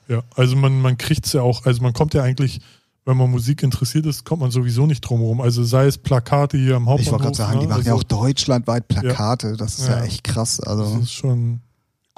Ja, 0.08 0.22
also 0.36 0.56
man, 0.56 0.80
man 0.80 0.96
kriegt's 0.96 1.34
ja 1.34 1.42
auch, 1.42 1.66
also 1.66 1.82
man 1.82 1.92
kommt 1.92 2.14
ja 2.14 2.22
eigentlich, 2.22 2.60
wenn 3.08 3.16
man 3.16 3.30
Musik 3.30 3.62
interessiert 3.62 4.04
ist, 4.04 4.24
kommt 4.26 4.42
man 4.42 4.50
sowieso 4.50 4.84
nicht 4.86 5.00
drum 5.00 5.20
herum. 5.20 5.40
Also 5.40 5.64
sei 5.64 5.86
es 5.86 5.96
Plakate 5.96 6.58
hier 6.58 6.76
am 6.76 6.86
Hauptbahnhof. 6.90 7.00
Ich 7.00 7.10
wollte 7.10 7.24
gerade 7.24 7.36
sagen, 7.36 7.54
ne? 7.54 7.60
die 7.62 7.66
machen 7.66 7.84
ja 7.86 7.92
also, 7.94 8.04
auch 8.04 8.22
deutschlandweit 8.22 8.86
Plakate. 8.86 9.56
Das 9.56 9.78
ist 9.78 9.88
ja. 9.88 9.98
Ja. 9.98 10.04
echt 10.04 10.24
krass. 10.24 10.58
Das 10.58 10.66
Also 10.68 10.98
ist 10.98 11.12
schon 11.12 11.60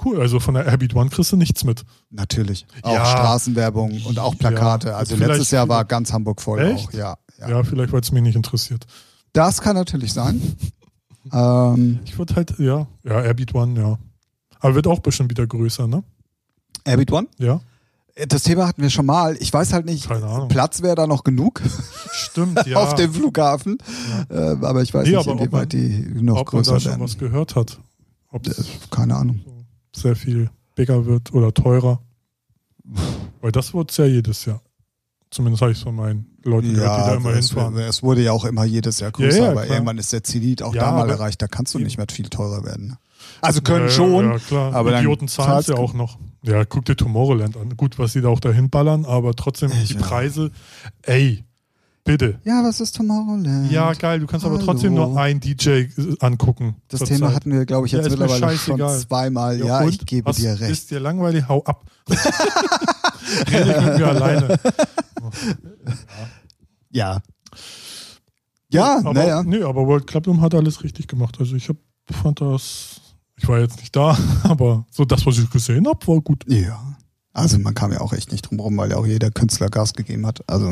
cool. 0.04 0.20
Also 0.20 0.40
von 0.40 0.54
der 0.54 0.66
Airbeat 0.66 0.96
One 0.96 1.08
kriegst 1.08 1.30
du 1.30 1.36
nichts 1.36 1.62
mit. 1.62 1.84
natürlich. 2.10 2.66
Auch 2.82 2.92
Ja. 2.92 3.04
Straßenwerbung 3.06 4.02
und 4.04 4.18
auch 4.18 4.36
Plakate. 4.36 4.88
Ja. 4.88 4.96
Also 4.96 5.14
letztes 5.14 5.52
Jahr 5.52 5.68
war 5.68 5.84
ganz 5.84 6.12
Hamburg 6.12 6.40
voll 6.42 6.58
Echt? 6.58 6.88
auch. 6.88 6.92
Ja, 6.92 7.16
ja. 7.38 7.48
Ja, 7.48 7.62
vielleicht, 7.62 7.92
weil 7.92 8.00
es 8.00 8.10
mich 8.10 8.22
nicht 8.22 8.34
interessiert. 8.36 8.84
Das 9.32 9.60
kann 9.60 9.76
natürlich 9.76 10.12
sein. 10.12 10.42
ähm, 11.32 12.00
Ich 12.04 12.18
würde 12.18 12.34
halt, 12.34 12.58
ja, 12.58 12.88
ja, 13.04 13.22
Airbeat 13.22 13.54
One, 13.54 13.80
ja. 13.80 13.98
Aber 14.58 14.74
wird 14.74 14.88
auch 14.88 14.98
bestimmt 14.98 15.30
wieder 15.30 15.46
größer, 15.46 15.86
ne? 15.86 16.02
Airbeat 16.84 17.12
One? 17.12 17.28
Ja, 17.38 17.60
Das 18.28 18.42
Thema 18.42 18.66
hatten 18.66 18.82
wir 18.82 18.90
schon 18.90 19.06
mal. 19.06 19.36
Ich 19.40 19.52
weiß 19.52 19.72
halt 19.72 19.86
nicht. 19.86 20.08
Platz 20.48 20.82
wäre 20.82 20.94
da 20.94 21.06
noch 21.06 21.24
genug 21.24 21.62
Stimmt, 22.12 22.60
ja. 22.66 22.76
auf 22.78 22.94
dem 22.94 23.12
Flughafen. 23.12 23.78
Äh, 24.28 24.34
aber 24.34 24.82
ich 24.82 24.92
weiß 24.92 25.06
Nee, 25.08 25.16
nicht, 25.16 25.26
ob 25.26 25.38
inwieweit 25.40 25.52
man- 25.52 25.68
die 25.68 26.22
noch 26.22 26.38
Ob 26.38 26.52
man 26.52 26.62
größer 26.62 26.72
da 26.74 26.80
schon 26.80 26.90
werden. 26.92 27.02
was 27.04 27.18
gehört 27.18 27.56
hat. 27.56 27.80
Ob 28.30 28.46
Äh, 28.46 28.50
es 28.50 28.66
Keine 28.90 29.16
Ahnung. 29.16 29.40
sehr 29.94 30.16
viel 30.16 30.50
bigger 30.74 31.06
wird 31.06 31.32
oder 31.32 31.52
teurer. 31.54 32.00
Weil 33.40 33.52
das 33.52 33.72
wird 33.74 33.96
ja 33.96 34.04
jedes 34.06 34.44
Jahr. 34.44 34.60
Zumindest 35.30 35.62
habe 35.62 35.70
ich 35.72 35.78
es 35.78 35.84
von 35.84 35.94
meinen 35.94 36.26
Leuten 36.42 36.74
gehört, 36.74 36.98
die 37.04 37.10
da 37.10 37.14
immer 37.14 37.30
es, 37.30 37.48
hinfahren. 37.50 37.76
es 37.78 38.02
wurde 38.02 38.22
ja 38.22 38.32
auch 38.32 38.44
immer 38.44 38.64
jedes 38.64 38.98
Jahr 38.98 39.12
größer, 39.12 39.38
Ja, 39.38 39.44
ja, 39.44 39.50
aber 39.52 39.66
irgendwann 39.68 39.98
ist 39.98 40.12
der 40.12 40.24
Zenit 40.24 40.60
auch 40.62 40.74
Ja, 40.74 40.86
da 40.86 40.92
mal 40.92 41.08
erreicht. 41.08 41.40
Da 41.40 41.46
kannst 41.46 41.72
du 41.74 41.78
nicht 41.78 41.98
mehr 41.98 42.06
viel 42.10 42.28
teurer 42.28 42.64
werden. 42.64 42.96
Also 43.40 43.60
können 43.60 43.84
ja, 43.86 43.90
schon. 43.90 44.30
Ja, 44.32 44.38
klar. 44.38 44.74
aber 44.74 44.98
Idioten 44.98 45.28
zahlen 45.28 45.60
es 45.60 45.68
ja 45.68 45.76
auch 45.76 45.94
noch. 45.94 46.18
Ja, 46.42 46.64
guck 46.64 46.84
dir 46.86 46.96
Tomorrowland 46.96 47.56
an. 47.56 47.76
Gut, 47.76 47.98
was 47.98 48.12
die 48.14 48.20
da 48.22 48.28
auch 48.28 48.40
dahin 48.40 48.70
ballern, 48.70 49.04
aber 49.04 49.34
trotzdem 49.34 49.70
Ich 49.72 49.88
die 49.88 49.94
weiß. 49.96 50.02
Preise. 50.02 50.50
Ey, 51.02 51.44
bitte. 52.04 52.38
Ja, 52.44 52.62
was 52.64 52.80
ist 52.80 52.96
Tomorrowland? 52.96 53.70
Ja, 53.70 53.92
geil. 53.92 54.20
Du 54.20 54.26
kannst 54.26 54.46
aber 54.46 54.54
Hallo. 54.56 54.64
trotzdem 54.64 54.94
nur 54.94 55.18
einen 55.18 55.40
DJ 55.40 55.84
angucken. 56.20 56.76
Das 56.88 57.00
Thema 57.00 57.26
Zeit. 57.26 57.36
hatten 57.36 57.52
wir, 57.52 57.66
glaube 57.66 57.86
ich, 57.86 57.92
Ja, 57.92 57.98
jetzt 58.00 58.10
mir 58.10 58.16
mittlerweile 58.26 58.56
schon 58.56 58.78
zweimal. 59.00 59.58
Ja, 59.58 59.80
und? 59.80 59.88
ich 59.90 60.06
gebe 60.06 60.26
was 60.26 60.36
dir 60.36 60.58
recht. 60.58 60.70
Ist 60.70 60.90
dir 60.90 61.00
langweilig? 61.00 61.46
Hau 61.48 61.62
ab. 61.64 61.84
Rede 63.50 63.70
ich 63.78 63.84
mit 63.84 63.98
mir 63.98 64.06
alleine. 64.08 64.58
Ja. 66.92 67.20
Ja, 68.72 68.98
aber, 68.98 69.14
naja. 69.14 69.42
Nee, 69.42 69.62
aber 69.62 69.86
World 69.86 70.06
Club 70.06 70.24
Dome 70.24 70.40
hat 70.40 70.54
alles 70.54 70.82
richtig 70.82 71.06
gemacht. 71.08 71.36
Also 71.38 71.56
ich 71.56 71.68
hab, 71.68 71.76
fand 72.10 72.40
das, 72.40 72.99
ich 73.40 73.48
war 73.48 73.58
jetzt 73.58 73.78
nicht 73.78 73.94
da, 73.96 74.16
aber 74.42 74.84
so 74.90 75.04
das, 75.04 75.24
was 75.26 75.38
ich 75.38 75.48
gesehen 75.50 75.86
habe, 75.88 76.06
war 76.06 76.20
gut. 76.20 76.44
Ja. 76.48 76.96
Also 77.32 77.58
man 77.58 77.74
kam 77.74 77.92
ja 77.92 78.00
auch 78.00 78.12
echt 78.12 78.32
nicht 78.32 78.42
drum 78.42 78.60
rum, 78.60 78.76
weil 78.76 78.90
ja 78.90 78.96
auch 78.96 79.06
jeder 79.06 79.30
Künstler 79.30 79.68
Gas 79.68 79.92
gegeben 79.94 80.26
hat. 80.26 80.48
Also 80.48 80.66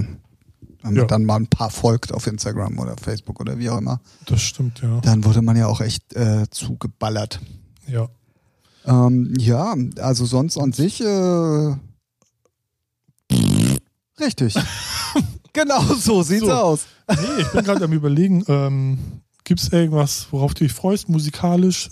wenn 0.82 0.94
man 0.94 0.96
Ja. 0.96 1.04
dann 1.04 1.24
mal 1.24 1.36
ein 1.36 1.46
paar 1.46 1.70
folgt 1.70 2.12
auf 2.12 2.26
Instagram 2.26 2.78
oder 2.78 2.96
Facebook 2.96 3.40
oder 3.40 3.58
wie 3.58 3.70
auch 3.70 3.78
immer, 3.78 4.00
Das 4.26 4.42
stimmt, 4.42 4.80
ja. 4.82 5.00
dann 5.00 5.24
wurde 5.24 5.40
man 5.42 5.56
ja 5.56 5.66
auch 5.66 5.80
echt 5.80 6.14
äh, 6.14 6.46
zugeballert. 6.50 7.40
Ja. 7.86 8.08
Ähm, 8.84 9.34
ja, 9.38 9.74
also 10.00 10.24
sonst 10.24 10.56
an 10.58 10.72
sich 10.72 11.00
äh, 11.00 11.74
richtig. 14.20 14.54
genau 15.52 15.82
so 15.94 16.22
sieht's 16.22 16.46
So. 16.46 16.52
aus. 16.52 16.86
Nee, 17.08 17.42
ich 17.42 17.48
bin 17.52 17.64
gerade 17.64 17.84
am 17.84 17.92
überlegen, 17.92 18.44
ähm, 18.48 18.98
gibt 19.44 19.60
es 19.60 19.68
irgendwas, 19.72 20.26
worauf 20.30 20.54
du 20.54 20.64
dich 20.64 20.72
freust, 20.72 21.08
musikalisch? 21.08 21.90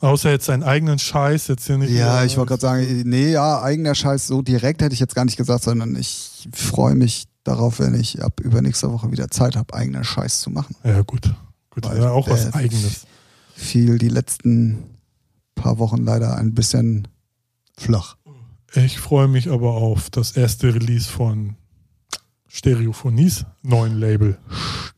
Außer 0.00 0.30
jetzt 0.30 0.48
deinen 0.50 0.62
eigenen 0.62 0.98
Scheiß, 0.98 1.48
jetzt 1.48 1.66
hier 1.66 1.78
nicht. 1.78 1.90
Ja, 1.90 2.22
ich 2.24 2.36
wollte 2.36 2.50
gerade 2.50 2.60
sagen, 2.60 3.02
nee, 3.06 3.30
ja, 3.32 3.62
eigener 3.62 3.94
Scheiß 3.94 4.26
so 4.26 4.42
direkt 4.42 4.82
hätte 4.82 4.92
ich 4.92 5.00
jetzt 5.00 5.14
gar 5.14 5.24
nicht 5.24 5.38
gesagt, 5.38 5.64
sondern 5.64 5.96
ich 5.96 6.48
freue 6.52 6.94
mich 6.94 7.24
darauf, 7.44 7.78
wenn 7.78 7.94
ich 7.94 8.22
ab 8.22 8.40
übernächster 8.40 8.92
Woche 8.92 9.10
wieder 9.10 9.28
Zeit 9.30 9.56
habe, 9.56 9.72
eigener 9.72 10.04
Scheiß 10.04 10.40
zu 10.40 10.50
machen. 10.50 10.76
Ja, 10.84 11.00
gut. 11.02 11.32
Gut, 11.70 11.84
Weil 11.86 11.98
ja, 11.98 12.10
auch 12.10 12.28
was 12.28 12.44
der- 12.50 12.56
Eigenes. 12.56 13.06
Fiel 13.54 13.96
die 13.98 14.10
letzten 14.10 14.84
paar 15.54 15.78
Wochen 15.78 16.04
leider 16.04 16.36
ein 16.36 16.52
bisschen 16.54 17.08
flach. 17.78 18.16
Ich 18.74 18.98
freue 18.98 19.28
mich 19.28 19.48
aber 19.50 19.72
auf 19.72 20.10
das 20.10 20.32
erste 20.32 20.74
Release 20.74 21.08
von 21.08 21.54
Stereophonies 22.48 23.44
neuen 23.62 23.98
Label. 23.98 24.38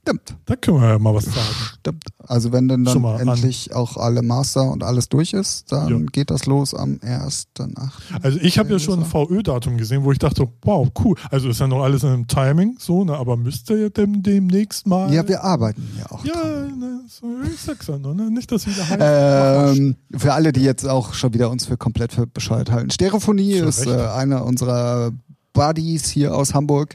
Stimmt, 0.03 0.36
Da 0.46 0.57
können 0.57 0.80
wir 0.80 0.88
ja 0.88 0.99
mal 0.99 1.14
was 1.14 1.24
sagen. 1.26 1.36
stimmt. 1.80 2.05
Also 2.26 2.51
wenn 2.53 2.66
dann, 2.68 2.84
dann 2.84 3.05
endlich 3.18 3.74
auch 3.74 3.96
alle 3.96 4.22
Master 4.22 4.70
und 4.70 4.82
alles 4.82 5.09
durch 5.09 5.32
ist, 5.34 5.70
dann 5.72 5.88
Ja. 5.88 5.99
geht 6.12 6.30
das 6.30 6.46
los 6.46 6.72
am 6.74 6.99
1.8. 7.03 7.90
Also 8.22 8.38
ich 8.40 8.59
habe 8.59 8.70
ja 8.70 8.78
schon 8.78 9.01
ein 9.01 9.05
VÖ-Datum 9.05 9.76
gesehen, 9.76 10.05
wo 10.05 10.12
ich 10.12 10.18
dachte, 10.18 10.49
wow, 10.62 10.88
cool. 11.05 11.16
Also 11.30 11.49
ist 11.51 11.61
ja 11.61 11.66
noch 11.66 11.82
alles 11.82 12.05
in 12.05 12.09
einem 12.11 12.26
Timing, 12.26 12.76
so, 12.78 13.05
ne, 13.05 13.16
aber 13.16 13.36
müsste 13.36 13.76
ja 13.76 13.88
dem, 13.90 14.22
demnächst 14.22 14.86
mal. 14.86 15.12
Ja, 15.12 15.26
wir 15.28 15.42
arbeiten 15.44 15.86
ja 15.99 16.07
auch 16.11 16.24
Ja, 16.24 16.34
dran. 16.34 16.78
ne, 16.78 17.01
so, 17.09 17.26
ich 17.53 17.61
sag's 17.61 17.86
ja 17.86 17.99
nur, 17.99 18.14
ne? 18.14 18.30
Nicht, 18.30 18.51
dass 18.53 18.66
wieder 18.66 18.88
heißt. 18.88 19.76
Ähm, 19.78 19.96
für 20.16 20.32
alle, 20.32 20.53
die 20.53 20.62
jetzt 20.62 20.86
auch 20.88 21.12
schon 21.14 21.34
wieder 21.34 21.51
uns 21.51 21.66
für 21.66 21.76
komplett 21.76 22.12
für 22.12 22.26
bescheuert 22.26 22.70
halten. 22.70 22.90
Stereophonie 22.90 23.55
ist 23.55 23.86
äh, 23.86 23.90
einer 23.94 24.44
unserer 24.44 25.11
Buddies 25.53 26.09
hier 26.09 26.34
aus 26.34 26.55
Hamburg. 26.55 26.94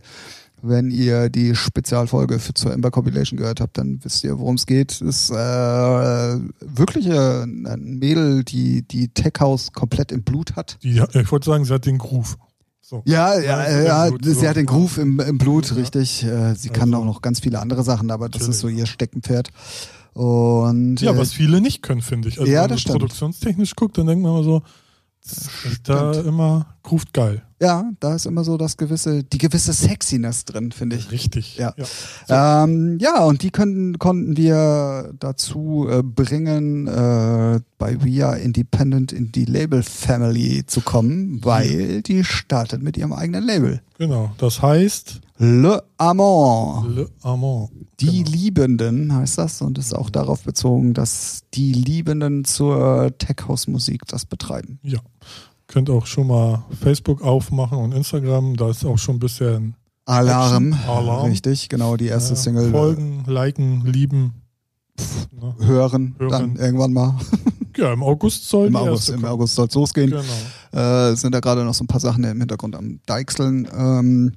Wenn 0.65 0.91
ihr 0.91 1.29
die 1.29 1.55
Spezialfolge 1.55 2.39
für, 2.39 2.53
zur 2.53 2.71
Ember 2.71 2.89
Compilation 2.89 3.37
gehört 3.37 3.59
habt, 3.59 3.77
dann 3.77 3.99
wisst 4.01 4.23
ihr, 4.23 4.39
worum 4.39 4.55
es 4.55 4.65
geht. 4.65 5.01
Ist 5.01 5.29
äh, 5.29 5.35
wirklich 5.35 7.07
äh, 7.07 7.43
ein 7.43 7.97
Mädel, 7.99 8.45
die 8.45 8.81
die 8.87 9.09
Tech 9.09 9.33
House 9.41 9.73
komplett 9.73 10.13
im 10.13 10.23
Blut 10.23 10.55
hat. 10.55 10.77
Die, 10.81 11.03
ich 11.13 11.31
wollte 11.33 11.45
sagen, 11.47 11.65
sie 11.65 11.73
hat 11.73 11.85
den 11.85 11.97
Groove. 11.97 12.37
So. 12.81 13.01
Ja, 13.05 13.37
ja, 13.39 13.81
Ja, 13.83 14.07
Blut, 14.09 14.23
sie 14.23 14.33
so. 14.33 14.47
hat 14.47 14.55
den 14.55 14.65
Groove 14.65 14.99
im, 14.99 15.19
im 15.19 15.37
Blut, 15.37 15.69
Ja. 15.71 15.75
richtig. 15.75 16.23
Äh, 16.23 16.53
Sie 16.55 16.69
kann 16.69 16.93
Also- 16.93 17.01
auch 17.01 17.05
noch 17.05 17.21
ganz 17.21 17.41
viele 17.41 17.59
andere 17.59 17.83
Sachen, 17.83 18.09
aber 18.09 18.29
das 18.29 18.47
ist 18.47 18.59
so 18.59 18.67
Natürlich. 18.67 18.79
ihr 18.79 18.85
Steckenpferd. 18.87 19.49
Und 20.13 21.01
Ja, 21.01 21.11
äh, 21.11 21.17
was 21.17 21.33
viele 21.33 21.59
nicht 21.59 21.81
können, 21.81 22.01
finde 22.01 22.29
ich. 22.29 22.39
Also 22.39 22.49
Ja, 22.51 22.63
wenn 22.63 22.69
man 22.69 22.79
produktionstechnisch 22.83 23.75
guckt, 23.75 23.97
dann 23.97 24.07
denkt 24.07 24.23
man 24.23 24.31
immer 24.33 24.43
so, 24.43 24.61
da 25.83 26.11
immer 26.21 26.75
groovt 26.83 27.13
geil. 27.13 27.43
Ja, 27.63 27.91
da 28.01 28.15
ist 28.15 28.25
immer 28.25 28.43
so 28.43 28.57
das 28.57 28.75
gewisse, 28.75 29.23
die 29.23 29.37
gewisse 29.37 29.71
Sexiness 29.71 30.43
drin, 30.43 30.73
finde 30.73 30.97
ich. 30.97 31.11
Richtig. 31.11 31.57
Ja. 31.57 31.73
Ja. 32.27 32.63
Ähm, 32.63 32.97
ja, 32.99 33.23
und 33.23 33.41
die 33.41 33.51
können, 33.51 33.97
konnten 33.99 34.35
wir 34.35 35.13
dazu 35.17 35.87
äh, 35.89 36.03
bringen, 36.03 36.87
äh, 36.87 37.61
bei 37.77 38.03
We 38.03 38.25
Are 38.25 38.37
Independent 38.37 39.13
in 39.13 39.31
die 39.31 39.45
Label 39.45 39.81
Family 39.81 40.65
zu 40.65 40.81
kommen, 40.81 41.39
weil 41.43 42.01
die 42.01 42.25
startet 42.25 42.83
mit 42.83 42.97
ihrem 42.97 43.13
eigenen 43.13 43.45
Label. 43.45 43.81
Genau. 43.97 44.31
Das 44.37 44.61
heißt 44.61 45.21
Le 45.37 45.83
Amant. 45.97 46.95
Le 46.95 47.09
Amant. 47.21 47.69
Die 48.01 48.23
genau. 48.23 48.37
Liebenden 48.37 49.15
heißt 49.15 49.37
das 49.37 49.61
und 49.61 49.77
ist 49.77 49.93
auch 49.93 50.09
darauf 50.09 50.43
bezogen, 50.43 50.93
dass 50.93 51.43
die 51.53 51.71
Liebenden 51.71 52.43
zur 52.43 53.17
Tech 53.17 53.47
House 53.47 53.67
Musik 53.67 54.01
das 54.07 54.25
betreiben. 54.25 54.79
Ja. 54.83 54.99
Könnt 55.67 55.89
auch 55.89 56.05
schon 56.05 56.27
mal 56.27 56.63
Facebook 56.81 57.21
aufmachen 57.21 57.77
und 57.77 57.93
Instagram. 57.93 58.55
Da 58.57 58.69
ist 58.69 58.85
auch 58.85 58.97
schon 58.97 59.15
ein 59.15 59.19
bisschen 59.19 59.75
Alarm. 60.05 60.73
Alarm. 60.87 61.29
Richtig, 61.29 61.69
genau, 61.69 61.95
die 61.97 62.07
erste 62.07 62.33
äh, 62.33 62.37
Single. 62.37 62.71
folgen, 62.71 63.23
liken, 63.25 63.85
lieben. 63.85 64.33
Ne? 65.31 65.55
Hören, 65.59 66.15
Hören. 66.19 66.29
dann 66.29 66.55
irgendwann 66.55 66.93
mal. 66.93 67.19
Ja, 67.75 67.91
im 67.91 68.03
August 68.03 68.47
soll 68.47 68.67
Im 68.67 68.75
August, 68.75 69.09
im. 69.09 69.25
August 69.25 69.55
soll 69.55 69.65
es 69.67 69.73
losgehen. 69.73 70.11
Genau. 70.11 70.79
Äh, 70.79 71.15
sind 71.15 71.33
da 71.33 71.39
gerade 71.39 71.63
noch 71.63 71.73
so 71.73 71.83
ein 71.83 71.87
paar 71.87 71.99
Sachen 71.99 72.23
im 72.23 72.37
Hintergrund 72.37 72.75
am 72.75 72.99
Deichseln. 73.07 73.67
Ähm, 73.75 74.33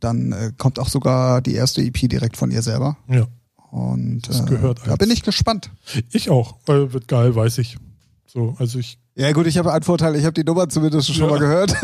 dann 0.00 0.32
äh, 0.32 0.52
kommt 0.58 0.78
auch 0.78 0.90
sogar 0.90 1.40
die 1.40 1.54
erste 1.54 1.80
EP 1.80 1.94
direkt 2.10 2.36
von 2.36 2.50
ihr 2.50 2.60
selber. 2.60 2.98
Ja. 3.08 3.26
Und 3.70 4.28
Das 4.28 4.40
äh, 4.40 4.44
gehört 4.44 4.80
da 4.86 4.96
bin 4.96 5.10
ich 5.10 5.22
gespannt. 5.22 5.70
Ich 6.12 6.28
auch, 6.28 6.56
weil 6.66 6.92
wird 6.92 7.08
geil, 7.08 7.34
weiß 7.34 7.56
ich. 7.56 7.78
So, 8.26 8.54
also 8.58 8.78
ich. 8.78 8.98
Ja 9.18 9.32
gut, 9.32 9.46
ich 9.48 9.58
habe 9.58 9.72
einen 9.72 9.82
Vorteil, 9.82 10.14
ich 10.14 10.22
habe 10.24 10.32
die 10.32 10.44
Nummer 10.44 10.68
zumindest 10.68 11.12
schon 11.12 11.24
Ja. 11.24 11.30
mal 11.32 11.40
gehört. 11.40 11.74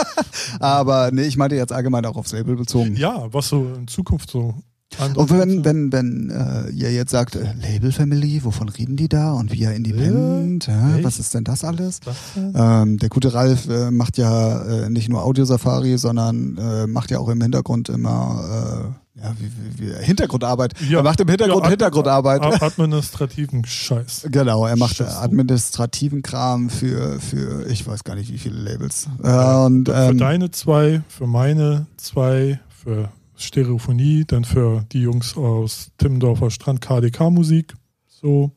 Aber 0.60 1.10
nee, 1.12 1.22
ich 1.22 1.36
meinte 1.36 1.54
jetzt 1.54 1.72
allgemein 1.72 2.04
auch 2.06 2.16
aufs 2.16 2.32
Label 2.32 2.56
bezogen. 2.56 2.96
Ja, 2.96 3.26
was 3.32 3.48
so 3.48 3.66
in 3.76 3.86
Zukunft 3.86 4.30
so. 4.30 4.54
Andere 4.98 5.20
Und 5.20 5.30
wenn, 5.30 5.64
wenn, 5.64 5.92
wenn 5.92 6.30
äh, 6.30 6.70
ihr 6.70 6.92
jetzt 6.92 7.10
sagt, 7.10 7.36
äh, 7.36 7.52
Label 7.60 7.92
Family, 7.92 8.42
wovon 8.44 8.68
reden 8.68 8.96
die 8.96 9.08
da? 9.08 9.32
Und 9.32 9.52
wir 9.52 9.72
Independent, 9.72 10.66
ja, 10.66 10.98
was 11.02 11.18
ist 11.18 11.34
denn 11.34 11.44
das 11.44 11.62
alles? 11.64 12.00
Äh, 12.36 12.40
Ähm, 12.54 12.98
der 12.98 13.08
gute 13.08 13.32
Ralf 13.34 13.68
äh, 13.68 13.90
macht 13.90 14.16
ja 14.18 14.62
äh, 14.64 14.90
nicht 14.90 15.08
nur 15.08 15.22
Audio-Safari, 15.24 15.98
sondern 15.98 16.56
äh, 16.56 16.86
macht 16.86 17.10
ja 17.10 17.18
auch 17.18 17.28
im 17.28 17.40
Hintergrund 17.40 17.88
immer 17.90 18.94
äh, 19.16 19.20
ja, 19.20 19.34
wie, 19.38 19.50
wie, 19.82 19.90
wie, 19.98 20.04
Hintergrundarbeit. 20.04 20.74
Ja. 20.88 20.98
Er 20.98 21.02
macht 21.02 21.20
im 21.20 21.28
Hintergrund 21.28 21.64
Ja, 21.64 21.70
Hintergrundarbeit. 21.70 22.40
a- 22.40 22.64
administrativen 22.64 23.64
Scheiß. 23.64 24.26
Genau, 24.30 24.64
er 24.66 24.76
macht 24.76 24.96
Scheiße. 24.96 25.18
administrativen 25.18 26.22
Kram 26.22 26.70
für, 26.70 27.18
für 27.20 27.66
ich 27.68 27.86
weiß 27.86 28.04
gar 28.04 28.14
nicht 28.14 28.32
wie 28.32 28.38
viele 28.38 28.58
Labels. 28.60 29.08
Äh, 29.22 29.28
und 29.66 29.88
für 29.88 29.94
ähm, 29.94 30.18
deine 30.18 30.50
zwei, 30.52 31.02
für 31.08 31.26
meine 31.26 31.86
zwei, 31.96 32.60
für 32.84 33.08
Stereophonie, 33.38 34.24
dann 34.26 34.44
für 34.44 34.84
die 34.92 35.00
Jungs 35.02 35.36
aus 35.36 35.90
Timmendorfer 35.98 36.50
Strand 36.50 36.80
KDK 36.80 37.30
Musik. 37.30 37.74
So. 38.08 38.50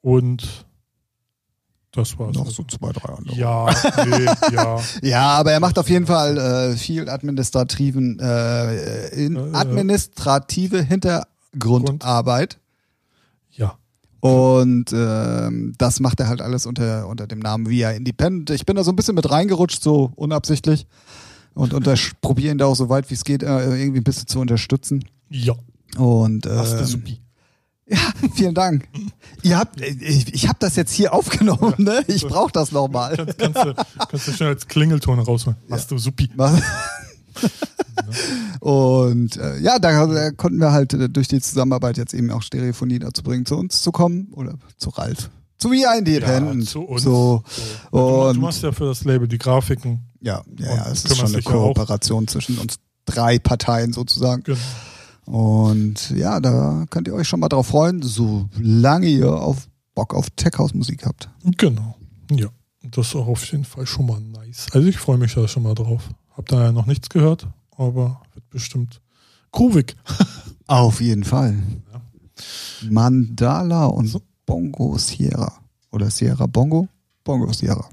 Und 0.00 0.66
das 1.92 2.18
war's. 2.18 2.34
noch 2.34 2.50
so 2.50 2.64
zwei, 2.64 2.90
drei 2.92 3.12
andere. 3.12 3.36
Ja, 3.36 3.66
nee, 4.06 4.24
ja. 4.54 4.80
Ja, 5.02 5.26
aber 5.34 5.52
er 5.52 5.60
macht 5.60 5.78
auf 5.78 5.88
jeden 5.90 6.06
Fall 6.06 6.38
äh, 6.38 6.76
viel 6.76 7.08
administrativen, 7.08 8.18
äh, 8.18 9.08
in 9.08 9.36
Äh, 9.36 9.40
äh. 9.50 9.54
administrative 9.54 10.82
Hintergrundarbeit. 10.82 12.58
Ja. 13.50 13.76
Und 14.20 14.92
ähm, 14.94 15.74
das 15.78 16.00
macht 16.00 16.20
er 16.20 16.28
halt 16.28 16.40
alles 16.40 16.64
unter, 16.64 17.08
unter 17.08 17.26
dem 17.26 17.40
Namen 17.40 17.68
Via 17.68 17.90
Independent. 17.90 18.50
Ich 18.50 18.64
bin 18.64 18.76
da 18.76 18.84
so 18.84 18.90
ein 18.92 18.96
bisschen 18.96 19.14
mit 19.16 19.30
reingerutscht, 19.30 19.82
so 19.82 20.12
unabsichtlich. 20.16 20.86
Und 21.54 21.74
probiere 22.20 22.52
ihn 22.52 22.58
da 22.58 22.66
auch 22.66 22.76
so 22.76 22.88
weit 22.88 23.10
wie 23.10 23.14
es 23.14 23.24
geht, 23.24 23.42
äh, 23.42 23.46
irgendwie 23.46 24.00
ein 24.00 24.04
bisschen 24.04 24.26
zu 24.26 24.40
unterstützen. 24.40 25.04
Ja. 25.28 25.54
Und 25.98 26.46
Hast 26.46 26.74
du 26.74 26.78
ähm, 26.78 26.84
supi. 26.84 27.20
ja, 27.86 27.98
vielen 28.34 28.54
Dank. 28.54 28.88
Ihr 29.42 29.58
habt, 29.58 29.80
ich, 29.80 30.32
ich 30.32 30.48
habe 30.48 30.58
das 30.60 30.76
jetzt 30.76 30.92
hier 30.92 31.12
aufgenommen, 31.12 31.74
ne? 31.78 32.02
Ich 32.06 32.26
brauche 32.26 32.52
das 32.52 32.72
nochmal. 32.72 33.16
Kannst, 33.16 33.38
kannst, 33.38 33.64
du, 33.64 33.74
kannst 34.08 34.28
du 34.28 34.32
schnell 34.32 34.48
als 34.50 34.66
Klingelton 34.66 35.18
rausholen. 35.18 35.58
Hast 35.70 35.90
du 35.90 35.98
supi. 35.98 36.30
Und 38.60 39.36
äh, 39.36 39.58
ja, 39.60 39.78
da, 39.78 40.06
da 40.06 40.30
konnten 40.30 40.58
wir 40.58 40.72
halt 40.72 40.94
äh, 40.94 41.08
durch 41.08 41.28
die 41.28 41.40
Zusammenarbeit 41.40 41.96
jetzt 41.98 42.14
eben 42.14 42.30
auch 42.30 42.42
Stereophonie 42.42 42.98
dazu 42.98 43.22
bringen, 43.22 43.44
zu 43.44 43.56
uns 43.56 43.82
zu 43.82 43.90
kommen 43.90 44.28
oder 44.32 44.54
zu 44.76 44.90
Ralf. 44.90 45.30
Zu 45.58 45.70
Via 45.72 45.94
Independent. 45.94 46.64
Ja, 46.64 46.70
zu 46.70 46.82
uns. 46.82 47.02
So. 47.02 47.42
Du, 47.90 47.98
Und 47.98 48.36
du 48.36 48.40
machst 48.40 48.62
ja 48.62 48.72
für 48.72 48.86
das 48.86 49.04
Label 49.04 49.28
die 49.28 49.38
Grafiken. 49.38 50.00
Ja, 50.22 50.42
ja, 50.58 50.74
ja, 50.74 50.90
es 50.90 51.04
ist 51.04 51.16
schon 51.16 51.28
eine 51.28 51.38
auch. 51.38 51.44
Kooperation 51.44 52.28
zwischen 52.28 52.58
uns 52.58 52.76
drei 53.04 53.38
Parteien 53.38 53.92
sozusagen. 53.92 54.42
Genau. 54.44 54.58
Und 55.24 56.10
ja, 56.10 56.40
da 56.40 56.84
könnt 56.90 57.08
ihr 57.08 57.14
euch 57.14 57.28
schon 57.28 57.40
mal 57.40 57.48
drauf 57.48 57.68
freuen, 57.68 58.02
solange 58.02 59.06
ihr 59.06 59.32
auf 59.32 59.68
Bock 59.94 60.14
auf 60.14 60.30
Tech 60.30 60.52
House 60.58 60.74
Musik 60.74 61.06
habt. 61.06 61.28
Genau. 61.58 61.96
Ja. 62.30 62.48
Das 62.82 63.08
ist 63.08 63.16
auch 63.16 63.28
auf 63.28 63.44
jeden 63.52 63.64
Fall 63.64 63.86
schon 63.86 64.06
mal 64.06 64.20
nice. 64.20 64.66
Also 64.72 64.88
ich 64.88 64.98
freue 64.98 65.18
mich 65.18 65.34
da 65.34 65.46
schon 65.46 65.62
mal 65.62 65.74
drauf. 65.74 66.10
Hab 66.36 66.46
da 66.48 66.64
ja 66.64 66.72
noch 66.72 66.86
nichts 66.86 67.08
gehört, 67.08 67.46
aber 67.76 68.22
wird 68.34 68.48
bestimmt 68.50 69.00
groovig. 69.52 69.94
Auf 70.66 71.00
jeden 71.00 71.24
Fall. 71.24 71.56
Ja. 71.92 72.00
Mandala 72.90 73.86
und 73.86 74.06
So. 74.06 74.22
Bongo 74.46 74.98
Sierra. 74.98 75.52
Oder 75.90 76.10
Sierra 76.10 76.46
Bongo? 76.46 76.88
Bongo 77.24 77.52
Sierra. 77.52 77.88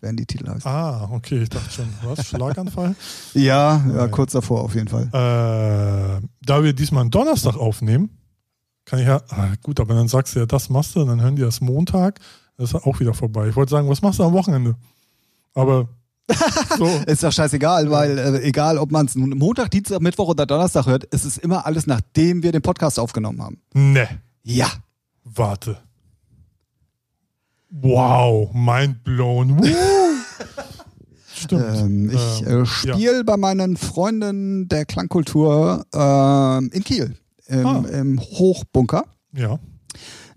Werden 0.00 0.16
die 0.16 0.26
Titel 0.26 0.48
heißen. 0.48 0.70
Ah, 0.70 1.08
okay, 1.12 1.42
ich 1.42 1.48
dachte 1.48 1.70
schon, 1.70 1.86
was? 2.02 2.26
Schlaganfall? 2.26 2.94
Ja, 3.34 3.84
ja, 3.94 4.08
kurz 4.08 4.32
davor 4.32 4.62
auf 4.62 4.74
jeden 4.74 4.88
Fall. 4.88 5.04
äh, 5.12 6.26
da 6.44 6.62
wir 6.64 6.72
diesmal 6.72 7.02
einen 7.02 7.10
Donnerstag 7.10 7.56
aufnehmen, 7.56 8.10
kann 8.84 8.98
ich 9.00 9.06
ja, 9.06 9.20
ah, 9.30 9.48
gut, 9.62 9.80
aber 9.80 9.94
dann 9.94 10.08
sagst 10.08 10.34
du 10.34 10.40
ja, 10.40 10.46
das 10.46 10.68
machst 10.70 10.94
du, 10.96 11.04
dann 11.04 11.20
hören 11.20 11.36
die 11.36 11.42
das 11.42 11.60
Montag, 11.60 12.20
das 12.56 12.70
ist 12.72 12.86
auch 12.86 13.00
wieder 13.00 13.14
vorbei. 13.14 13.48
Ich 13.48 13.56
wollte 13.56 13.70
sagen, 13.70 13.88
was 13.88 14.00
machst 14.02 14.18
du 14.18 14.24
am 14.24 14.32
Wochenende? 14.32 14.76
Aber 15.54 15.88
so, 16.78 16.86
Ist 17.06 17.22
doch 17.22 17.30
scheißegal, 17.32 17.88
weil 17.90 18.18
äh, 18.18 18.42
egal, 18.42 18.78
ob 18.78 18.90
man 18.90 19.06
es 19.06 19.14
Montag, 19.14 19.70
Dienstag, 19.70 20.00
Mittwoch 20.00 20.28
oder 20.28 20.44
Donnerstag 20.44 20.86
hört, 20.86 21.06
es 21.12 21.24
ist 21.24 21.38
immer 21.38 21.64
alles, 21.66 21.86
nachdem 21.86 22.42
wir 22.42 22.50
den 22.52 22.62
Podcast 22.62 22.98
aufgenommen 22.98 23.40
haben. 23.42 23.60
ne, 23.74 24.08
Ja. 24.42 24.66
warte. 25.22 25.78
Wow, 27.70 28.52
mind 28.54 29.02
blown. 29.04 29.60
Stimmt. 31.34 31.64
Ähm, 31.76 32.10
ich 32.10 32.42
Ähm, 32.46 32.62
äh, 32.62 32.66
spiele 32.66 33.24
bei 33.24 33.36
meinen 33.36 33.76
Freunden 33.76 34.68
der 34.68 34.86
Klangkultur 34.86 35.84
ähm, 35.94 36.70
in 36.72 36.82
Kiel. 36.84 37.16
Im, 37.48 37.66
Ah. 37.66 37.84
Im 37.88 38.20
Hochbunker. 38.20 39.04
ja. 39.32 39.58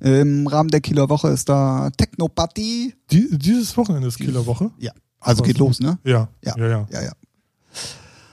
Im 0.01 0.47
Rahmen 0.47 0.69
der 0.69 0.79
Kieler 0.79 1.09
Woche 1.09 1.27
ist 1.27 1.49
da 1.49 1.89
Technoparty. 1.97 2.95
Die, 3.11 3.37
dieses 3.37 3.75
Wochenende 3.75 4.07
ist 4.07 4.17
Kieler 4.17 4.45
Woche. 4.45 4.71
Ja. 4.79 4.93
Also 5.19 5.43
geht 5.43 5.57
los, 5.57 5.81
ne? 5.81 5.99
Ja, 6.05 6.29
Ja. 6.41 6.53
ja, 6.57 6.67
ja. 6.69 6.87
Ja, 6.89 7.01
ja. 7.03 7.11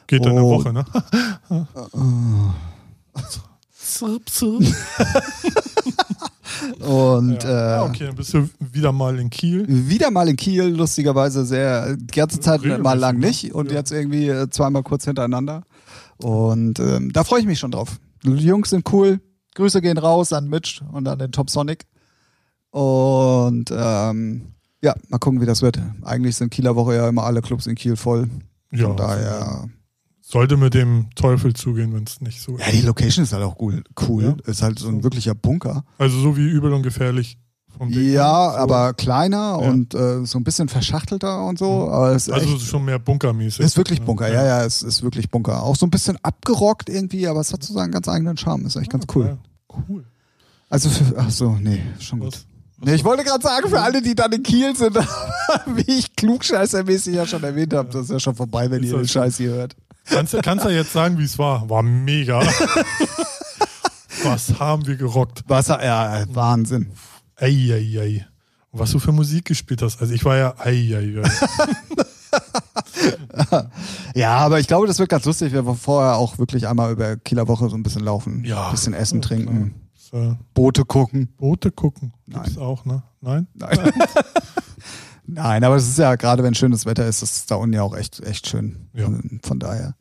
Geht 0.06 0.24
dann 0.24 0.32
eine 0.32 0.44
Oh. 0.44 0.50
Woche, 0.60 0.72
ne? 0.72 0.84
Zirp, 3.76 4.28
zirp. 4.30 4.62
Und 6.80 7.42
ja. 7.44 7.84
äh, 7.84 7.88
okay, 7.88 8.06
dann 8.06 8.16
bist 8.16 8.32
du 8.34 8.48
wieder 8.58 8.92
mal 8.92 9.18
in 9.18 9.30
Kiel. 9.30 9.64
wieder 9.68 10.10
mal 10.10 10.28
in 10.28 10.36
Kiel, 10.36 10.64
lustigerweise 10.64 11.44
sehr, 11.44 11.96
die 11.96 12.06
ganze 12.06 12.40
Zeit 12.40 12.60
Regelmäßig, 12.60 12.82
mal 12.84 12.98
lang 12.98 13.18
ne? 13.18 13.26
nicht 13.26 13.54
und 13.54 13.70
Ja. 13.70 13.78
jetzt 13.78 13.92
irgendwie 13.92 14.28
äh, 14.28 14.48
zweimal 14.50 14.82
kurz 14.82 15.04
hintereinander. 15.04 15.62
Und 16.18 16.78
ähm, 16.80 17.12
da 17.12 17.24
freue 17.24 17.40
ich 17.40 17.46
mich 17.46 17.58
schon 17.58 17.70
drauf. 17.70 17.98
Die 18.24 18.30
Jungs 18.32 18.70
sind 18.70 18.90
cool. 18.92 19.20
Grüße 19.54 19.80
gehen 19.80 19.98
raus 19.98 20.32
an 20.32 20.48
Mitch 20.48 20.82
und 20.92 21.06
an 21.08 21.18
den 21.18 21.32
Top 21.32 21.50
Sonic. 21.50 21.86
Und 22.70 23.70
ähm, 23.70 24.52
ja, 24.82 24.94
mal 25.08 25.18
gucken, 25.18 25.40
wie 25.40 25.46
das 25.46 25.62
wird. 25.62 25.78
Eigentlich 26.02 26.36
sind 26.36 26.50
Kieler 26.50 26.76
Woche 26.76 26.94
ja 26.94 27.08
immer 27.08 27.24
alle 27.24 27.40
Clubs 27.42 27.66
in 27.66 27.74
Kiel 27.74 27.96
voll. 27.96 28.28
Ja, 28.70 28.88
Von 28.88 28.96
daher. 28.96 29.68
Sollte 30.28 30.56
mit 30.56 30.74
dem 30.74 31.06
Teufel 31.14 31.54
zugehen, 31.54 31.94
wenn 31.94 32.02
es 32.04 32.20
nicht 32.20 32.40
so 32.42 32.58
Ja, 32.58 32.70
die 32.72 32.80
Location 32.82 33.22
ist 33.24 33.32
halt 33.32 33.44
auch 33.44 33.56
cool. 33.60 33.84
cool. 34.08 34.24
Ja. 34.44 34.50
Ist 34.50 34.60
halt 34.62 34.78
so 34.78 34.88
ein 34.88 35.04
wirklicher 35.04 35.34
Bunker. 35.36 35.84
Also 35.98 36.18
so 36.20 36.36
wie 36.36 36.48
übel 36.48 36.72
und 36.72 36.82
gefährlich 36.82 37.38
vom 37.78 37.90
Ja, 37.90 38.50
so. 38.52 38.56
aber 38.58 38.92
kleiner 38.94 39.36
Ja. 39.60 39.68
und 39.70 39.94
äh, 39.94 40.24
so 40.26 40.38
ein 40.38 40.42
bisschen 40.44 40.68
verschachtelter 40.68 41.44
und 41.46 41.58
so. 41.60 41.84
Ist, 42.14 42.28
Also 42.30 42.32
echt, 42.32 42.56
ist 42.56 42.66
schon 42.66 42.84
mehr 42.84 42.98
bunkermäßig. 42.98 43.60
ist 43.64 43.76
wirklich 43.76 44.02
Bunker, 44.02 44.26
ja, 44.32 44.44
ja, 44.44 44.64
es 44.64 44.82
ist 44.82 45.02
wirklich 45.04 45.30
Bunker. 45.30 45.62
Auch 45.62 45.76
so 45.76 45.86
ein 45.86 45.90
bisschen 45.90 46.18
abgerockt 46.24 46.88
irgendwie, 46.88 47.28
aber 47.28 47.40
es 47.40 47.52
hat 47.52 47.62
so 47.62 47.72
seinen 47.74 47.92
ganz 47.92 48.08
eigenen 48.08 48.36
Charme. 48.36 48.66
Ist 48.66 48.74
echt 48.76 48.90
ganz 48.90 49.04
cool. 49.14 49.38
Cool. 49.88 50.04
Also, 50.68 50.88
für, 50.88 51.16
ach 51.18 51.30
so, 51.30 51.52
nee, 51.60 51.80
schon 52.00 52.18
gut. 52.18 52.32
Was? 52.34 52.46
Nee, 52.84 52.94
ich 52.94 53.04
wollte 53.04 53.22
gerade 53.24 53.42
sagen, 53.42 53.68
für 53.68 53.80
alle, 53.80 54.02
die 54.02 54.14
dann 54.16 54.32
in 54.32 54.42
Kiel 54.42 54.74
sind, 54.74 54.96
wie 55.76 55.98
ich 55.98 56.16
klugscheißermäßig 56.16 57.14
ja 57.14 57.26
schon 57.26 57.44
erwähnt 57.44 57.72
habe, 57.74 57.88
das 57.92 58.04
ist 58.06 58.10
ja 58.10 58.18
schon 58.20 58.34
vorbei, 58.34 58.70
wenn 58.70 58.82
Ist 58.82 58.90
ihr 58.90 58.98
den 58.98 59.06
Scheiß 59.08 59.36
hier 59.36 59.50
hört. 59.50 59.76
Kannst, 60.08 60.32
du- 60.34 60.40
kannst 60.40 60.64
du 60.64 60.68
jetzt 60.70 60.92
sagen, 60.92 61.18
wie 61.18 61.24
es 61.24 61.38
war? 61.38 61.68
War 61.68 61.82
mega. 61.82 62.40
Was 64.22 64.58
haben 64.58 64.86
wir 64.86 64.96
gerockt? 64.96 65.44
Wasser, 65.48 65.84
ja, 65.84 66.24
Wahnsinn. 66.28 66.90
Eieiei. 67.36 68.26
Und 68.70 68.80
was 68.80 68.90
du 68.92 68.98
für 68.98 69.12
Musik 69.12 69.44
gespielt 69.46 69.82
hast. 69.82 70.00
Also 70.00 70.14
ich 70.14 70.24
war 70.24 70.36
ja 70.36 70.54
eieiei. 70.58 71.22
Ja, 74.14 74.38
aber 74.38 74.58
ich 74.60 74.66
glaube, 74.66 74.86
das 74.86 74.98
wird 74.98 75.08
ganz 75.10 75.24
lustig. 75.24 75.52
Wir 75.52 75.64
wollen 75.66 75.76
vorher 75.76 76.16
auch 76.16 76.38
wirklich 76.38 76.66
einmal 76.66 76.92
über 76.92 77.16
Kieler 77.16 77.46
Woche 77.48 77.68
so 77.68 77.76
ein 77.76 77.82
bisschen 77.82 78.02
laufen. 78.02 78.44
Ja. 78.44 78.66
Ein 78.66 78.70
bisschen 78.72 78.94
essen, 78.94 79.20
trinken, 79.22 79.74
So, 79.94 80.36
Boote 80.54 80.84
gucken. 80.84 81.28
Boote 81.36 81.70
gucken. 81.70 82.12
Gibt's 82.26 82.56
auch, 82.58 82.84
ne? 82.84 83.02
Nein? 83.20 83.46
Nein. 83.54 83.78
Nein, 85.28 85.64
aber 85.64 85.74
es 85.76 85.88
ist 85.88 85.98
ja, 85.98 86.14
gerade 86.14 86.42
wenn 86.44 86.54
schönes 86.54 86.86
Wetter 86.86 87.06
ist, 87.06 87.20
ist 87.22 87.36
es 87.36 87.46
da 87.46 87.56
unten 87.56 87.74
ja 87.74 87.82
auch 87.82 87.96
echt, 87.96 88.20
echt 88.20 88.46
schön. 88.48 88.88
Ja. 88.94 89.06
Von, 89.06 89.40
von 89.42 89.58
daher. 89.58 89.96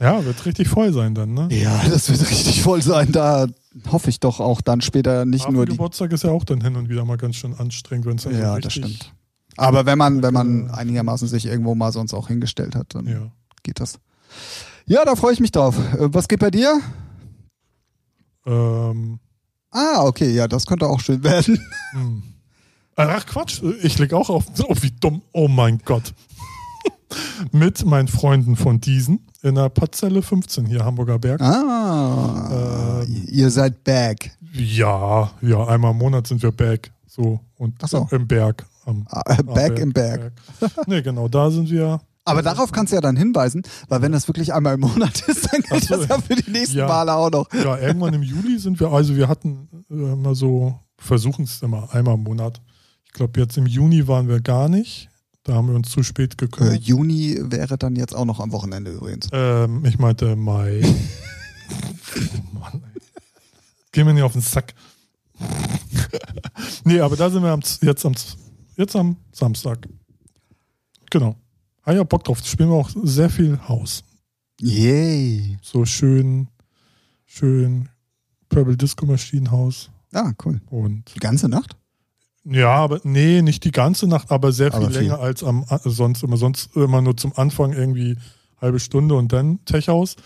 Ja. 0.00 0.14
ja, 0.18 0.24
wird 0.24 0.44
richtig 0.44 0.68
voll 0.68 0.92
sein 0.92 1.14
dann, 1.14 1.32
ne? 1.32 1.48
Ja, 1.52 1.80
das 1.88 2.10
wird 2.10 2.28
richtig 2.28 2.60
voll 2.62 2.82
sein. 2.82 3.12
Da 3.12 3.46
hoffe 3.90 4.10
ich 4.10 4.18
doch 4.18 4.40
auch 4.40 4.60
dann 4.60 4.80
später 4.80 5.24
nicht 5.24 5.44
Aber 5.44 5.52
nur 5.52 5.66
die. 5.66 5.72
Geburtstag 5.72 6.12
ist 6.12 6.24
ja 6.24 6.30
auch 6.30 6.44
dann 6.44 6.60
hin 6.60 6.74
und 6.76 6.88
wieder 6.88 7.04
mal 7.04 7.16
ganz 7.18 7.36
schön 7.36 7.54
anstrengend, 7.54 8.06
wenn 8.06 8.16
es 8.16 8.24
dann 8.24 8.36
Ja, 8.36 8.58
das 8.58 8.72
stimmt. 8.72 9.12
Aber 9.56 9.86
wenn 9.86 9.98
man, 9.98 10.22
wenn 10.22 10.34
man 10.34 10.66
Ja. 10.66 10.74
einigermaßen 10.74 11.28
sich 11.28 11.46
irgendwo 11.46 11.74
mal 11.74 11.92
sonst 11.92 12.12
auch 12.14 12.26
hingestellt 12.28 12.74
hat, 12.74 12.94
dann 12.94 13.06
Ja. 13.06 13.30
geht 13.62 13.78
das. 13.80 13.98
Ja, 14.86 15.04
da 15.04 15.14
freue 15.14 15.34
ich 15.34 15.40
mich 15.40 15.52
drauf. 15.52 15.76
Äh, 15.94 16.08
Was 16.12 16.26
geht 16.26 16.40
bei 16.40 16.50
dir? 16.50 16.80
Ähm, 18.46 19.20
Ah, 19.70 20.02
okay, 20.04 20.30
ja, 20.34 20.48
das 20.48 20.66
könnte 20.66 20.86
auch 20.86 21.00
schön 21.00 21.22
werden. 21.24 21.58
hm. 21.92 22.22
Ach 22.96 23.26
Quatsch, 23.26 23.62
ich 23.82 23.98
leg 23.98 24.12
auch 24.12 24.28
auf. 24.30 24.44
Oh, 24.68 24.74
wie 24.80 24.90
dumm. 24.90 25.22
Oh 25.32 25.48
mein 25.48 25.78
Gott. 25.84 26.12
Mit 27.52 27.84
meinen 27.84 28.08
Freunden 28.08 28.56
von 28.56 28.80
diesen 28.80 29.26
in 29.42 29.56
der 29.56 29.68
Parzelle 29.70 30.22
15 30.22 30.66
hier, 30.66 30.84
Hamburger 30.84 31.18
Berg. 31.18 31.40
Ah, 31.40 33.02
ihr 33.26 33.50
seid 33.50 33.82
back. 33.84 34.30
Ja, 34.54 35.30
ja, 35.40 35.66
einmal 35.66 35.90
im 35.92 35.98
Monat 35.98 36.26
sind 36.26 36.42
wir 36.42 36.52
back. 36.52 36.92
So, 37.06 37.40
und 37.58 37.74
so. 37.86 38.08
im 38.10 38.26
Berg. 38.26 38.64
Am, 38.84 39.06
Ah, 39.10 39.22
am 39.38 39.46
back 39.46 39.78
im 39.78 39.92
Berg. 39.92 40.32
nee, 40.86 41.02
genau, 41.02 41.28
da 41.28 41.50
sind 41.50 41.70
wir. 41.70 42.00
Aber 42.24 42.42
darauf 42.42 42.70
kannst 42.70 42.92
du 42.92 42.96
ja 42.96 43.00
dann 43.00 43.16
hinweisen, 43.16 43.62
weil 43.88 44.00
wenn 44.00 44.12
das 44.12 44.28
wirklich 44.28 44.54
einmal 44.54 44.74
im 44.74 44.80
Monat 44.80 45.20
ist, 45.28 45.52
dann 45.52 45.60
geht 45.62 45.84
so. 45.84 45.96
das 45.96 46.08
ja 46.08 46.18
für 46.20 46.36
die 46.36 46.50
nächsten 46.50 46.78
Ja. 46.78 46.86
Male 46.86 47.12
auch 47.14 47.30
noch. 47.30 47.52
Ja, 47.52 47.78
irgendwann 47.78 48.14
im 48.14 48.22
Juli 48.22 48.58
sind 48.58 48.78
wir, 48.78 48.92
also 48.92 49.16
wir 49.16 49.28
hatten 49.28 49.68
äh, 49.90 50.12
immer 50.12 50.34
so, 50.36 50.78
versuchen 50.98 51.44
es 51.44 51.62
immer 51.62 51.92
einmal 51.92 52.14
im 52.14 52.22
Monat. 52.22 52.60
Ich 53.12 53.18
glaube, 53.18 53.38
jetzt 53.40 53.58
im 53.58 53.66
Juni 53.66 54.08
waren 54.08 54.26
wir 54.26 54.40
gar 54.40 54.70
nicht. 54.70 55.10
Da 55.42 55.52
haben 55.52 55.68
wir 55.68 55.74
uns 55.74 55.90
zu 55.90 56.02
spät 56.02 56.32
Äh, 56.32 56.36
gekümmert. 56.36 56.82
Juni 56.82 57.36
wäre 57.42 57.76
dann 57.76 57.94
jetzt 57.94 58.14
auch 58.16 58.24
noch 58.24 58.40
am 58.40 58.52
Wochenende 58.52 58.90
übrigens. 58.90 59.28
Ähm, 59.32 59.84
ich 59.84 59.98
meinte 59.98 60.34
Mai. 60.34 60.80
oh 62.16 62.58
Mann, 62.58 62.82
ey. 62.94 63.02
Geh 63.92 64.04
mir 64.04 64.14
nicht 64.14 64.22
auf 64.22 64.32
den 64.32 64.40
Sack. 64.40 64.72
nee, 66.84 67.00
aber 67.00 67.16
da 67.16 67.28
sind 67.28 67.42
wir 67.42 67.50
am, 67.50 67.60
jetzt, 67.82 68.06
am, 68.06 68.14
jetzt 68.78 68.96
am 68.96 69.16
Samstag. 69.30 69.86
Genau. 71.10 71.36
Ah 71.82 71.92
ja, 71.92 72.04
Bock 72.04 72.24
drauf. 72.24 72.40
Da 72.40 72.46
spielen 72.46 72.70
wir 72.70 72.76
auch 72.76 72.88
sehr 73.02 73.28
viel 73.28 73.58
Haus. 73.68 74.04
Yay. 74.58 75.58
So 75.60 75.84
schön, 75.84 76.48
schön 77.26 77.90
Purple 78.48 78.78
Disco 78.78 79.04
Maschinenhaus. 79.04 79.90
Ah, 80.14 80.32
cool. 80.46 80.62
Und 80.70 81.14
Die 81.14 81.18
ganze 81.20 81.50
Nacht? 81.50 81.76
Ja, 82.44 82.74
aber 82.74 83.00
nee, 83.04 83.42
nicht 83.42 83.64
die 83.64 83.70
ganze 83.70 84.06
Nacht, 84.06 84.30
aber 84.30 84.52
sehr 84.52 84.72
viel 84.72 84.82
Aber 84.82 84.90
viel. 84.90 85.02
länger 85.02 85.20
als 85.20 85.44
am 85.44 85.64
äh, 85.68 85.78
sonst 85.84 86.22
immer. 86.22 86.36
Sonst 86.36 86.74
immer 86.76 87.00
nur 87.02 87.16
zum 87.16 87.32
Anfang 87.36 87.72
irgendwie 87.72 88.16
halbe 88.60 88.80
Stunde 88.80 89.14
und 89.14 89.32
dann 89.32 89.64
Tech-Haus. 89.64 90.16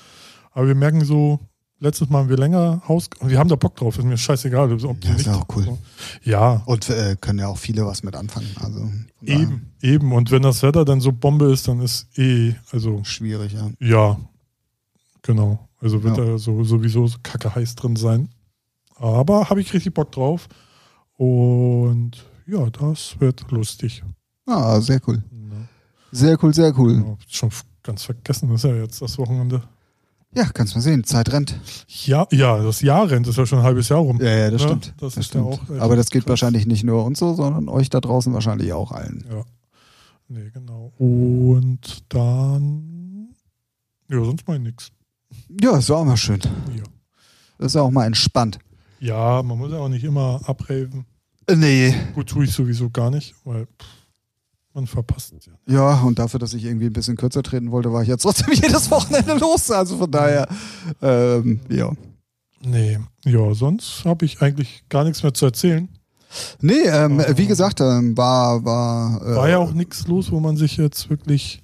Aber 0.52 0.66
wir 0.66 0.74
merken 0.74 1.04
so, 1.04 1.40
letztes 1.78 2.08
Mal 2.08 2.20
haben 2.20 2.28
wir 2.30 2.38
länger 2.38 2.82
Haus 2.88 3.10
und 3.20 3.28
wir 3.30 3.38
haben 3.38 3.48
da 3.48 3.56
Bock 3.56 3.76
drauf. 3.76 3.98
Ist 3.98 4.04
mir 4.04 4.16
scheißegal. 4.16 4.72
Ob 4.72 5.04
Ja, 5.04 5.14
ist 5.14 5.26
ja 5.26 5.34
auch 5.34 5.46
cool. 5.54 5.76
Ja, 6.22 6.62
Und 6.66 6.88
äh, 6.88 7.16
können 7.20 7.38
ja 7.38 7.48
auch 7.48 7.58
viele 7.58 7.84
was 7.86 8.02
mit 8.02 8.16
anfangen. 8.16 8.48
Also 8.62 8.88
eben, 9.22 9.72
eben. 9.82 10.12
Und 10.12 10.30
wenn 10.30 10.42
das 10.42 10.62
Wetter 10.62 10.84
dann 10.86 11.00
so 11.02 11.12
Bombe 11.12 11.52
ist, 11.52 11.68
dann 11.68 11.80
ist 11.80 12.06
eh, 12.18 12.54
also 12.72 13.04
Schwierig, 13.04 13.52
ja. 13.52 13.70
ja, 13.80 14.16
genau. 15.22 15.68
Also 15.80 16.02
wird 16.02 16.16
Ja. 16.16 16.24
da 16.24 16.38
so, 16.38 16.64
sowieso 16.64 17.06
so 17.06 17.18
kacke 17.22 17.54
heiß 17.54 17.74
drin 17.74 17.96
sein. 17.96 18.30
Aber 18.98 19.50
habe 19.50 19.60
ich 19.60 19.74
richtig 19.74 19.92
Bock 19.92 20.10
drauf. 20.12 20.48
Und 21.16 22.24
ja, 22.46 22.68
das 22.70 23.16
wird 23.18 23.50
lustig. 23.50 24.02
Ah, 24.46 24.80
sehr 24.80 25.00
cool. 25.06 25.22
Ja. 25.32 25.56
Sehr 26.12 26.42
cool, 26.44 26.54
sehr 26.54 26.78
cool. 26.78 27.04
Ja, 27.06 27.16
schon 27.28 27.50
ganz 27.82 28.04
vergessen, 28.04 28.48
das 28.50 28.64
ist 28.64 28.70
ja 28.70 28.76
jetzt 28.76 29.02
das 29.02 29.18
Wochenende. 29.18 29.62
Ja, 30.34 30.44
kannst 30.52 30.74
mal 30.74 30.82
sehen. 30.82 31.02
Zeit 31.04 31.32
rennt. 31.32 31.58
Ja, 32.04 32.26
ja, 32.30 32.58
das 32.62 32.82
Jahr 32.82 33.08
rennt, 33.10 33.26
ist 33.26 33.38
ja 33.38 33.46
schon 33.46 33.60
ein 33.60 33.64
halbes 33.64 33.88
Jahr 33.88 34.00
rum. 34.00 34.20
Ja, 34.20 34.28
ja, 34.36 34.50
das 34.50 34.60
Ja, 34.62 34.68
stimmt. 34.68 34.92
das 34.98 35.14
Das 35.14 35.24
ist 35.26 35.34
ja 35.34 35.40
stimmt. 35.40 35.46
auch 35.70 35.80
Aber 35.80 35.96
das 35.96 36.10
geht 36.10 36.22
krass. 36.24 36.30
wahrscheinlich 36.30 36.66
nicht 36.66 36.84
nur 36.84 37.04
uns 37.04 37.18
so, 37.18 37.32
sondern 37.34 37.68
euch 37.68 37.88
da 37.88 38.00
draußen 38.00 38.32
wahrscheinlich 38.34 38.72
auch 38.74 38.92
allen. 38.92 39.24
Ja. 39.30 39.44
Nee, 40.28 40.50
genau. 40.52 40.92
Und 40.98 42.02
dann. 42.12 43.28
Ja, 44.10 44.22
sonst 44.24 44.46
mal 44.46 44.58
nix. 44.58 44.90
Ja, 45.60 45.78
ist 45.78 45.90
auch 45.90 46.04
mal 46.04 46.16
schön. 46.16 46.40
Ja. 46.76 46.82
Das 47.58 47.68
ist 47.72 47.76
auch 47.76 47.90
mal 47.90 48.04
entspannt. 48.06 48.58
Ja, 49.01 49.42
man 49.42 49.59
muss 49.59 49.70
ja 49.72 49.78
auch 49.78 49.88
nicht 49.88 50.05
immer 50.05 50.40
abhaven. 50.44 51.05
Äh, 51.47 51.57
Nee. 51.57 51.94
Gut, 52.14 52.28
tue 52.28 52.44
ich 52.44 52.53
sowieso 52.53 52.90
gar 52.90 53.11
nicht, 53.11 53.34
weil 53.44 53.66
pff, 53.66 53.86
man 54.74 54.86
verpasst 54.86 55.32
es 55.38 55.47
ja. 55.47 55.53
Ja, 55.66 56.01
und 56.03 56.18
dafür, 56.18 56.40
dass 56.40 56.53
ich 56.55 56.64
irgendwie 56.64 56.86
ein 56.86 56.92
bisschen 56.92 57.16
kürzer 57.16 57.42
treten 57.42 57.70
wollte, 57.70 57.92
war 57.92 58.03
ich 58.03 58.09
jetzt 58.09 58.22
trotzdem 58.22 58.53
jedes 58.53 58.90
Wochenende 58.90 59.34
los. 59.38 59.70
Also 59.70 59.97
von 59.99 60.11
daher, 60.11 60.49
ähm, 61.03 61.61
ja. 61.70 61.92
Nee, 62.64 62.99
ja, 63.24 63.55
sonst 63.55 64.05
habe 64.05 64.24
ich 64.24 64.40
eigentlich 64.42 64.84
gar 64.88 65.05
nichts 65.05 65.22
mehr 65.22 65.32
zu 65.34 65.47
erzählen. 65.47 65.88
Nee, 66.61 66.72
ähm, 66.86 67.20
Oh. 67.20 67.32
wie 67.36 67.47
gesagt, 67.47 67.80
ähm, 67.80 68.16
war, 68.16 68.64
war, 68.64 69.22
äh, 69.22 69.36
War 69.36 69.49
ja 69.49 69.59
auch 69.59 69.72
nichts 69.72 70.07
los, 70.09 70.32
wo 70.32 70.40
man 70.40 70.57
sich 70.57 70.76
jetzt 70.76 71.09
wirklich, 71.09 71.62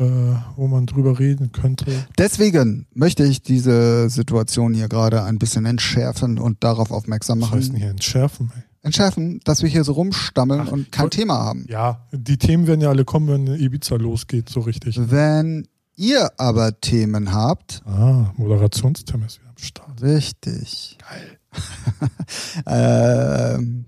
äh, 0.00 0.34
wo 0.56 0.66
man 0.66 0.86
drüber 0.86 1.18
reden 1.18 1.52
könnte. 1.52 1.86
Deswegen 2.18 2.86
möchte 2.94 3.22
ich 3.24 3.42
diese 3.42 4.08
Situation 4.08 4.72
hier 4.74 4.88
gerade 4.88 5.22
ein 5.24 5.38
bisschen 5.38 5.66
entschärfen 5.66 6.38
und 6.38 6.64
darauf 6.64 6.90
aufmerksam 6.90 7.40
Was 7.42 7.50
heißt 7.52 7.66
denn 7.68 7.72
machen. 7.74 7.80
hier 7.82 7.90
entschärfen? 7.90 8.50
Ey? 8.56 8.62
Entschärfen, 8.82 9.40
dass 9.44 9.62
wir 9.62 9.68
hier 9.68 9.84
so 9.84 9.92
rumstammeln 9.92 10.62
Ach, 10.68 10.72
und 10.72 10.90
kein 10.90 11.04
ich- 11.08 11.10
Thema 11.10 11.34
haben. 11.34 11.66
Ja, 11.68 12.06
die 12.12 12.38
Themen 12.38 12.66
werden 12.66 12.80
ja 12.80 12.88
alle 12.88 13.04
kommen, 13.04 13.28
wenn 13.28 13.54
Ibiza 13.60 13.96
losgeht, 13.96 14.48
so 14.48 14.60
richtig. 14.60 14.98
Wenn 14.98 15.68
ihr 15.96 16.30
aber 16.38 16.80
Themen 16.80 17.30
habt, 17.34 17.82
Ah, 17.84 18.32
Moderationsthema 18.38 19.26
ist 19.26 19.38
wieder 19.40 19.50
am 19.50 19.58
Start. 19.58 20.00
richtig, 20.02 20.96
Geil. 21.06 21.36
ähm, 22.66 23.84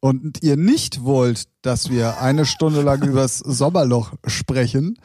und 0.00 0.42
ihr 0.42 0.56
nicht 0.56 1.04
wollt, 1.04 1.44
dass 1.62 1.90
wir 1.90 2.20
eine 2.20 2.44
Stunde 2.46 2.82
lang 2.82 3.02
übers 3.06 3.38
Sommerloch 3.38 4.14
sprechen, 4.26 4.98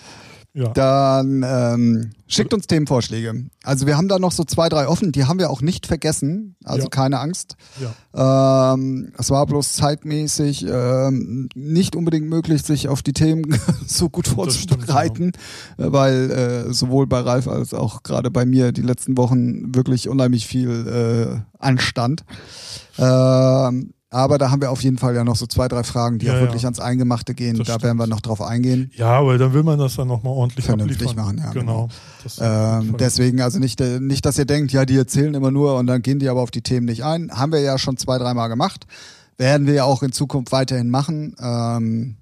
Ja. 0.60 0.70
dann 0.70 1.44
ähm, 1.46 2.10
schickt 2.28 2.52
uns 2.52 2.66
Themenvorschläge. 2.66 3.46
Also 3.64 3.86
wir 3.86 3.96
haben 3.96 4.08
da 4.08 4.18
noch 4.18 4.32
so 4.32 4.44
zwei, 4.44 4.70
drei 4.70 4.88
offen, 4.88 5.12
die 5.12 5.26
haben 5.26 5.38
wir 5.38 5.52
auch 5.52 5.62
nicht 5.62 5.86
vergessen, 5.86 6.56
also 6.64 6.86
Ja. 6.86 6.90
keine 6.90 7.20
Angst. 7.20 7.56
ja. 7.80 8.74
Ähm, 8.74 9.12
es 9.20 9.30
war 9.30 9.46
bloß 9.46 9.74
zeitmäßig 9.74 10.66
ähm, 10.68 11.48
nicht 11.54 11.96
unbedingt 11.96 12.28
möglich, 12.28 12.64
sich 12.64 12.88
auf 12.88 13.04
die 13.04 13.14
Themen 13.14 13.60
so 13.88 14.10
gut 14.10 14.28
vorzubereiten, 14.28 15.34
äh, 15.78 15.92
weil 15.92 16.32
äh, 16.32 16.74
sowohl 16.74 17.06
bei 17.06 17.20
Ralf 17.20 17.48
als 17.48 17.76
auch 17.76 18.02
gerade 18.02 18.32
bei 18.32 18.46
mir 18.46 18.72
die 18.72 18.82
letzten 18.82 19.16
Wochen 19.16 19.76
wirklich 19.76 20.10
unheimlich 20.10 20.48
viel 20.48 20.88
äh, 20.88 21.42
anstand. 21.60 22.24
Ähm, 22.98 23.94
aber 24.10 24.38
da 24.38 24.52
haben 24.52 24.62
wir 24.62 24.72
auf 24.72 24.82
jeden 24.84 24.98
Fall 24.98 25.16
ja 25.16 25.24
noch 25.24 25.36
so 25.36 25.46
zwei, 25.48 25.68
drei 25.68 25.84
Fragen, 25.84 26.18
die 26.20 26.28
Ja, 26.28 26.34
auch 26.34 26.38
ja. 26.38 26.42
wirklich 26.44 26.64
ans 26.64 26.80
Eingemachte 26.80 27.34
gehen. 27.36 27.58
Das 27.58 27.68
da 27.68 27.82
werden 27.82 27.98
wir 27.98 28.04
stimmt. 28.04 28.10
noch 28.10 28.22
drauf 28.22 28.42
eingehen. 28.42 28.90
Ja, 28.96 29.26
weil 29.26 29.38
dann 29.38 29.54
will 29.54 29.64
man 29.64 29.78
das 29.80 29.96
dann 29.98 30.08
nochmal 30.08 30.34
ordentlich 30.34 30.66
Vernünftig 30.66 31.08
abliefern. 31.10 31.36
machen, 31.36 31.42
ja, 31.44 31.52
Genau. 31.52 31.90
Jeden 32.24 32.90
Ähm, 32.90 32.96
deswegen, 32.98 33.42
also 33.42 33.60
nicht, 33.60 33.82
äh, 33.82 34.00
nicht, 34.00 34.26
dass 34.26 34.38
ihr 34.38 34.46
denkt, 34.46 34.72
ja, 34.72 34.86
die 34.86 34.96
erzählen 34.98 35.34
immer 35.34 35.52
nur 35.52 35.78
und 35.78 35.88
dann 35.88 36.02
gehen 36.02 36.20
die 36.20 36.30
aber 36.30 36.42
auf 36.42 36.52
die 36.52 36.62
Themen 36.62 36.86
nicht 36.86 37.04
ein. 37.04 37.32
Haben 37.32 37.52
wir 37.52 37.60
ja 37.60 37.78
schon 37.78 37.98
zwei, 37.98 38.18
dreimal 38.18 38.48
gemacht. 38.50 38.86
Werden 39.38 39.68
wir 39.68 39.74
ja 39.74 39.84
auch 39.84 40.04
in 40.04 40.12
Zukunft 40.14 40.52
weiterhin 40.52 40.90
machen. 40.90 41.36
Ähm, 41.42 42.16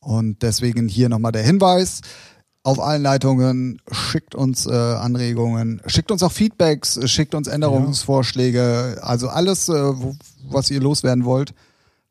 und 0.00 0.42
deswegen 0.42 0.88
hier 0.88 1.08
nochmal 1.08 1.32
der 1.32 1.42
Hinweis. 1.44 2.00
Auf 2.64 2.78
allen 2.78 3.02
Leitungen 3.02 3.80
schickt 3.90 4.36
uns 4.36 4.66
äh, 4.66 4.70
Anregungen, 4.72 5.82
schickt 5.86 6.12
uns 6.12 6.22
auch 6.22 6.30
Feedbacks, 6.30 6.98
schickt 7.10 7.34
uns 7.34 7.48
Änderungsvorschläge, 7.48 9.00
also 9.02 9.28
alles, 9.28 9.68
äh, 9.68 9.72
wo, 9.72 10.14
was 10.48 10.70
ihr 10.70 10.80
loswerden 10.80 11.24
wollt. 11.24 11.54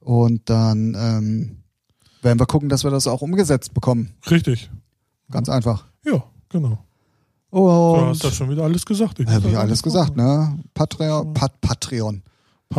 Und 0.02 0.49
dann 0.49 0.95
ähm, 0.99 1.58
werden 2.22 2.39
wir 2.39 2.47
gucken, 2.47 2.68
dass 2.68 2.84
wir 2.84 2.91
das 2.91 3.08
auch 3.08 3.22
umgesetzt 3.22 3.74
bekommen. 3.74 4.14
Richtig. 4.30 4.70
Ganz 5.30 5.47
einfach. 5.47 5.86
Ja, 6.04 6.24
genau. 6.49 6.80
Oh, 7.52 7.97
Du 7.99 8.06
hast 8.08 8.24
das 8.24 8.36
schon 8.36 8.49
wieder 8.49 8.64
alles 8.64 8.86
gesagt. 8.86 9.20
Ich 9.20 9.28
habe 9.28 9.49
ich 9.49 9.58
alles 9.58 9.84
gesagt, 9.84 10.16
ne? 10.16 10.58
Patreon, 10.74 11.34
Pat, 11.34 11.60
Patreon. 11.62 12.24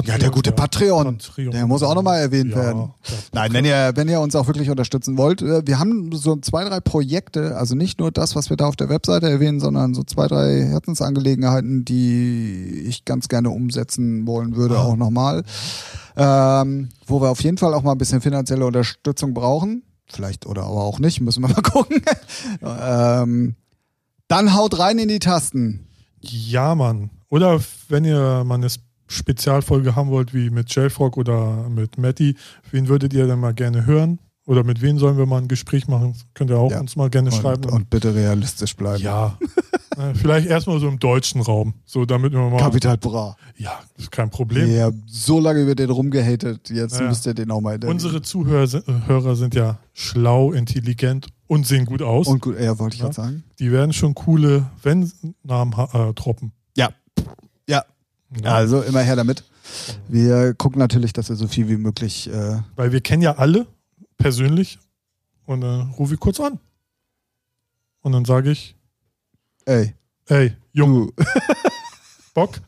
Ja, 0.05 0.16
der 0.18 0.30
gute 0.30 0.53
Patreon. 0.53 1.18
Der 1.36 1.66
muss 1.66 1.82
auch 1.82 1.95
nochmal 1.95 2.20
erwähnt 2.20 2.51
Ja, 2.53 2.57
werden. 2.57 2.95
Nein, 3.32 3.53
wenn 3.53 3.64
ihr, 3.64 3.93
wenn 3.95 4.09
ihr 4.09 4.20
uns 4.20 4.34
auch 4.34 4.47
wirklich 4.47 4.70
unterstützen 4.70 5.18
wollt, 5.18 5.43
äh, 5.43 5.66
wir 5.66 5.78
haben 5.78 6.11
so 6.12 6.36
zwei, 6.36 6.64
drei 6.64 6.80
Projekte, 6.80 7.57
also 7.57 7.74
nicht 7.74 7.99
nur 8.01 8.11
das, 8.11 8.34
was 8.34 8.49
wir 8.51 8.57
da 8.57 8.66
auf 8.66 8.76
der 8.76 8.88
Webseite 8.88 9.28
erwähnen, 9.30 9.61
sondern 9.61 9.93
so 9.95 10.03
zwei, 10.03 10.26
drei 10.28 10.62
Herzensangelegenheiten, 10.64 11.84
die 11.84 12.84
ich 12.86 13.05
ganz 13.05 13.28
gerne 13.28 13.51
umsetzen 13.51 14.26
wollen 14.26 14.57
würde, 14.57 14.78
Ah. 14.78 14.82
auch 14.84 14.97
nochmal. 14.97 15.43
Ähm, 16.16 16.88
wo 17.07 17.20
wir 17.20 17.30
auf 17.30 17.43
jeden 17.43 17.59
Fall 17.59 17.72
auch 17.74 17.82
mal 17.82 17.93
ein 17.93 17.99
bisschen 17.99 18.20
finanzielle 18.20 18.66
Unterstützung 18.66 19.34
brauchen. 19.34 19.82
Vielleicht 20.07 20.45
oder 20.47 20.62
aber 20.64 20.82
auch 20.84 20.99
nicht, 20.99 21.20
müssen 21.20 21.43
wir 21.43 21.49
mal 21.49 21.62
gucken. 21.62 22.03
ähm, 22.62 23.55
dann 24.28 24.55
haut 24.55 24.78
rein 24.78 24.99
in 24.99 25.09
die 25.09 25.18
Tasten. 25.18 25.86
Ja, 26.20 26.74
Mann. 26.74 27.11
Oder 27.28 27.61
wenn 27.88 28.05
ihr 28.05 28.45
mal 28.45 28.55
eine 28.57 28.68
Spezialfolge 29.09 29.94
haben 29.96 30.11
wollt, 30.11 30.32
wie 30.34 30.50
mit 30.50 30.74
Jelfrog 30.74 31.16
oder 31.16 31.68
mit 31.68 31.98
Matty, 31.98 32.36
wen 32.70 32.88
würdet 32.88 33.12
ihr 33.12 33.26
denn 33.26 33.40
mal 33.40 33.55
gerne 33.55 33.86
hören? 33.86 34.18
Oder 34.44 34.64
mit 34.64 34.82
wem 34.82 34.98
sollen 34.98 35.16
wir 35.18 35.26
mal 35.26 35.40
ein 35.40 35.46
Gespräch 35.46 35.86
machen? 35.86 36.16
Könnt 36.34 36.50
ihr 36.50 36.59
auch 36.59 36.70
Ja. 36.72 36.80
uns 36.80 36.96
mal 36.96 37.09
gerne 37.11 37.30
schreiben. 37.30 37.64
Und, 37.66 37.72
und 37.72 37.90
bitte 37.90 38.14
realistisch 38.14 38.76
bleiben. 38.76 39.03
ja. 39.03 39.38
Äh, 39.98 40.14
Vielleicht 40.14 40.46
erstmal 40.48 40.80
so 40.80 40.88
im 40.88 40.98
deutschen 40.98 41.42
Raum. 41.42 41.74
So, 41.84 42.07
damit 42.07 42.32
wir 42.32 42.38
mal. 42.48 42.57
Kapital 42.57 42.96
Bra. 42.96 43.36
Ja, 43.59 43.78
ist 43.98 44.11
kein 44.11 44.30
Problem. 44.30 44.74
Ja, 44.74 44.90
so 45.05 45.38
lange 45.38 45.66
wird 45.66 45.80
den 45.80 45.90
rumgehatet. 45.90 46.70
Jetzt 46.70 46.98
Ja. 46.98 47.09
müsst 47.09 47.26
ihr 47.26 47.34
den 47.34 47.50
auch 47.50 47.61
mal 47.61 47.78
Unsere 47.84 48.22
Zuhörer 48.22 48.66
sind, 48.66 48.88
äh, 48.88 48.92
Hörer 49.07 49.36
sind 49.36 49.55
ja 49.55 49.78
schlau, 49.92 50.53
intelligent 50.53 51.26
und 51.46 51.66
sehen 51.66 51.84
gut 51.84 52.00
aus. 52.00 52.26
Und 52.26 52.40
gut, 52.40 52.59
ja, 52.59 52.78
wollte 52.78 52.94
ich 52.94 53.00
Ja. 53.00 53.09
gerade 53.09 53.14
sagen. 53.16 53.44
die 53.59 53.70
werden 53.70 53.92
schon 53.92 54.14
coole 54.14 54.64
Wenn-Namen 54.82 55.74
äh, 55.92 56.14
droppen. 56.14 56.53
Ja. 58.34 58.38
Ja. 58.40 58.44
Ja. 58.50 58.54
Also 58.54 58.82
immer 58.82 59.00
her 59.00 59.16
damit. 59.16 59.44
Wir 60.08 60.54
gucken 60.54 60.78
natürlich, 60.78 61.12
dass 61.12 61.28
wir 61.28 61.36
so 61.36 61.46
viel 61.48 61.68
wie 61.68 61.76
möglich. 61.76 62.28
Äh, 62.28 62.60
Weil 62.76 62.92
wir 62.92 63.00
kennen 63.00 63.22
ja 63.22 63.36
alle 63.36 63.66
persönlich 64.18 64.78
und 65.46 65.60
dann 65.62 65.90
rufe 65.92 66.14
ich 66.14 66.20
kurz 66.20 66.40
an. 66.40 66.58
Und 68.00 68.12
dann 68.12 68.24
sage 68.24 68.50
ich, 68.50 68.76
ey, 69.64 69.94
ey, 70.26 70.54
Junge. 70.72 71.08
Bock? 72.34 72.60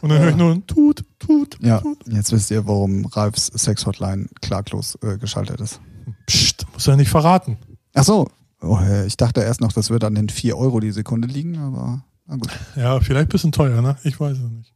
und 0.00 0.08
dann 0.10 0.18
höre 0.20 0.30
ich 0.30 0.36
nur 0.36 0.52
ein 0.52 0.66
Tut, 0.66 1.04
Tut, 1.18 1.58
Ja, 1.60 1.80
Tut. 1.80 1.98
jetzt 2.06 2.32
wisst 2.32 2.50
ihr, 2.50 2.66
warum 2.66 3.06
Ralfs 3.06 3.46
Sexhotline 3.46 4.28
klaglos 4.40 4.96
äh, 5.02 5.18
geschaltet 5.18 5.60
ist. 5.60 5.80
Psst, 6.26 6.66
muss 6.72 6.86
er 6.86 6.96
nicht 6.96 7.10
verraten. 7.10 7.58
Ach 7.94 8.04
so. 8.04 8.28
Oh, 8.62 8.78
äh, 8.78 9.06
ich 9.06 9.16
dachte 9.16 9.42
erst 9.42 9.60
noch, 9.60 9.72
das 9.72 9.90
wird 9.90 10.04
an 10.04 10.14
den 10.14 10.28
4 10.28 10.56
Euro 10.56 10.80
die 10.80 10.92
Sekunde 10.92 11.28
liegen, 11.28 11.58
aber 11.58 12.04
na 12.26 12.36
gut. 12.36 12.48
Ja, 12.76 13.00
vielleicht 13.00 13.28
ein 13.28 13.32
bisschen 13.32 13.52
teuer, 13.52 13.80
ne? 13.82 13.96
Ich 14.04 14.18
weiß 14.20 14.36
es 14.38 14.50
nicht. 14.50 14.72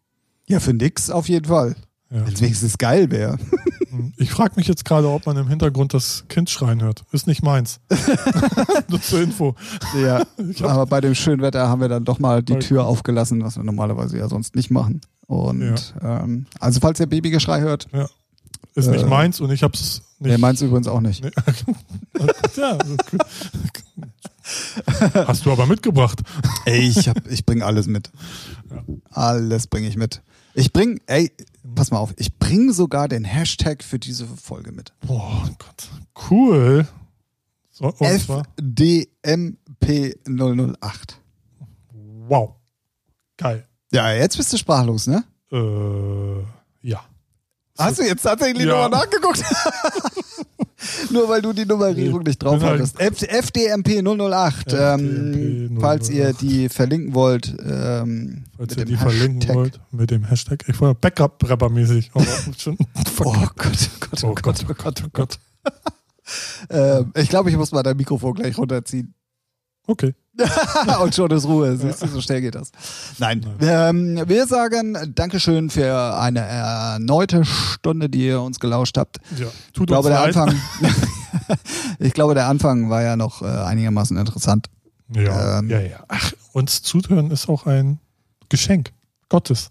Ja, 0.49 0.61
für 0.61 0.73
nix 0.75 1.11
auf 1.11 1.29
jeden 1.29 1.47
Fall. 1.47 1.77
Ja. 2.11 2.27
Wenn 2.27 2.33
es 2.35 2.41
wenigstens 2.41 2.77
geil 2.79 3.11
wäre. 3.13 3.39
Ich 4.17 4.31
frage 4.33 4.55
mich 4.57 4.67
jetzt 4.67 4.85
gerade, 4.85 5.09
ob 5.09 5.27
man 5.27 5.37
im 5.37 5.47
Hintergrund 5.49 5.95
das 5.95 6.25
Kind 6.29 6.51
schreien 6.51 6.83
hört. 6.83 7.05
Ist 7.13 7.27
nicht 7.29 7.43
meins. 7.43 7.79
Nur 8.89 9.01
zur 9.01 9.21
Info. 9.21 9.55
Ja, 10.03 10.25
aber 10.63 10.87
bei 10.87 11.01
dem 11.01 11.15
schönen 11.15 11.41
Wetter 11.43 11.69
haben 11.69 11.81
wir 11.81 11.89
dann 11.89 12.05
doch 12.05 12.19
mal 12.19 12.43
die 12.43 12.59
Tür 12.59 12.85
aufgelassen, 12.87 13.43
was 13.45 13.57
wir 13.57 13.63
normalerweise 13.65 14.19
ja 14.19 14.29
sonst 14.29 14.57
nicht 14.57 14.71
machen. 14.71 15.01
Und 15.27 15.95
ähm, 16.03 16.47
also 16.59 16.81
falls 16.81 16.99
ihr 16.99 17.07
Babygeschrei 17.07 17.61
hört, 17.61 17.87
Ist 18.75 18.89
nicht 18.91 19.05
Äh, 19.05 19.09
meins 19.09 19.41
und 19.41 19.51
ich 19.53 19.63
hab's 19.63 20.03
nicht. 20.19 20.31
der 20.33 20.39
meint 20.39 20.61
übrigens 20.61 20.89
auch 20.89 21.01
nicht. 21.01 21.23
Nee. 21.23 21.31
ja, 22.57 22.77
Hast 25.26 25.47
du 25.47 25.53
aber 25.53 25.66
mitgebracht. 25.66 26.20
Ey, 26.64 26.88
ich, 26.88 27.09
hab, 27.09 27.26
ich 27.30 27.45
bringe 27.47 27.64
alles 27.64 27.86
mit. 27.86 28.11
Alles 29.11 29.66
bringe 29.66 29.88
ich 29.88 29.97
mit. 29.97 30.22
Ich 30.55 30.72
bring, 30.72 31.01
ey, 31.07 31.32
pass 31.74 31.91
mal 31.91 31.99
auf, 31.99 32.12
ich 32.16 32.36
bringe 32.38 32.72
sogar 32.72 33.09
den 33.09 33.24
Hashtag 33.24 33.82
für 33.84 33.99
diese 33.99 34.26
Folge 34.26 34.72
mit. 34.72 34.93
Boah, 35.07 35.49
Gott. 35.59 35.88
Cool. 36.30 36.86
So, 37.70 37.84
und 37.86 38.20
zwar, 38.20 38.43
FDMP008. 38.61 41.14
wow. 42.28 42.55
Geil. 43.36 43.66
Ja, 43.93 44.12
jetzt 44.12 44.36
bist 44.36 44.53
du 44.53 44.59
sprachlos, 44.59 45.07
ne? 45.07 45.24
Äh, 45.51 46.43
ja. 46.88 47.01
Hast 47.78 47.99
du 47.99 48.03
jetzt 48.05 48.22
tatsächlich 48.22 48.66
Ja. 48.66 48.82
nochmal 48.82 49.01
nachgeguckt? 49.07 49.43
Nur 51.11 51.28
weil 51.28 51.43
du 51.43 51.53
die 51.53 51.66
Nummerierung 51.66 52.22
nicht 52.22 52.43
drauf 52.43 52.62
halt- 52.62 52.81
hattest. 52.81 52.99
F 53.01 53.22
FDMP 53.22 54.01
008. 54.03 54.72
Ähm, 54.72 55.78
falls 55.81 56.09
ihr 56.11 56.28
008. 56.31 56.41
die 56.41 56.68
verlinken 56.68 57.14
wollt, 57.14 57.55
ähm, 57.64 58.45
Falls 58.57 58.76
ihr 58.76 58.85
die 58.85 58.97
verlinken 58.97 59.41
Hashtag. 59.41 59.57
wollt 59.57 59.81
mit 59.93 60.11
dem 60.11 60.24
Hashtag. 60.24 60.64
Ich 60.68 60.81
war 60.81 60.95
Backup-Rapper-mäßig. 60.95 62.11
aber 62.14 62.24
schon 62.57 62.76
Oh 63.24 63.47
Gott, 63.57 63.91
oh 63.95 63.99
Gott, 64.01 64.24
oh 64.24 64.35
Gott, 64.35 64.64
oh 64.68 64.74
Gott, 64.74 65.03
oh 65.05 65.09
Gott. 65.12 65.39
Ähm, 66.70 67.12
ich 67.16 67.28
glaube, 67.28 67.51
ich 67.51 67.57
muss 67.57 67.72
mal 67.72 67.83
dein 67.83 67.97
Mikrofon 67.97 68.35
gleich 68.35 68.57
runterziehen. 68.57 69.14
Okay. 69.91 70.14
Und 71.03 71.14
schon 71.14 71.30
ist 71.32 71.45
Ruhe. 71.47 71.76
Siehst 71.76 72.03
du, 72.03 72.07
so 72.07 72.20
schnell 72.20 72.41
geht 72.41 72.55
das. 72.55 72.70
Nein. 73.18 73.45
Ähm, 73.61 74.22
wir 74.26 74.47
sagen 74.47 74.97
Dankeschön 75.14 75.68
für 75.68 76.16
eine 76.18 76.38
erneute 76.41 77.45
Stunde, 77.45 78.09
die 78.09 78.26
ihr 78.26 78.41
uns 78.41 78.61
gelauscht 78.61 78.97
habt. 78.97 79.18
Ja. 79.36 79.47
Ich 79.66 79.72
Tut 79.72 79.88
glaube, 79.88 80.09
uns 80.09 80.16
der 80.16 80.26
leid. 80.26 80.36
Anfang, 80.36 80.61
ich 81.99 82.14
glaube, 82.14 82.34
der 82.34 82.47
Anfang 82.47 82.88
war 82.88 83.03
ja 83.03 83.16
noch 83.16 83.43
äh, 83.43 83.47
einigermaßen 83.47 84.16
interessant. 84.16 84.66
Ja, 85.12 85.59
ähm, 85.59 85.68
ja, 85.68 85.80
ja. 85.80 86.05
Ach, 86.09 86.32
uns 86.53 86.82
zuhören 86.82 87.30
ist 87.32 87.49
auch 87.49 87.66
ein 87.66 87.99
Geschenk 88.49 88.93
Gottes. 89.28 89.70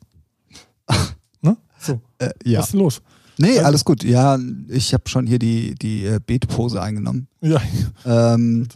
ne? 1.41 1.57
So, 1.79 2.01
Äh, 2.19 2.31
ja. 2.43 2.59
was 2.59 2.67
ist 2.67 2.73
los? 2.73 3.01
Nee, 3.37 3.51
Also- 3.51 3.63
alles 3.65 3.85
gut. 3.85 4.03
Ja, 4.03 4.37
ich 4.67 4.93
habe 4.93 5.07
schon 5.07 5.25
hier 5.25 5.39
die, 5.39 5.73
die 5.75 6.05
äh, 6.05 6.19
Betpose 6.25 6.81
eingenommen. 6.81 7.27
Ja, 7.41 7.61
Ähm, 8.05 8.67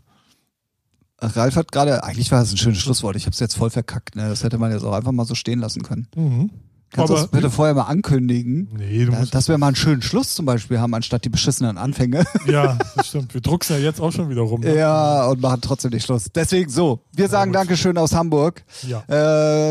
Ralf 1.24 1.56
hat 1.56 1.72
gerade, 1.72 2.04
eigentlich 2.04 2.32
war 2.32 2.40
das 2.42 2.52
ein 2.52 2.58
schönes 2.58 2.80
Schlusswort. 2.80 3.16
Ich 3.16 3.24
habe 3.26 3.34
es 3.34 3.40
jetzt 3.40 3.56
voll 3.58 3.70
verkackt. 3.70 4.16
Ne? 4.16 4.28
Das 4.30 4.44
hätte 4.44 4.58
man 4.58 4.72
jetzt 4.72 4.84
auch 4.84 4.94
einfach 4.94 5.12
mal 5.12 5.26
so 5.26 5.36
stehen 5.36 5.60
lassen 5.60 5.84
können. 5.84 6.08
mhm. 6.16 6.50
Kannst 6.96 7.10
du 7.10 7.16
das 7.16 7.28
bitte 7.30 7.50
vorher 7.50 7.74
mal 7.74 7.86
ankündigen? 7.86 8.70
Nee, 8.78 9.06
du 9.06 9.12
Ja, 9.14 9.20
musst. 9.22 9.34
dass 9.34 9.48
wir 9.48 9.58
mal 9.58 9.66
einen 9.66 9.76
schönen 9.76 10.04
Schluss 10.04 10.36
zum 10.36 10.46
Beispiel 10.46 10.80
haben, 10.80 10.94
anstatt 10.94 11.26
die 11.26 11.30
beschissenen 11.30 11.80
Anfänge. 11.80 12.24
Ja, 12.48 12.78
das 12.96 13.08
stimmt. 13.08 13.34
Wir 13.34 13.42
drucksen 13.42 13.78
ja 13.78 13.82
jetzt 13.82 14.00
auch 14.00 14.12
schon 14.12 14.30
wieder 14.30 14.42
rum. 14.44 14.62
ne? 14.62 14.76
ja, 14.78 15.26
und 15.26 15.42
machen 15.42 15.60
trotzdem 15.62 15.90
nicht 15.90 16.06
Schluss. 16.06 16.26
Deswegen 16.36 16.70
so. 16.70 17.00
Wir 17.12 17.30
sagen 17.30 17.52
gut. 17.52 17.62
Dankeschön 17.62 17.98
aus 17.98 18.14
Hamburg. 18.14 18.64
Ja. 18.88 19.02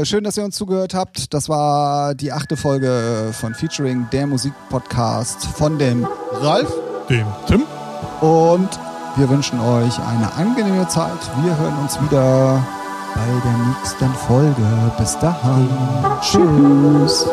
Äh, 0.00 0.04
schön, 0.04 0.24
dass 0.24 0.36
ihr 0.36 0.44
uns 0.44 0.56
zugehört 0.56 0.94
habt. 0.94 1.32
Das 1.32 1.48
war 1.48 2.16
die 2.16 2.32
achte 2.32 2.56
Folge 2.56 3.30
von 3.38 3.54
Featuring, 3.54 4.08
der 4.10 4.26
Musikpodcast 4.26 5.46
von 5.46 5.78
dem 5.78 6.04
Ralf. 6.32 6.72
Den 7.08 7.24
Tim. 7.46 7.62
Und 8.20 8.68
wir 9.16 9.28
wünschen 9.28 9.60
euch 9.60 9.98
eine 9.98 10.32
angenehme 10.36 10.88
Zeit. 10.88 11.18
Wir 11.42 11.56
hören 11.56 11.76
uns 11.82 12.00
wieder 12.00 12.62
bei 13.14 13.20
der 13.44 13.66
nächsten 13.66 14.14
Folge. 14.26 14.92
Bis 14.98 15.18
dahin. 15.18 15.68
Tschüss. 16.20 17.26